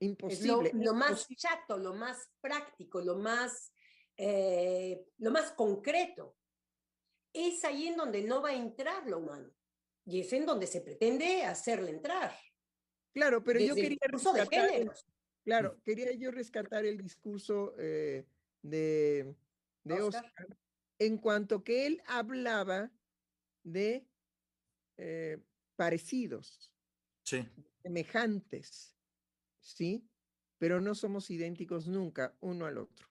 [0.00, 0.70] Imposible.
[0.70, 3.72] Es lo, más chato, lo más práctico, lo más,
[4.16, 6.36] eh, lo más concreto.
[7.32, 9.52] Es ahí en donde no va a entrar lo humano.
[10.04, 12.36] Y es en donde se pretende hacerle entrar.
[13.14, 14.48] Claro, pero yo quería rescatar,
[15.44, 18.26] claro, quería yo rescatar el discurso eh,
[18.60, 19.34] de,
[19.84, 20.58] de Oscar.
[20.98, 22.90] en cuanto que él hablaba
[23.62, 24.04] de
[24.96, 25.38] eh,
[25.76, 26.73] parecidos
[27.82, 28.96] semejantes,
[29.60, 30.08] ¿sí?
[30.58, 33.08] Pero no somos idénticos nunca uno al otro.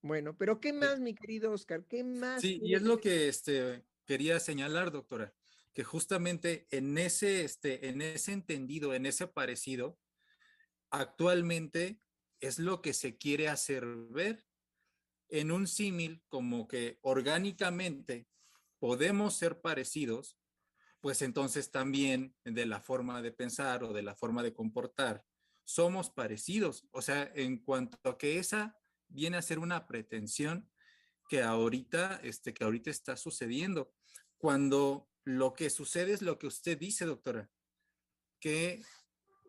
[0.00, 1.84] Bueno, pero ¿qué más, mi querido Oscar?
[1.86, 2.40] ¿Qué más?
[2.40, 5.34] Sí, y es lo que este, quería señalar, doctora,
[5.72, 9.98] que justamente en ese, este, en ese entendido, en ese parecido,
[10.90, 12.00] actualmente
[12.40, 14.46] es lo que se quiere hacer ver
[15.28, 18.28] en un símil como que orgánicamente
[18.78, 20.38] podemos ser parecidos,
[21.00, 25.24] pues entonces también de la forma de pensar o de la forma de comportar
[25.64, 26.88] somos parecidos.
[26.92, 28.78] O sea, en cuanto a que esa
[29.08, 30.70] viene a ser una pretensión
[31.28, 33.92] que ahorita, este, que ahorita está sucediendo,
[34.38, 37.50] cuando lo que sucede es lo que usted dice, doctora,
[38.40, 38.82] que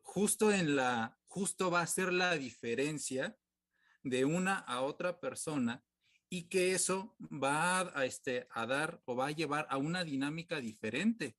[0.04, 3.38] justo en la, justo va a ser la diferencia
[4.04, 5.86] de una a otra persona
[6.30, 10.62] y que eso va a, este, a dar o va a llevar a una dinámica
[10.62, 11.36] diferente.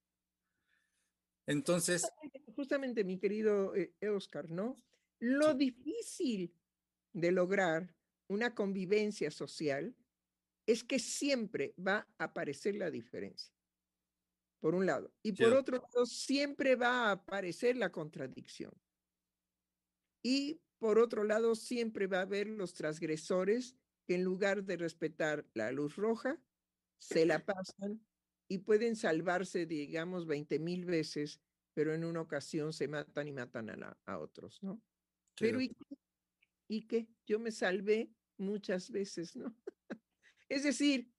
[1.47, 2.11] Entonces...
[2.55, 4.76] Justamente, mi querido eh, Oscar, ¿no?
[5.20, 6.55] Lo difícil
[7.12, 7.95] de lograr
[8.28, 9.97] una convivencia social
[10.66, 13.53] es que siempre va a aparecer la diferencia,
[14.61, 15.12] por un lado.
[15.22, 18.72] Y por otro lado, siempre va a aparecer la contradicción.
[20.22, 23.76] Y por otro lado, siempre va a haber los transgresores
[24.11, 26.36] que en lugar de respetar la luz roja,
[26.98, 28.04] se la pasan
[28.48, 31.40] y pueden salvarse, digamos, 20 mil veces,
[31.74, 34.82] pero en una ocasión se matan y matan a, a otros, ¿no?
[35.38, 35.96] Pero ¿y qué?
[36.66, 37.08] ¿y qué?
[37.24, 39.54] Yo me salvé muchas veces, ¿no?
[40.48, 41.12] es decir,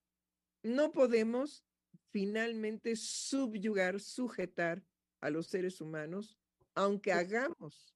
[0.62, 1.64] no podemos
[2.10, 4.84] finalmente subyugar, sujetar
[5.22, 6.38] a los seres humanos,
[6.76, 7.96] aunque hagamos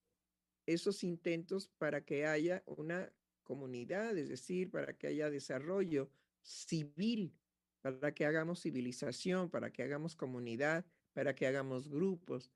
[0.65, 3.11] esos intentos para que haya una
[3.45, 7.33] comunidad, es decir, para que haya desarrollo civil,
[7.81, 12.51] para que hagamos civilización, para que hagamos comunidad, para que hagamos grupos,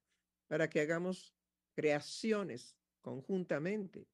[0.47, 1.33] para que hagamos
[1.73, 4.07] creaciones conjuntamente.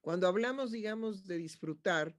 [0.00, 2.18] Cuando hablamos, digamos, de disfrutar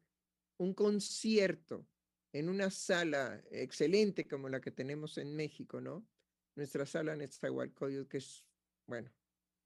[0.58, 1.86] un concierto
[2.32, 6.08] en una sala excelente como la que tenemos en México, ¿no?
[6.56, 8.46] Nuestra sala Nezahualcóyotl, que es,
[8.88, 9.12] bueno,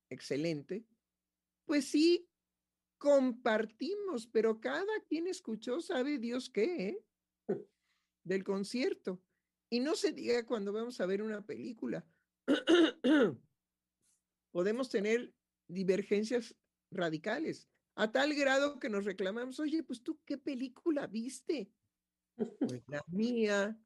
[0.09, 0.86] excelente,
[1.65, 2.30] pues sí,
[2.98, 7.06] compartimos, pero cada quien escuchó, sabe Dios qué, ¿eh?
[8.24, 9.22] del concierto.
[9.70, 12.06] Y no se diga cuando vamos a ver una película.
[14.52, 15.34] Podemos tener
[15.68, 16.56] divergencias
[16.91, 21.72] radicales, a tal grado que nos reclamamos, oye, pues tú, ¿qué película viste?
[22.36, 23.80] Pues la mía.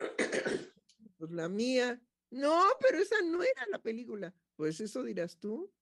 [1.18, 2.02] Pues la mía.
[2.32, 4.34] No, pero esa no era la película.
[4.56, 5.72] Pues eso dirás tú.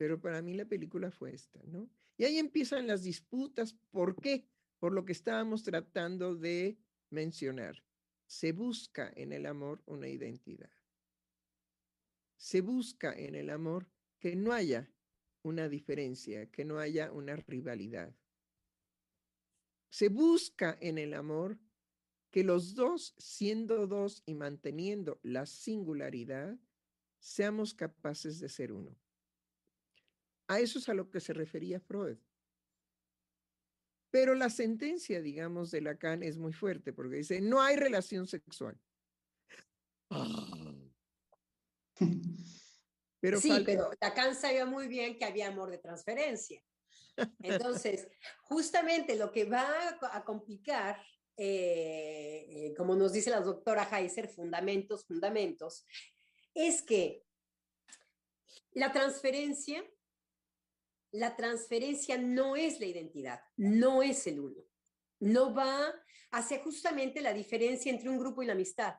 [0.00, 1.90] Pero para mí la película fue esta, ¿no?
[2.16, 3.74] Y ahí empiezan las disputas.
[3.90, 4.48] ¿Por qué?
[4.78, 6.78] Por lo que estábamos tratando de
[7.10, 7.84] mencionar.
[8.26, 10.70] Se busca en el amor una identidad.
[12.38, 14.90] Se busca en el amor que no haya
[15.42, 18.16] una diferencia, que no haya una rivalidad.
[19.90, 21.58] Se busca en el amor
[22.30, 26.58] que los dos, siendo dos y manteniendo la singularidad,
[27.18, 28.96] seamos capaces de ser uno.
[30.50, 32.18] A eso es a lo que se refería Freud.
[34.10, 38.76] Pero la sentencia, digamos, de Lacan es muy fuerte porque dice, no hay relación sexual.
[43.20, 46.60] Pero sí, pero Lacan sabía muy bien que había amor de transferencia.
[47.42, 48.08] Entonces,
[48.40, 51.00] justamente lo que va a complicar,
[51.36, 55.86] eh, eh, como nos dice la doctora Heiser, fundamentos, fundamentos,
[56.54, 57.24] es que
[58.72, 59.84] la transferencia,
[61.12, 64.62] la transferencia no es la identidad, no es el uno.
[65.18, 65.94] No va
[66.30, 68.94] hacia justamente la diferencia entre un grupo y la amistad.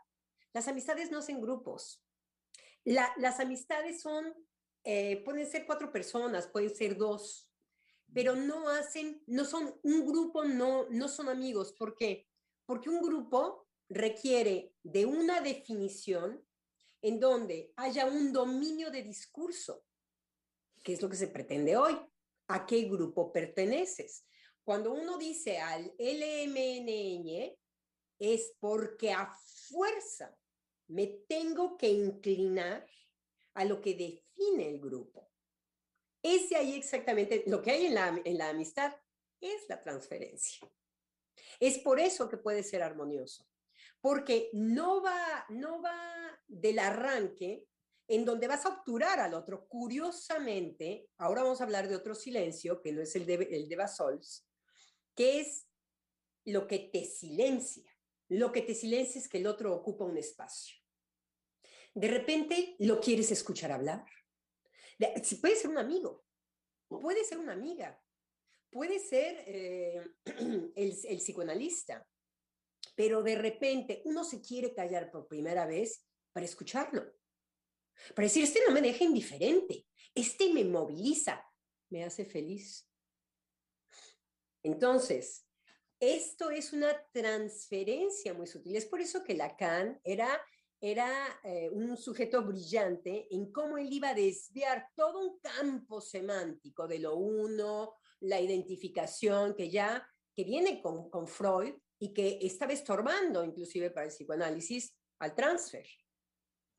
[0.53, 2.03] Las amistades no hacen grupos.
[2.84, 4.34] las amistades son,
[4.84, 7.51] eh, pueden ser cuatro personas, pueden ser dos,
[8.14, 11.74] pero no hacen, no son un grupo, no, no son amigos.
[11.74, 12.28] ¿Por qué?
[12.66, 16.43] Porque un grupo requiere de una definición
[17.01, 19.86] en donde haya un dominio de discurso,
[20.84, 21.98] que es lo que se pretende hoy.
[22.48, 24.26] ¿A qué grupo perteneces?
[24.64, 27.58] Cuando uno dice al LMNN,
[28.20, 29.34] es porque a
[29.68, 30.38] fuerza
[30.88, 32.86] me tengo que inclinar
[33.54, 35.32] a lo que define el grupo.
[36.22, 38.94] Ese ahí exactamente, lo que hay en la, en la amistad
[39.40, 40.70] es la transferencia.
[41.60, 43.48] Es por eso que puede ser armonioso,
[44.00, 47.66] porque no va, no va del arranque
[48.12, 49.68] en donde vas a obturar al otro.
[49.70, 53.76] Curiosamente, ahora vamos a hablar de otro silencio, que no es el de, el de
[53.78, 54.45] Basols,
[55.16, 55.66] que es
[56.43, 57.89] lo que te silencia.
[58.28, 60.76] Lo que te silencia es que el otro ocupa un espacio.
[61.93, 64.05] De repente lo quieres escuchar hablar,
[65.41, 66.26] puede ser un amigo,
[66.89, 67.97] puede ser una amiga,
[68.70, 70.01] puede ser eh,
[70.76, 72.05] el, el psicoanalista,
[72.93, 77.21] pero de repente uno se quiere callar por primera vez para escucharlo.
[78.16, 81.43] Para decir, este no me deja indiferente, este me moviliza,
[81.89, 82.88] me hace feliz.
[84.64, 85.47] Entonces,
[85.99, 88.76] esto es una transferencia muy sutil.
[88.76, 90.41] Es por eso que Lacan era
[90.82, 96.88] era eh, un sujeto brillante en cómo él iba a desviar todo un campo semántico
[96.88, 100.04] de lo uno, la identificación que ya,
[100.36, 105.86] que viene con, con Freud y que estaba estorbando inclusive para el psicoanálisis al transfer,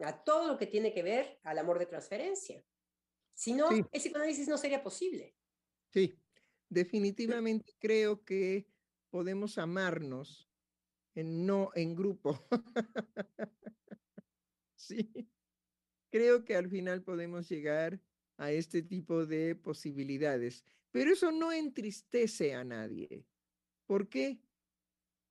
[0.01, 2.65] a todo lo que tiene que ver al amor de transferencia.
[3.35, 5.35] Si no, el psicoanálisis no sería posible.
[5.91, 6.19] Sí,
[6.69, 8.67] definitivamente creo que
[9.11, 10.51] podemos amarnos
[11.15, 12.39] en no en grupo.
[14.77, 15.29] sí,
[16.11, 18.01] creo que al final podemos llegar
[18.37, 23.27] a este tipo de posibilidades, pero eso no entristece a nadie.
[23.87, 24.41] ¿Por qué?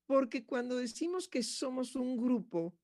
[0.05, 2.77] Porque cuando decimos que somos un grupo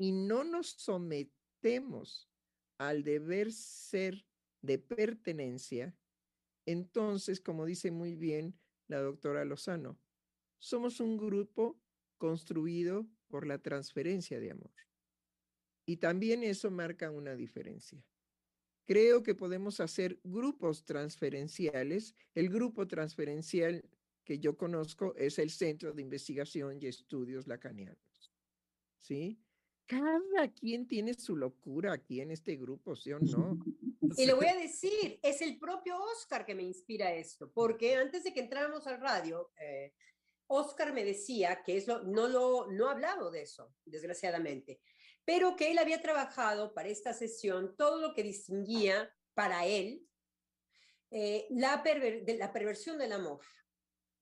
[0.00, 2.30] y no nos sometemos
[2.78, 4.24] al deber ser
[4.62, 5.94] de pertenencia,
[6.64, 10.00] entonces, como dice muy bien la doctora Lozano,
[10.58, 11.78] somos un grupo
[12.16, 14.72] construido por la transferencia de amor.
[15.84, 18.02] Y también eso marca una diferencia.
[18.86, 22.14] Creo que podemos hacer grupos transferenciales.
[22.34, 23.84] El grupo transferencial
[24.24, 28.32] que yo conozco es el Centro de Investigación y Estudios Lacanianos.
[28.96, 29.38] ¿Sí?
[29.90, 33.58] Cada quien tiene su locura aquí en este grupo, ¿sí o no?
[34.16, 38.24] Y le voy a decir, es el propio Oscar que me inspira esto, porque antes
[38.24, 39.92] de que entráramos al radio, eh,
[40.48, 44.80] Oscar me decía que eso no lo no ha hablado de eso, desgraciadamente,
[45.24, 50.04] pero que él había trabajado para esta sesión todo lo que distinguía para él
[51.10, 53.40] eh, la, de la perversión del amor.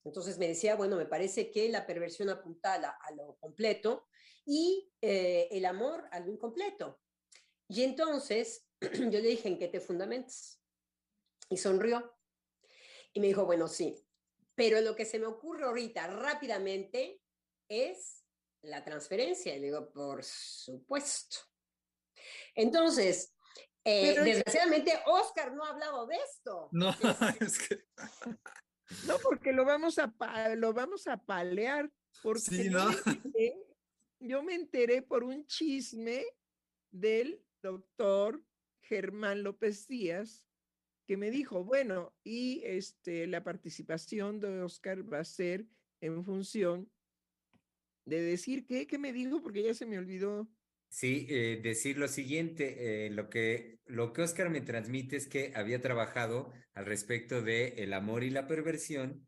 [0.05, 4.07] Entonces me decía, bueno, me parece que la perversión apunta a, lo completo
[4.51, 7.03] y eh, el amor a lo incompleto.
[7.69, 10.59] Y entonces yo le dije, ¿en qué te fundamentas?
[11.51, 12.17] Y sonrió.
[13.13, 14.03] Y me dijo, bueno, sí,
[14.55, 17.21] pero lo que se me ocurre ahorita rápidamente
[17.69, 18.25] es
[18.63, 19.55] la transferencia.
[19.55, 21.41] Y le digo, por supuesto.
[22.55, 23.35] Entonces,
[23.85, 26.71] eh, desgraciadamente, Oscar no ha hablado de esto.
[26.73, 26.95] No,
[27.41, 27.85] es que...
[29.07, 30.11] No, porque lo vamos a,
[30.57, 31.91] lo vamos a palear.
[32.23, 32.89] Porque sí, ¿no?
[34.21, 36.25] Yo me enteré por un chisme
[36.91, 38.43] del doctor
[38.83, 40.45] Germán López Díaz,
[41.07, 45.67] que me dijo, bueno, y este, la participación de Oscar va a ser
[46.01, 46.91] en función
[48.05, 50.49] de decir qué, qué me dijo, porque ya se me olvidó.
[50.91, 55.53] Sí, eh, decir lo siguiente, eh, lo, que, lo que Oscar me transmite es que
[55.55, 59.27] había trabajado al respecto de el amor y la perversión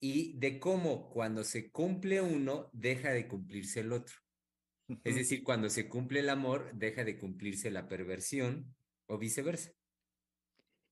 [0.00, 4.14] y de cómo cuando se cumple uno, deja de cumplirse el otro.
[5.04, 8.74] Es decir, cuando se cumple el amor, deja de cumplirse la perversión
[9.06, 9.72] o viceversa.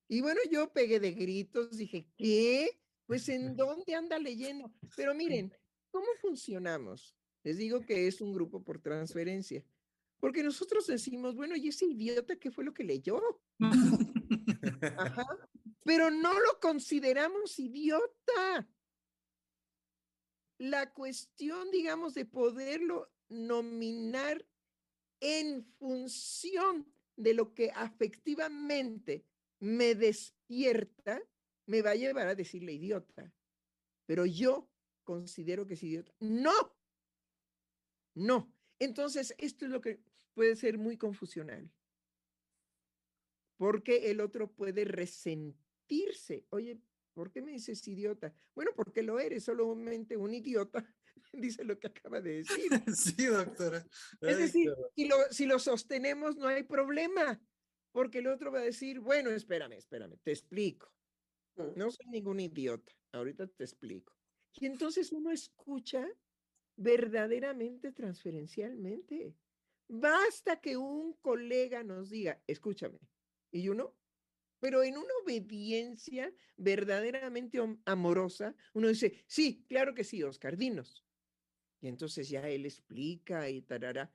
[0.08, 2.80] Y bueno, yo pegué de gritos, dije, ¿qué?
[3.06, 4.72] Pues en dónde anda leyendo.
[4.96, 5.52] Pero miren,
[5.90, 7.14] ¿cómo funcionamos?
[7.42, 9.64] Les digo que es un grupo por transferencia.
[10.20, 13.20] Porque nosotros decimos, bueno, ¿y ese idiota qué fue lo que leyó?
[13.60, 15.26] Ajá.
[15.84, 18.68] Pero no lo consideramos idiota.
[20.58, 24.44] La cuestión, digamos, de poderlo nominar
[25.20, 29.24] en función de lo que afectivamente
[29.60, 31.20] me despierta,
[31.66, 33.32] me va a llevar a decirle idiota.
[34.06, 34.70] Pero yo
[35.04, 36.12] considero que es idiota.
[36.20, 36.76] No,
[38.14, 38.52] no.
[38.78, 40.00] Entonces, esto es lo que
[40.34, 41.70] puede ser muy confusional.
[43.56, 46.46] Porque el otro puede resentirse.
[46.50, 46.80] Oye,
[47.12, 48.32] ¿por qué me dices idiota?
[48.54, 50.86] Bueno, porque lo eres, solamente un idiota
[51.32, 52.70] dice lo que acaba de decir.
[52.94, 53.84] Sí, doctora.
[54.20, 57.40] Es decir, si lo, si lo sostenemos no hay problema,
[57.92, 60.92] porque el otro va a decir, bueno, espérame, espérame, te explico.
[61.56, 61.76] Mm.
[61.76, 64.14] No soy ningún idiota, ahorita te explico.
[64.54, 66.06] Y entonces uno escucha
[66.76, 69.34] verdaderamente transferencialmente.
[69.88, 73.00] Basta que un colega nos diga, escúchame,
[73.50, 73.96] y uno,
[74.60, 81.04] pero en una obediencia verdaderamente amorosa, uno dice, sí, claro que sí, Oscar, dinos.
[81.80, 84.12] Y entonces ya él explica y tarará.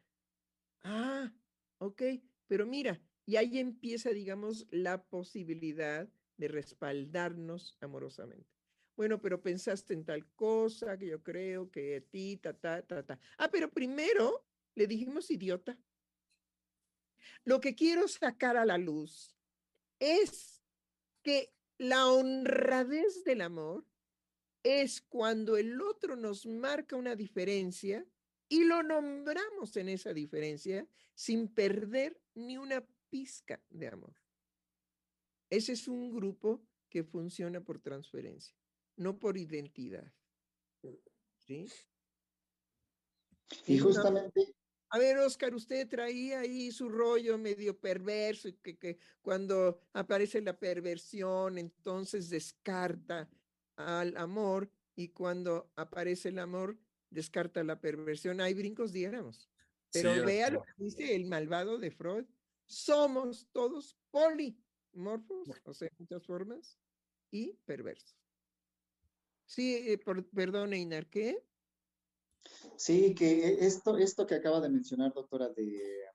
[0.82, 1.34] Ah,
[1.78, 2.02] ok,
[2.48, 8.50] pero mira, y ahí empieza, digamos, la posibilidad de respaldarnos amorosamente.
[8.96, 13.20] Bueno, pero pensaste en tal cosa que yo creo que ti, ta, ta, ta, ta.
[13.38, 14.46] Ah, pero primero
[14.76, 15.80] le dijimos idiota.
[17.44, 19.36] Lo que quiero sacar a la luz
[20.00, 20.64] es
[21.24, 23.86] que la honradez del amor
[24.64, 28.06] es cuando el otro nos marca una diferencia
[28.50, 34.16] y lo nombramos en esa diferencia sin perder ni una pizca de amor.
[35.50, 38.56] Ese es un grupo que funciona por transferencia
[38.98, 40.12] no por identidad.
[41.38, 41.68] ¿Sí?
[43.68, 44.56] Y justamente...
[44.90, 50.56] A ver, Oscar, usted traía ahí su rollo medio perverso, que, que cuando aparece la
[50.60, 53.28] perversión, entonces descarta
[53.76, 56.78] al amor, y cuando aparece el amor,
[57.10, 58.42] descarta la perversión.
[58.42, 59.50] Hay brincos, diéramos.
[59.92, 62.26] Pero vea lo que dice el malvado de Freud.
[62.66, 66.80] Somos todos polimorfos, o sea, muchas formas,
[67.30, 68.16] y perversos.
[69.46, 70.00] Sí, eh,
[70.34, 71.44] perdón, Einar, ¿qué?
[72.76, 76.06] Sí, que esto, esto que acaba de mencionar, doctora, de,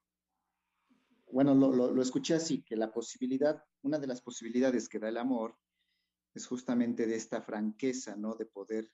[1.31, 5.19] bueno, lo, lo, escuché así, que la posibilidad, una de las posibilidades que da el
[5.19, 5.57] amor
[6.35, 8.35] es justamente de esta franqueza, ¿no?
[8.35, 8.91] De poder...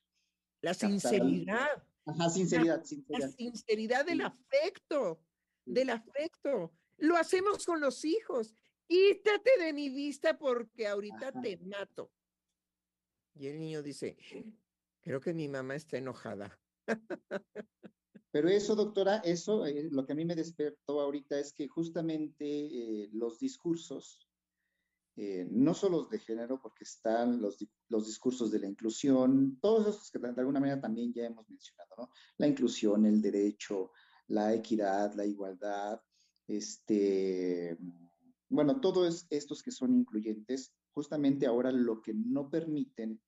[0.61, 1.85] La sinceridad.
[2.07, 3.29] Ajá, sinceridad, sinceridad.
[3.29, 5.21] La sinceridad del afecto,
[5.65, 6.73] del afecto.
[6.99, 8.55] Lo hacemos con los hijos.
[8.87, 12.11] quítate de mi vista porque ahorita te mato.
[13.35, 14.17] Y el niño dice,
[15.01, 16.59] creo que mi mamá está enojada.
[18.31, 22.45] Pero eso, doctora, eso, eh, lo que a mí me despertó ahorita es que justamente
[22.45, 24.24] eh, los discursos,
[25.17, 30.11] eh, no solo de género, porque están los, los discursos de la inclusión, todos esos
[30.11, 32.11] que de alguna manera también ya hemos mencionado, ¿no?
[32.39, 33.93] La inclusión, el derecho,
[34.29, 36.01] la equidad, la igualdad,
[36.47, 37.79] este,
[38.49, 43.21] bueno, todos estos que son incluyentes, justamente ahora lo que no permiten,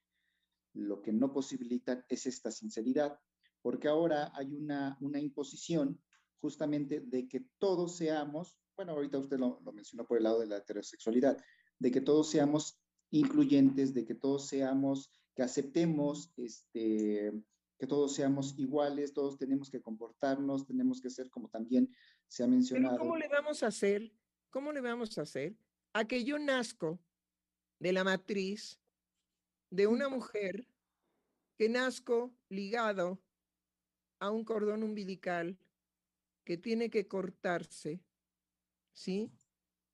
[0.74, 3.18] lo que no posibilitan es esta sinceridad
[3.66, 6.00] porque ahora hay una, una imposición
[6.38, 10.58] justamente de que todos seamos, bueno, ahorita usted lo mencionó por el lado de la
[10.58, 11.36] heterosexualidad,
[11.78, 12.80] de que todos seamos
[13.10, 17.32] incluyentes, de que todos seamos, que aceptemos, este,
[17.78, 21.94] que todos seamos iguales, todos tenemos que comportarnos, tenemos que ser como también
[22.26, 22.96] se ha mencionado.
[22.96, 24.12] Pero ¿cómo le vamos a hacer?
[24.50, 25.56] ¿Cómo le vamos a hacer
[25.92, 26.98] a que yo nazco
[27.78, 28.80] de la matriz
[29.70, 30.66] de una mujer
[31.56, 33.22] que nazco ligado
[34.20, 35.58] a un cordón umbilical
[36.44, 38.04] que tiene que cortarse,
[38.92, 39.32] ¿sí?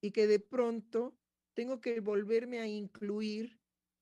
[0.01, 1.17] Y que de pronto
[1.55, 3.59] tengo que volverme a incluir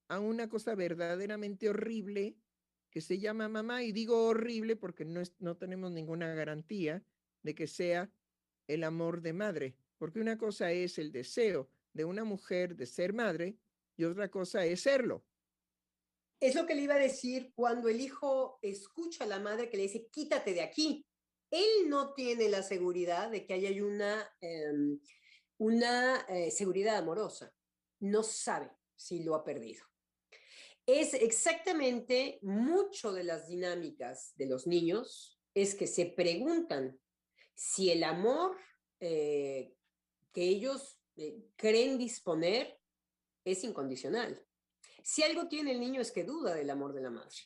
[0.09, 2.37] a una cosa verdaderamente horrible
[2.91, 7.05] que se llama mamá, y digo horrible porque no, no tenemos ninguna garantía
[7.43, 8.11] de que sea
[8.67, 13.13] el amor de madre, porque una cosa es el deseo de una mujer de ser
[13.13, 13.57] madre
[13.97, 15.25] y otra cosa es serlo.
[16.41, 19.77] Es lo que le iba a decir cuando el hijo escucha a la madre que
[19.77, 21.07] le dice, quítate de aquí.
[21.51, 24.99] Él no tiene la seguridad de que haya una, em,
[25.61, 27.53] una eh, seguridad amorosa.
[28.01, 29.85] No sabe si lo ha perdido.
[30.87, 36.99] Es exactamente mucho de las dinámicas de los niños, es que se preguntan
[37.55, 38.57] si el amor
[39.01, 39.75] eh,
[40.33, 42.81] que ellos eh, creen disponer
[43.45, 44.43] es incondicional.
[45.03, 47.37] Si algo tiene el niño es que duda del amor de la madre.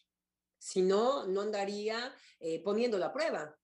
[0.58, 2.14] Si no, no andaría
[2.62, 3.58] poniendo la prueba.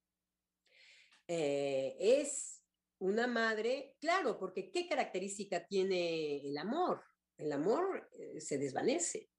[1.26, 2.59] Es
[3.00, 7.02] una madre, claro, porque ¿qué característica tiene el amor?
[7.36, 9.30] El amor eh, se desvanece.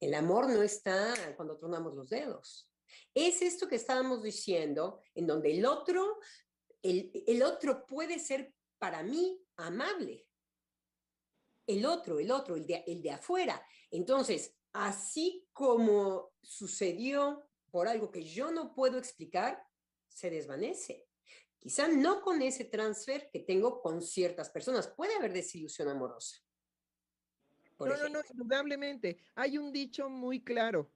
[0.00, 2.70] El amor no está cuando tronamos los dedos.
[3.12, 6.18] Es esto que estábamos diciendo, en donde el otro,
[6.82, 10.28] el, el otro puede ser para mí amable,
[11.66, 13.60] el otro, el otro, el de, el de afuera.
[13.90, 19.60] Entonces, así como sucedió por algo que yo no puedo explicar,
[20.08, 21.07] se desvanece.
[21.58, 24.88] Quizá no con ese transfer que tengo con ciertas personas.
[24.88, 26.36] Puede haber desilusión amorosa.
[27.78, 29.18] no, no, no, indudablemente.
[29.34, 30.90] Hay un dicho muy claro.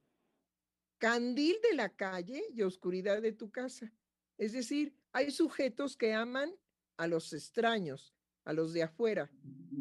[0.97, 3.91] Candil de la calle y oscuridad de tu casa.
[4.37, 6.55] Es decir, hay sujetos que aman
[6.97, 8.15] a los extraños,
[8.45, 9.29] a los de afuera,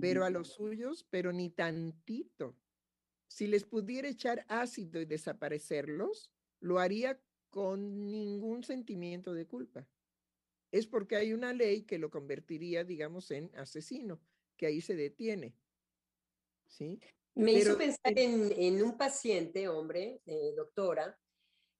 [0.00, 2.56] pero a los suyos, pero ni tantito.
[3.28, 6.30] Si les pudiera echar ácido y desaparecerlos,
[6.60, 9.86] lo haría con ningún sentimiento de culpa.
[10.72, 14.20] Es porque hay una ley que lo convertiría, digamos, en asesino,
[14.56, 15.54] que ahí se detiene.
[16.66, 16.98] ¿Sí?
[17.34, 21.18] Me hizo pensar en, un paciente, hombre, eh, doctora,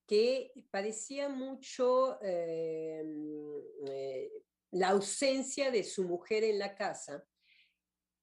[0.07, 4.31] que padecía mucho em, eh,
[4.73, 7.27] la ausencia de su mujer en la casa,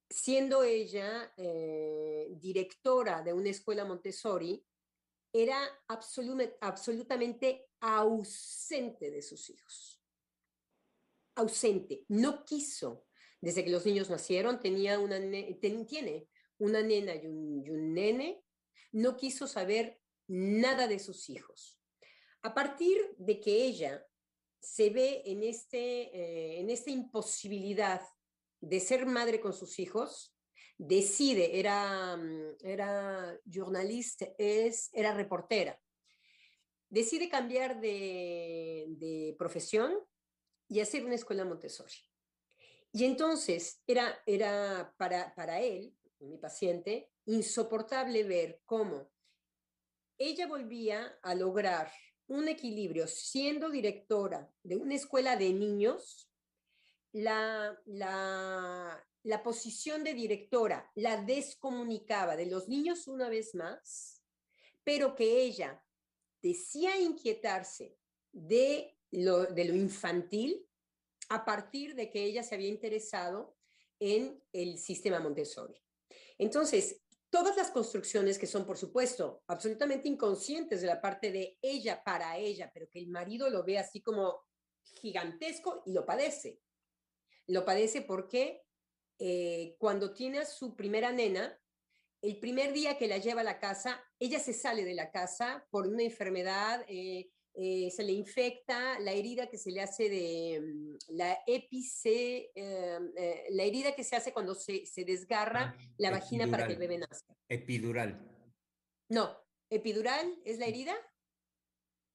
[0.07, 4.63] siendo ella eh, directora de una escuela Montessori,
[5.31, 9.98] era absolutamente ausente de sus hijos.
[11.39, 13.05] Ausente, no quiso.
[13.41, 15.19] Desde que los niños nacieron, tenía una
[15.59, 16.27] tiene
[16.59, 18.43] una nena y un, nene,
[18.91, 21.79] no quiso saber nada de sus hijos.
[22.41, 24.05] A partir de que ella
[24.59, 28.01] se ve en, este, eh, en esta imposibilidad
[28.59, 30.35] de ser madre con sus hijos,
[30.77, 35.79] decide, era, mm, era jornalista, es, era reportera,
[36.89, 39.93] decide cambiar de, de profesión
[40.69, 41.93] y hacer una escuela Montessori.
[42.93, 49.11] Y entonces era, era para, para él, mi paciente, insoportable ver cómo
[50.17, 51.91] ella volvía a lograr
[52.27, 56.29] un equilibrio siendo directora de una escuela de niños,
[57.11, 64.23] la, la, la posición de directora la descomunicaba de los niños una vez más,
[64.83, 65.83] pero que ella
[66.41, 67.97] decía inquietarse
[68.31, 70.65] de lo, de lo infantil
[71.29, 73.55] a partir de que ella se había interesado
[73.99, 75.79] en el sistema Montessori.
[76.37, 82.03] Entonces, todas las construcciones que son, por supuesto, absolutamente inconscientes de la parte de ella
[82.03, 84.41] para ella, pero que el marido lo ve así como
[84.83, 86.61] gigantesco y lo padece.
[87.47, 88.63] Lo padece porque
[89.19, 91.59] eh, cuando tiene a su primera nena,
[92.21, 95.65] el primer día que la lleva a la casa, ella se sale de la casa
[95.69, 97.31] por una enfermedad, eh,
[97.61, 102.51] eh, se le infecta la herida que se le hace de mm, la épice,
[103.49, 106.79] la herida que se hace cuando se, se desgarra Ah, la vagina para que el
[106.79, 107.35] bebé nazca.
[107.49, 108.25] Epidural.
[109.09, 109.35] No,
[109.69, 110.93] epidural es la herida.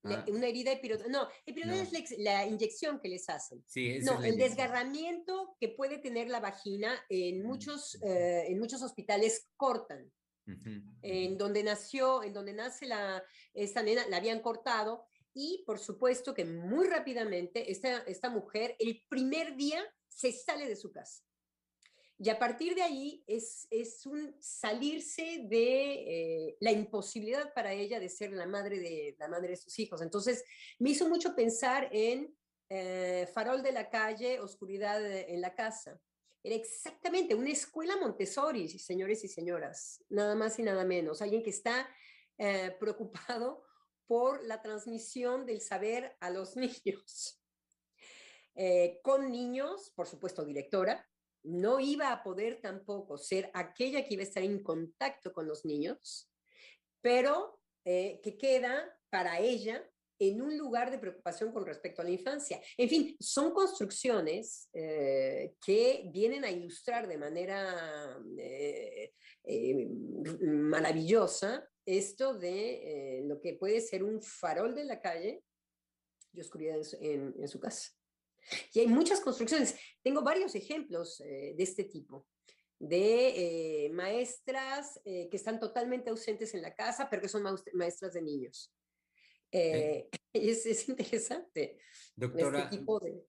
[0.03, 1.11] La- Ah, una herida epidural.
[1.11, 1.83] No, epidural No.
[1.99, 3.63] es la, inyección que les hacen.
[3.67, 8.83] sí, No, el desgarramiento que puede tener la vagina en Mm, muchos, eh, en muchos
[8.83, 10.11] hospitales cortan.
[11.01, 13.23] En donde nació, en donde nace la,
[13.55, 19.05] esta nena, la habían cortado y por supuesto que muy rápidamente esta, esta mujer el
[19.09, 21.25] primer día se sale de su casa.
[22.17, 25.93] Y a partir de ahí es, es un salirse de
[26.47, 30.01] eh, la imposibilidad para ella de ser la madre de, la madre de sus hijos.
[30.01, 30.45] Entonces,
[30.79, 32.33] me hizo mucho pensar en
[32.69, 36.01] eh, Farol de la calle, Oscuridad en la casa.
[36.45, 41.21] Era exactamente una escuela Montessori, señores y señoras, nada más y nada menos.
[41.21, 41.89] Alguien que está
[42.39, 43.65] eh, preocupado
[44.07, 47.43] por la transmisión del saber a los niños.
[48.57, 51.07] Eh, con niños, por supuesto, directora,
[51.43, 55.65] no iba a poder tampoco ser aquella que iba a estar en contacto con los
[55.65, 56.33] niños,
[57.03, 59.87] pero eh, que queda para ella
[60.19, 62.61] en un lugar de preocupación con respecto a la infancia.
[62.77, 69.13] En fin, son construcciones eh, que vienen a ilustrar de manera eh,
[69.45, 69.89] eh,
[70.43, 75.43] maravillosa esto de eh, lo que puede ser un farol de la calle
[76.33, 77.93] y oscuridad en su, en, en su casa.
[78.73, 79.77] Y hay muchas construcciones.
[80.03, 82.29] Tengo varios ejemplos eh, de este tipo,
[82.79, 87.43] de eh, maestras que están totalmente ausentes en la casa, pero que son
[87.73, 88.75] maestras de niños.
[89.55, 91.79] Eh, es, es, interesante.
[92.17, 93.25] Doctora, este tipo de...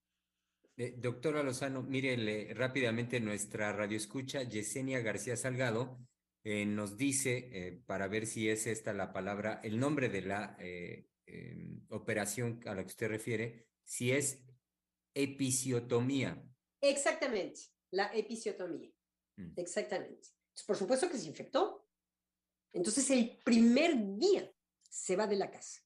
[0.78, 6.00] eh, doctora Lozano, mire rápidamente nuestra radio escucha, Yesenia García Salgado,
[6.46, 10.56] eh, nos dice, eh, para ver si es esta la palabra, el nombre de la
[10.60, 11.10] eh,
[11.90, 14.44] operación a la que usted refiere, si es
[15.16, 16.48] episiotomía.
[16.80, 18.92] Exactamente, la episiotomía.
[19.38, 19.54] Mm.
[19.60, 20.30] Exactamente.
[20.50, 21.90] Entonces, por supuesto que se infectó.
[22.74, 24.48] Entonces, el primer día
[24.88, 25.82] se va de la casa.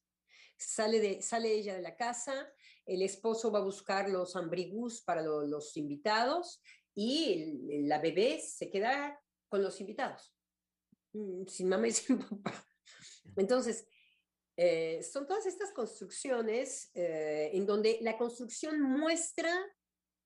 [0.57, 2.51] Sale, de, sale ella de la casa,
[2.85, 6.61] el esposo va a buscar los ambrigus para lo, los invitados
[6.93, 9.17] y el, la bebé se queda
[9.47, 10.33] con los invitados,
[11.47, 12.65] sin mamá y sin papá.
[13.35, 13.87] Entonces,
[14.57, 19.53] eh, son todas estas construcciones eh, en donde la construcción muestra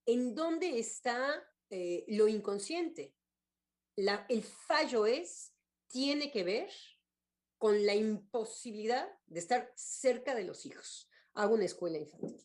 [0.07, 3.15] en dónde está eh, lo inconsciente.
[3.95, 5.53] El fallo es,
[5.87, 6.69] tiene que ver
[7.59, 11.09] con la imposibilidad de estar cerca de los hijos.
[11.35, 12.43] Hago una escuela infantil.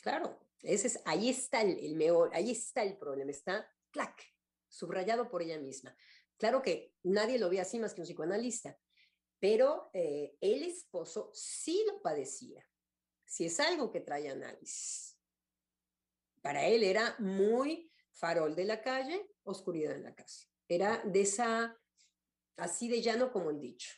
[0.00, 4.29] Claro, ese es, ahí está el, el ahí está el problema, está clac,
[4.70, 5.94] subrayado por ella misma.
[6.38, 8.78] Claro que nadie lo ve así más que un psicoanalista,
[9.38, 12.66] pero eh, el esposo sí lo padecía.
[13.26, 15.18] Si es algo que trae análisis.
[16.40, 20.46] Para él era muy farol de la calle, oscuridad en la casa.
[20.66, 21.78] Era de esa,
[22.56, 23.90] así de llano como el dicho.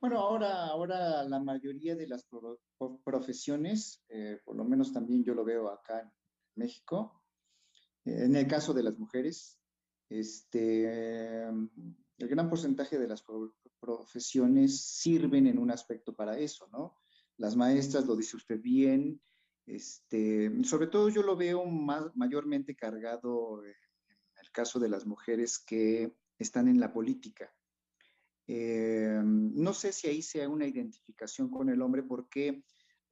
[0.00, 2.60] Bueno, ahora, ahora la mayoría de las pro,
[3.02, 6.12] profesiones, eh, por lo menos también yo lo veo acá en
[6.56, 7.23] México,
[8.04, 9.58] en el caso de las mujeres,
[10.08, 16.96] este, el gran porcentaje de las pro, profesiones sirven en un aspecto para eso, ¿no?
[17.36, 19.20] Las maestras, lo dice usted bien,
[19.66, 23.74] este, sobre todo yo lo veo más, mayormente cargado en
[24.40, 27.52] el caso de las mujeres que están en la política.
[28.46, 32.62] Eh, no sé si ahí sea una identificación con el hombre, porque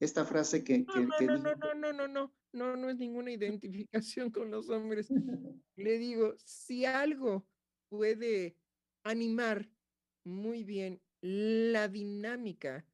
[0.03, 0.85] esta frase que...
[0.85, 1.43] que, no, que no, dijo...
[1.43, 5.07] no, no, no, no, no, no es ninguna identificación con los hombres.
[5.75, 7.47] Le digo, si algo
[7.89, 8.57] puede
[9.03, 9.69] animar
[10.25, 12.85] muy bien la dinámica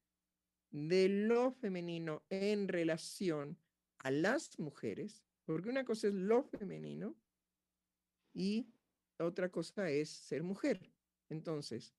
[0.70, 3.58] de lo femenino en relación
[3.98, 7.16] a las mujeres, porque una cosa es lo femenino
[8.32, 8.68] y
[9.18, 10.92] otra cosa es ser mujer.
[11.28, 11.94] Entonces,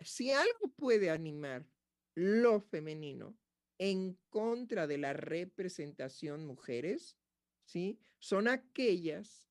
[0.00, 1.66] si algo puede animar
[2.14, 3.36] lo femenino
[3.78, 7.16] en contra de la representación mujeres,
[7.64, 8.00] ¿sí?
[8.18, 9.48] Son aquellas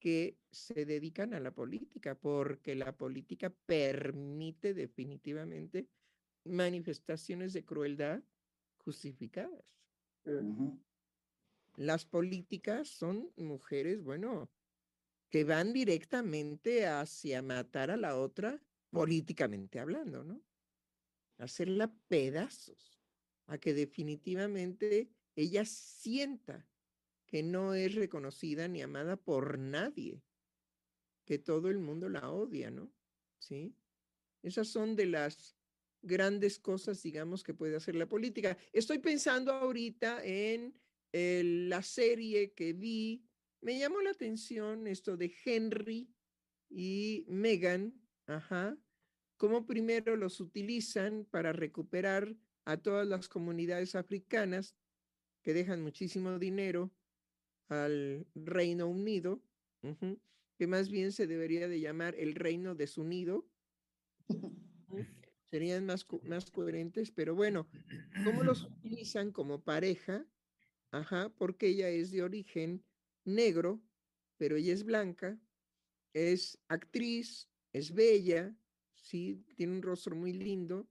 [0.00, 5.88] que se dedican a la política, porque la política permite definitivamente
[6.44, 8.22] manifestaciones de crueldad
[8.78, 9.64] justificadas.
[10.24, 10.84] Uh -huh.
[11.76, 14.50] Las políticas son mujeres, bueno,
[15.28, 18.60] que van directamente hacia matar a la otra,
[18.90, 20.42] políticamente hablando, ¿no?
[21.38, 22.99] Hacerla pedazos,
[23.50, 26.68] a que definitivamente ella sienta
[27.26, 30.22] que no es reconocida ni amada por nadie,
[31.24, 32.92] que todo el mundo la odia, ¿no?
[33.40, 33.74] Sí.
[34.42, 35.56] Esas son de las
[36.00, 38.56] grandes cosas, digamos, que puede hacer la política.
[38.72, 40.72] Estoy pensando ahorita en
[41.12, 43.26] la serie que vi,
[43.62, 46.08] me llamó la atención esto de Henry
[46.68, 48.78] y Meghan, ajá,
[49.36, 54.76] cómo primero los utilizan para recuperar a todas las comunidades africanas
[55.42, 56.90] que dejan muchísimo dinero
[57.68, 59.42] al Reino Unido,
[60.56, 63.48] que más bien se debería de llamar el Reino desunido.
[65.50, 67.68] Serían más, más coherentes, pero bueno,
[68.24, 70.26] ¿cómo los utilizan como pareja?
[70.92, 72.84] Ajá, porque ella es de origen
[73.24, 73.80] negro,
[74.36, 75.38] pero ella es blanca,
[76.12, 78.56] es actriz, es bella,
[78.94, 80.88] sí, tiene un rostro muy lindo,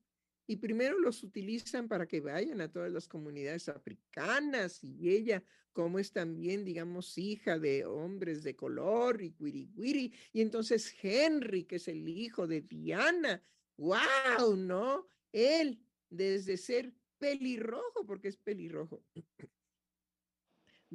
[0.49, 5.43] y primero los utilizan para que vayan a todas las comunidades africanas y ella,
[5.73, 11.76] como es también, digamos, hija de hombres de color y wiri y entonces Henry, que
[11.76, 13.43] es el hijo de Diana,
[13.77, 15.07] wow, ¿no?
[15.31, 19.03] Él, desde ser pelirrojo, porque es pelirrojo,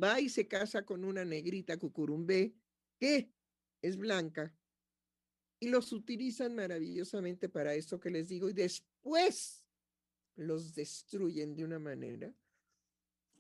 [0.03, 2.57] va y se casa con una negrita cucurumbé
[2.99, 3.31] que
[3.83, 4.53] es blanca
[5.61, 8.94] y los utilizan maravillosamente para esto que les digo y después
[10.37, 12.35] los destruyen de una manera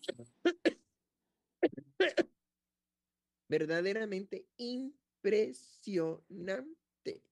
[3.48, 7.22] verdaderamente impresionante,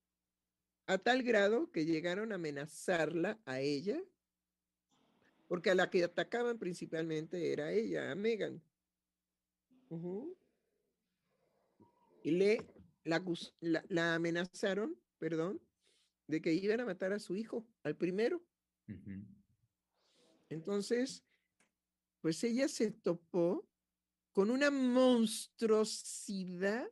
[0.87, 4.03] a tal grado que llegaron a amenazarla a ella,
[5.49, 8.63] porque a la que atacaban principalmente era ella, a Megan.
[12.23, 12.67] Y le
[13.05, 15.61] la, amenazaron, perdón,
[16.33, 18.43] de que iban a matar a su hijo, al primero.
[20.49, 21.23] Entonces,
[22.23, 23.69] pues ella se topó
[24.33, 26.91] con una monstruosidad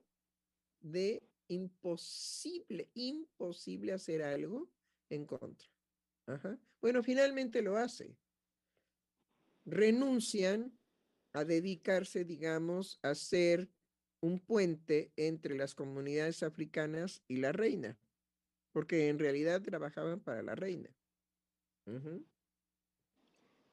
[0.81, 4.71] de imposible, imposible hacer algo
[5.09, 5.67] en contra.
[6.83, 8.15] Bueno, finalmente lo hace.
[9.65, 10.79] Renuncian
[11.33, 13.71] a dedicarse, digamos, a ser
[14.21, 17.99] un puente entre las comunidades africanas y la reina,
[18.73, 20.91] porque en realidad trabajaban para la reina.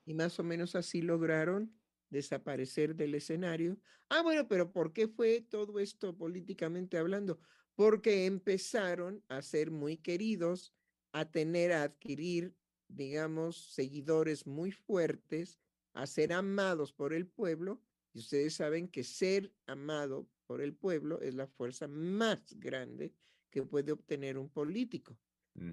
[0.05, 1.73] Y más o menos así lograron
[2.09, 3.77] desaparecer del escenario.
[4.09, 7.39] Ah, bueno, pero ¿por qué fue todo esto políticamente hablando?
[7.75, 10.73] Porque empezaron a ser muy queridos,
[11.11, 12.55] a tener, a adquirir,
[12.87, 15.59] digamos, seguidores muy fuertes,
[15.93, 17.81] a ser amados por el pueblo.
[18.13, 23.13] Y ustedes saben que ser amado por el pueblo es la fuerza más grande
[23.49, 25.17] que puede obtener un político.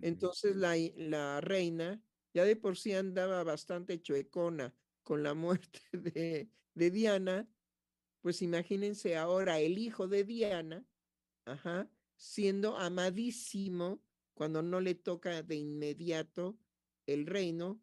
[0.01, 2.03] Entonces la, la reina
[2.33, 7.49] ya de por sí andaba bastante chuecona con la muerte de, de Diana,
[8.21, 10.85] pues imagínense ahora el hijo de Diana,
[11.45, 14.03] ajá, siendo amadísimo
[14.35, 16.59] cuando no le toca de inmediato
[17.07, 17.81] el reino,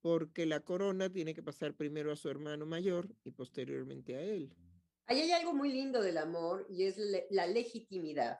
[0.00, 4.54] porque la corona tiene que pasar primero a su hermano mayor y posteriormente a él.
[5.06, 6.98] Ahí hay algo muy lindo del amor y es
[7.30, 8.38] la legitimidad.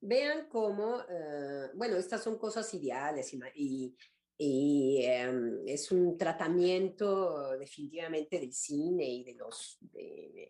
[0.00, 3.94] Vean cómo, eh, bueno, estas son cosas ideales y,
[4.38, 9.78] y, em, es un tratamiento definitivamente del cine y de los...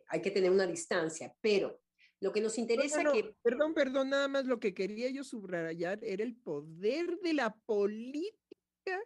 [0.09, 1.81] hay que tener una distancia, pero
[2.21, 3.35] lo que nos interesa que...
[3.43, 9.01] Perdón, perdón, nada más lo que quería yo subrayar era el poder de la política,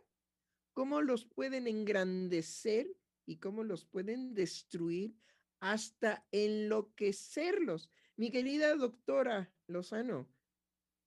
[0.72, 2.90] cómo los pueden engrandecer
[3.24, 5.14] y cómo los pueden destruir
[5.60, 7.90] hasta enloquecerlos.
[8.16, 10.28] Mi querida doctora Lozano,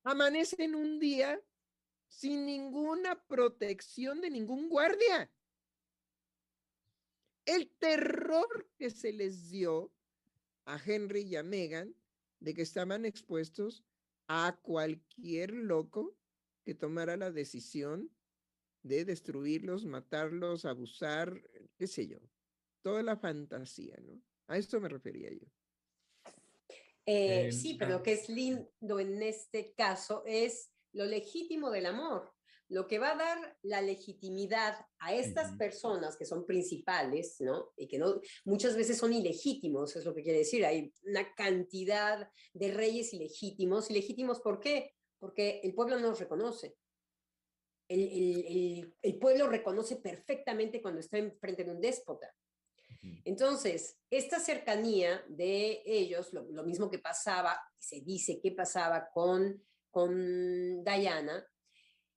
[0.07, 1.37] amanecen un día
[2.07, 5.29] sin ninguna protección de ningún guardia.
[7.45, 9.91] El terror que se les dio
[10.63, 11.93] a Henry y a Meghan
[12.39, 13.83] de que estaban expuestos
[14.27, 16.15] a cualquier loco
[16.63, 18.09] que tomara la decisión
[18.83, 21.41] de destruirlos, matarlos, abusar,
[21.77, 22.19] qué sé yo,
[22.81, 24.21] toda la fantasía, ¿no?
[24.47, 25.47] A esto me refería yo.
[27.09, 32.33] Eh, sí, pero lo que es lindo en este caso es lo legítimo del amor.
[32.69, 37.71] Lo que va a dar la legitimidad a estas personas que son principales, ¿no?
[37.77, 40.65] Y que no, muchas veces son ilegítimos, es lo que quiere decir.
[40.65, 43.89] Hay una cantidad de reyes ilegítimos.
[43.89, 44.93] ¿Ilegítimos por qué?
[45.17, 46.75] Porque el pueblo no los reconoce.
[47.87, 52.29] El, el pueblo reconoce perfectamente cuando está enfrente de un déspota.
[53.25, 60.83] Entonces, esta cercanía de ellos, lo, mismo que pasaba, se dice que pasaba con, con
[60.83, 61.45] Diana,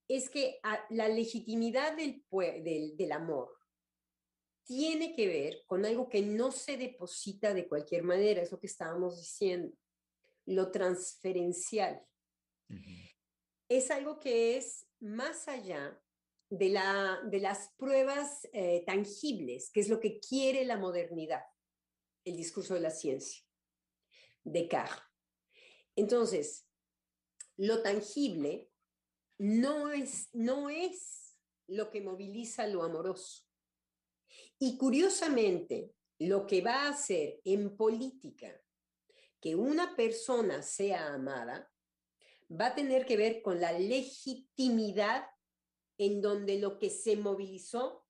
[0.08, 2.24] es que la legitimidad del,
[2.64, 3.50] del, del amor
[4.64, 8.68] tiene que ver con algo que no se deposita de cualquier manera, es lo que
[8.68, 9.76] estábamos diciendo,
[10.46, 12.04] lo transferencial.
[13.68, 16.00] Es algo que es más allá
[16.50, 21.42] de, la, de las pruebas eh, tangibles, que es lo que quiere la modernidad,
[22.24, 23.42] el discurso de la ciencia,
[24.42, 25.02] Descartes.
[25.96, 26.66] Entonces,
[27.56, 28.70] lo tangible
[29.38, 31.36] no es, no es
[31.66, 33.44] lo que moviliza lo amoroso.
[34.58, 38.60] Y curiosamente, lo que va a hacer en política
[39.40, 41.70] que una persona sea amada
[42.50, 45.24] va a tener que ver con la legitimidad
[46.00, 48.06] en donde lo que se movilizó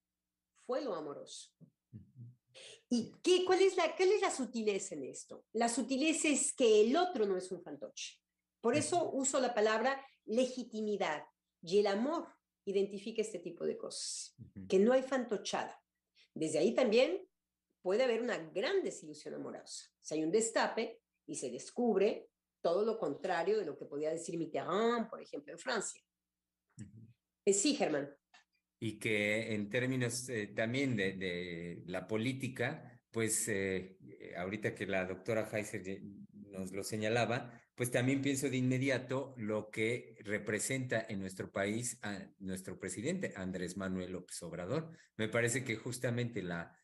[0.64, 1.50] fue lo amoroso.
[2.88, 5.44] ¿Y qué, cuál, es la, cuál es la sutileza en esto?
[5.54, 8.20] La sutileza es que el otro no es un fantoche.
[8.60, 11.24] Por eso uso la palabra legitimidad.
[11.62, 12.28] Y el amor
[12.64, 14.36] identifica este tipo de cosas,
[14.68, 15.82] que no hay fantochada.
[16.32, 17.28] Desde ahí también
[17.82, 19.90] puede haber una gran desilusión amorosa.
[19.98, 22.30] Si hay un destape y se descubre
[22.60, 26.00] todo lo contrario de lo que podía decir Mitterrand, por ejemplo, en Francia.
[26.78, 27.10] Eh,
[27.52, 28.10] sí, Germán.
[28.78, 33.98] Y que en términos eh, también de, de, la política, pues eh,
[34.36, 36.01] ahorita que la doctora Heiser
[36.32, 42.27] nos lo señalaba, pues también pienso de inmediato lo que representa en nuestro país a
[42.39, 44.90] nuestro presidente Andrés Manuel López Obrador.
[45.16, 46.77] Me parece que justamente la,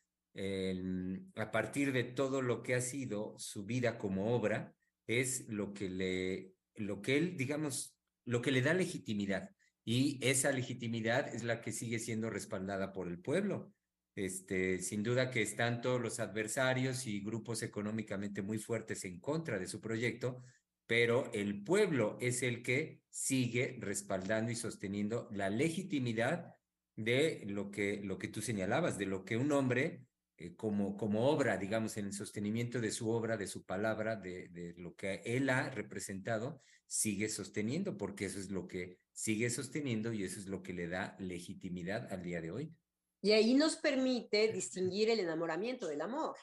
[1.35, 4.75] a partir de todo lo que ha sido su vida como obra,
[5.07, 9.49] es lo que le, lo que él, digamos, lo que le da legitimidad.
[9.89, 13.71] Y esa legitimidad es la que sigue siendo respaldada por el pueblo.
[14.15, 19.57] Este, sin duda que están todos los adversarios y grupos económicamente muy fuertes en contra
[19.57, 20.43] de su proyecto,
[20.87, 26.53] pero el pueblo es el que sigue respaldando y sosteniendo la legitimidad
[26.97, 30.01] de lo que, lo que tú señalabas, de lo que un hombre
[30.35, 34.49] eh, como, como obra, digamos, en el sostenimiento de su obra, de su palabra, de,
[34.49, 40.13] de lo que él ha representado, sigue sosteniendo, porque eso es lo que sigue sosteniendo
[40.13, 42.71] y eso es lo que le da legitimidad al día de hoy.
[43.19, 46.35] Y ahí nos permite distinguir el enamoramiento del amor.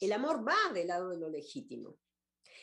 [0.00, 1.98] El amor va del lado de lo legítimo.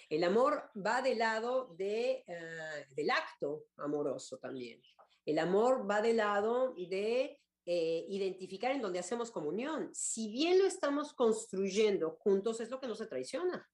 [0.10, 4.81] El amor va del lado de, uh, del acto amoroso también.
[5.23, 9.91] El amor va del lado de eh, identificar en donde hacemos comunión.
[9.93, 13.69] Si bien lo estamos construyendo juntos, es lo que no se traiciona.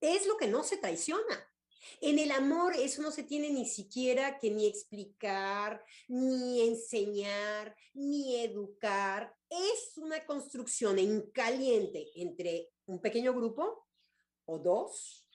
[0.00, 1.53] Es lo que no se traiciona.
[2.00, 8.36] En el amor eso no se tiene ni siquiera que ni explicar, ni enseñar, ni
[8.36, 9.34] educar.
[9.48, 13.86] Es una construcción en caliente entre un pequeño grupo
[14.46, 15.26] o dos,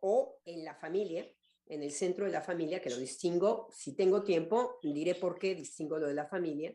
[0.00, 1.30] o en la familia,
[1.66, 5.54] en el centro de la familia, que lo distingo, si tengo tiempo, diré por qué
[5.54, 6.74] distingo lo de la familia,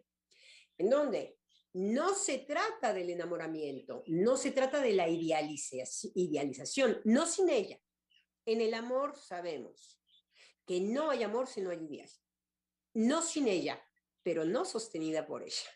[0.77, 1.37] en donde
[1.73, 7.79] no se trata del enamoramiento, no se trata de la idealización, no sin ella,
[8.45, 9.99] en el amor sabemos
[10.65, 12.09] que no hay amor si no hay ideal.
[12.93, 13.81] No sin ella,
[14.21, 15.69] pero no sostenida por ella.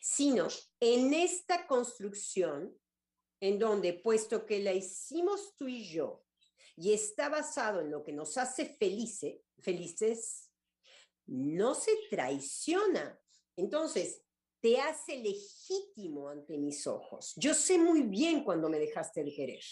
[0.00, 0.48] Sino
[0.80, 2.78] en esta construcción
[3.40, 6.24] en donde, puesto que la hicimos tú y yo,
[6.76, 10.50] y está basado en lo que nos hace felices,
[11.26, 13.20] no se traiciona.
[13.56, 14.22] Entonces,
[14.60, 17.34] te hace legítimo ante mis ojos.
[17.36, 19.62] Yo sé muy bien cuando me dejaste de querer.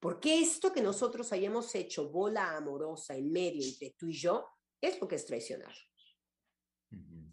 [0.00, 4.46] Porque esto que nosotros hayamos hecho bola amorosa en medio entre tú y yo,
[4.80, 5.74] es lo que es traicionar.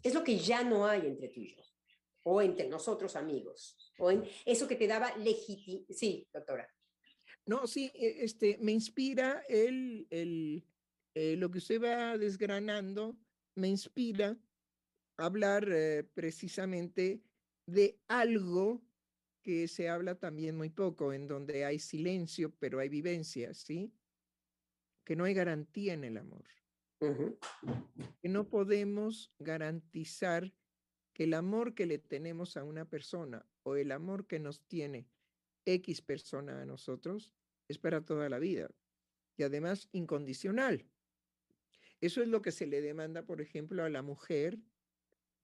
[0.02, 1.62] Es lo que ya no hay entre tú y yo,
[2.24, 5.86] o entre nosotros amigos, o en eso que te daba legitimidad.
[5.90, 6.68] Sí, doctora.
[7.46, 10.64] No, sí, e, este, me inspira el, el,
[11.14, 13.16] eh, lo que usted va desgranando,
[13.54, 14.36] me inspira
[15.16, 17.22] hablar eh, precisamente
[17.66, 18.82] de algo
[19.46, 23.92] que se habla también muy poco, en donde hay silencio, pero hay vivencia, ¿sí?
[25.04, 26.48] Que no hay garantía en el amor.
[26.98, 30.52] Que no podemos garantizar
[31.12, 35.06] que el amor que le tenemos a una persona o el amor que nos tiene
[35.64, 37.32] X persona a nosotros
[37.68, 38.68] es para toda la vida
[39.36, 40.90] y además incondicional.
[42.00, 44.58] Eso es lo que se le demanda, por ejemplo, a la mujer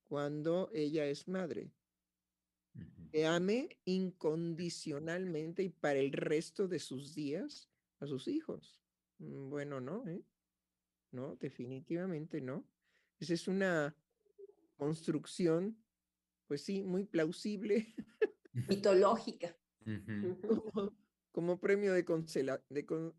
[0.03, 1.71] cuando ella es madre
[3.11, 7.69] que ame incondicionalmente y para el resto de sus días
[7.99, 8.81] a sus hijos.
[9.19, 10.25] Mm, bueno, no, ¿eh?
[11.11, 12.67] No, definitivamente no.
[13.19, 13.95] Esa es una
[14.77, 15.77] construcción,
[16.47, 17.93] pues sí, muy plausible.
[18.53, 19.55] Mitológica.
[21.31, 23.13] como, premio de, consolación.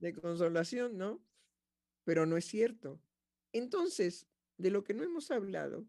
[0.00, 1.22] De consolación, ¿no?
[2.04, 3.00] Pero no es cierto.
[3.52, 4.26] Entonces,
[4.58, 5.86] De lo que no hemos hablado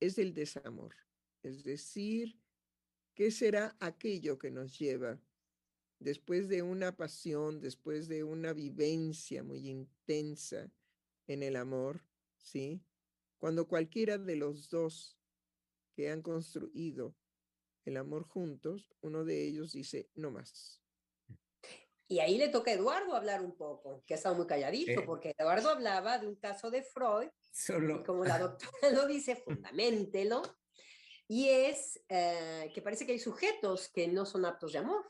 [0.00, 0.94] es del desamor,
[1.42, 2.40] es decir,
[3.14, 5.20] ¿qué será aquello que nos lleva
[5.98, 10.70] después de una pasión, después de una vivencia muy intensa
[11.26, 12.04] en el amor,
[12.36, 12.82] ¿sí?
[13.38, 15.18] Cuando cualquiera de los dos
[15.94, 17.16] que han construido
[17.84, 20.82] el amor juntos, uno de ellos dice, no más.
[22.08, 25.04] Y ahí le toca a Eduardo hablar un poco, que ha estado muy calladito, Eh.
[25.04, 30.42] porque Eduardo hablaba de un caso de Freud, Solo, como la doctora lo dice, fundamentelo,
[31.26, 35.04] y es eh, que parece que hay sujetos que no son aptos de amor.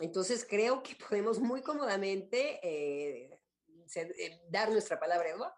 [0.00, 3.40] Entonces creo que podemos muy cómodamente eh,
[3.94, 5.56] eh, dar nuestra palabra a Eduardo.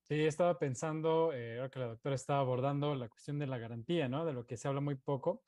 [0.00, 4.08] Sí, estaba pensando, eh, ahora que la doctora estaba abordando la cuestión de la garantía,
[4.08, 4.24] ¿no?
[4.24, 5.44] De lo que se habla muy poco.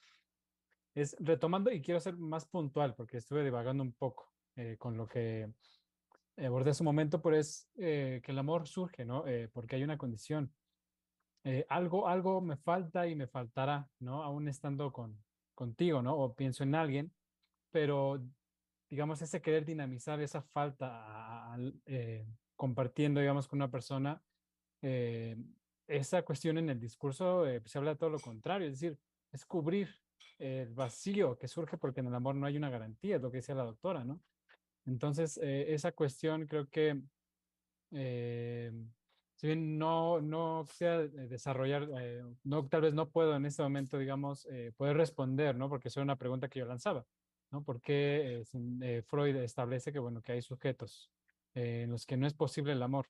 [0.94, 5.08] Es retomando, y quiero ser más puntual, porque estuve divagando un poco eh, con lo
[5.08, 5.52] que
[6.36, 9.26] abordé hace un momento, pero es eh, que el amor surge, ¿no?
[9.26, 10.54] Eh, porque hay una condición.
[11.44, 14.22] Eh, algo, algo me falta y me faltará, ¿no?
[14.22, 16.16] Aún estando con, contigo, ¿no?
[16.16, 17.14] O pienso en alguien,
[17.70, 18.24] pero
[18.90, 22.26] digamos, ese querer dinamizar esa falta a- al, eh,
[22.56, 24.22] compartiendo, digamos, con una persona,
[24.82, 25.36] eh,
[25.88, 28.98] esa cuestión en el discurso eh, se habla de todo lo contrario, es decir,
[29.32, 30.03] es cubrir
[30.38, 33.38] el vacío que surge porque en el amor no hay una garantía, es lo que
[33.38, 34.22] decía la doctora, ¿no?
[34.86, 37.02] Entonces, eh, esa cuestión creo que,
[37.92, 38.72] eh,
[39.36, 43.62] si bien no, no sea de- desarrollar, eh, no, tal vez no puedo en este
[43.62, 45.68] momento, digamos, eh, poder responder, ¿no?
[45.68, 47.06] Porque eso era una pregunta que yo lanzaba,
[47.50, 47.64] ¿no?
[47.64, 48.44] ¿Por qué eh,
[48.82, 51.12] eh, Freud establece que, bueno, que hay sujetos
[51.54, 53.06] en los que no es posible el amor?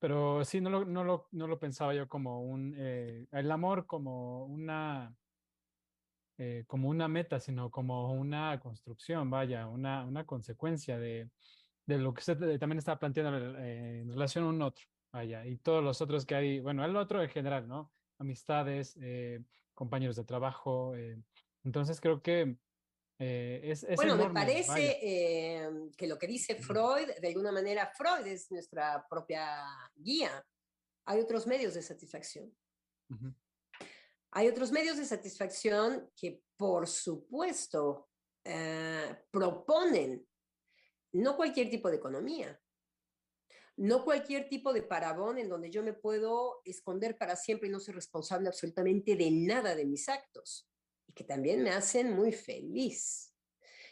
[0.00, 3.86] Pero sí, no lo, no lo, no lo pensaba yo como un, eh, el amor
[3.86, 5.16] como una,
[6.38, 11.30] eh, como una meta, sino como una construcción, vaya, una, una consecuencia de,
[11.86, 15.46] de lo que usted eh, también estaba planteando eh, en relación a un otro, vaya,
[15.46, 17.92] y todos los otros que hay, bueno, el otro en general, ¿no?
[18.18, 18.96] Amistades,
[19.74, 20.94] compañeros de trabajo.
[21.64, 22.56] entonces creo que
[23.24, 27.92] eh, es, es Bueno, me parece eh, que lo que dice Freud, de alguna manera,
[27.94, 30.44] Freud es nuestra propia guía.
[31.04, 32.52] Hay otros medios de satisfacción.
[34.32, 38.08] Hay otros medios de satisfacción que, por supuesto,
[38.44, 40.26] eh, proponen
[41.12, 42.60] no cualquier tipo de economía,
[43.76, 47.78] no cualquier tipo de parabón en donde yo me puedo esconder para siempre y no
[47.78, 50.71] ser responsable absolutamente de nada de mis actos
[51.14, 53.34] que también me hacen muy feliz.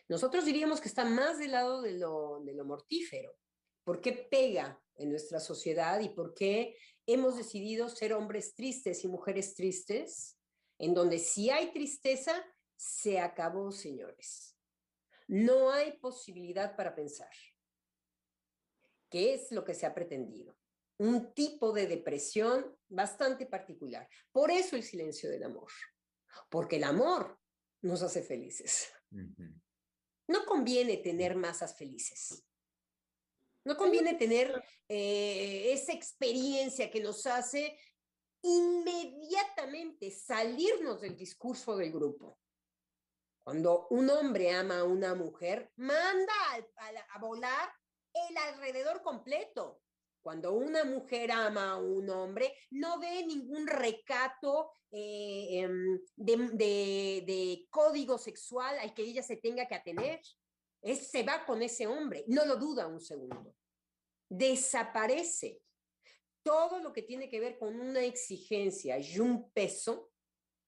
[0.08, 3.36] Nosotros diríamos que está más del lado de lo, de lo mortífero.
[3.84, 6.76] ¿Por qué pega en nuestra sociedad y por qué
[7.06, 10.36] hemos decidido ser hombres tristes y mujeres tristes?
[10.78, 12.44] En donde si hay tristeza,
[12.76, 14.56] se acabó, señores.
[15.28, 17.30] No hay posibilidad para pensar.
[19.10, 20.56] ¿Qué es lo que se ha pretendido?
[20.98, 24.08] Un tipo de depresión bastante particular.
[24.32, 25.70] Por eso el silencio del amor.
[26.48, 27.38] Porque el amor
[27.82, 28.92] nos hace felices.
[30.26, 32.44] No conviene tener masas felices.
[33.64, 37.78] No conviene tener eh, esa experiencia que nos hace
[38.42, 42.38] inmediatamente salirnos del discurso del grupo.
[43.42, 47.70] Cuando un hombre ama a una mujer, manda a, a volar
[48.12, 49.82] el alrededor completo.
[50.22, 57.24] Cuando una mujer ama a un hombre, no ve ningún recato eh, em, de, de-
[57.26, 60.20] de código sexual al que ella se tenga que atener.
[60.82, 63.54] Es, se va con ese hombre, no lo duda un segundo.
[64.28, 65.60] Desaparece
[66.42, 70.10] todo lo que tiene que ver con una exigencia y un peso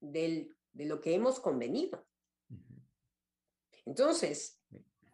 [0.00, 2.06] del, de lo que hemos convenido.
[3.84, 4.61] Entonces,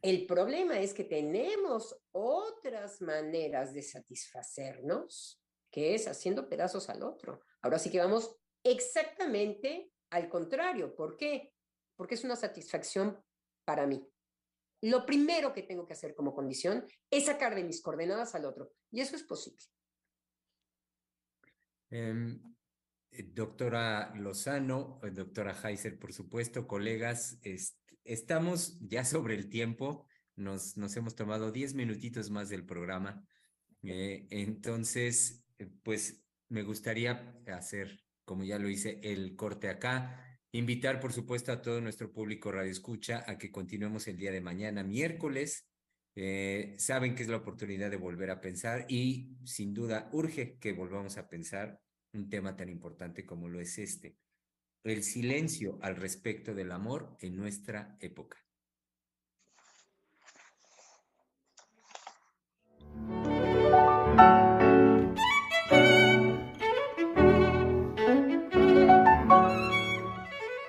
[0.09, 7.41] el problema es que tenemos otras maneras de satisfacernos, que es haciendo pedazos al otro.
[7.63, 10.95] Ahora sí que vamos exactamente al contrario.
[10.95, 11.53] ¿Por qué?
[11.97, 13.23] Porque es una satisfacción
[13.65, 14.07] para mí.
[14.83, 18.73] Lo primero que tengo que hacer como condición es sacar de mis coordenadas al otro.
[18.93, 19.59] Y eso es posible.
[21.91, 22.55] Em,
[23.11, 30.07] eh, doctora Lozano, eh, doctora Heiser, por supuesto, colegas, est- estamos ya sobre el tiempo.
[30.35, 33.25] Nos, hemos tomado 10 minutitos más del programa.
[33.83, 40.25] Eh, entonces, eh, pues me gustaría hacer, como ya lo hice, el corte acá.
[40.53, 44.41] Invitar, por supuesto, a todo nuestro público Radio Escucha a que continuemos el día de
[44.41, 45.69] mañana, miércoles.
[46.15, 50.73] Eh, saben que es la oportunidad de volver a pensar y sin duda urge que
[50.73, 51.81] volvamos a pensar
[52.13, 54.17] un tema tan importante como lo es este,
[54.85, 58.39] el silencio al respecto del amor en nuestra época.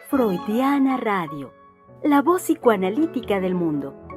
[0.09, 1.53] Freudiana Radio,
[2.03, 4.08] la voz psicoanalítica del mundo.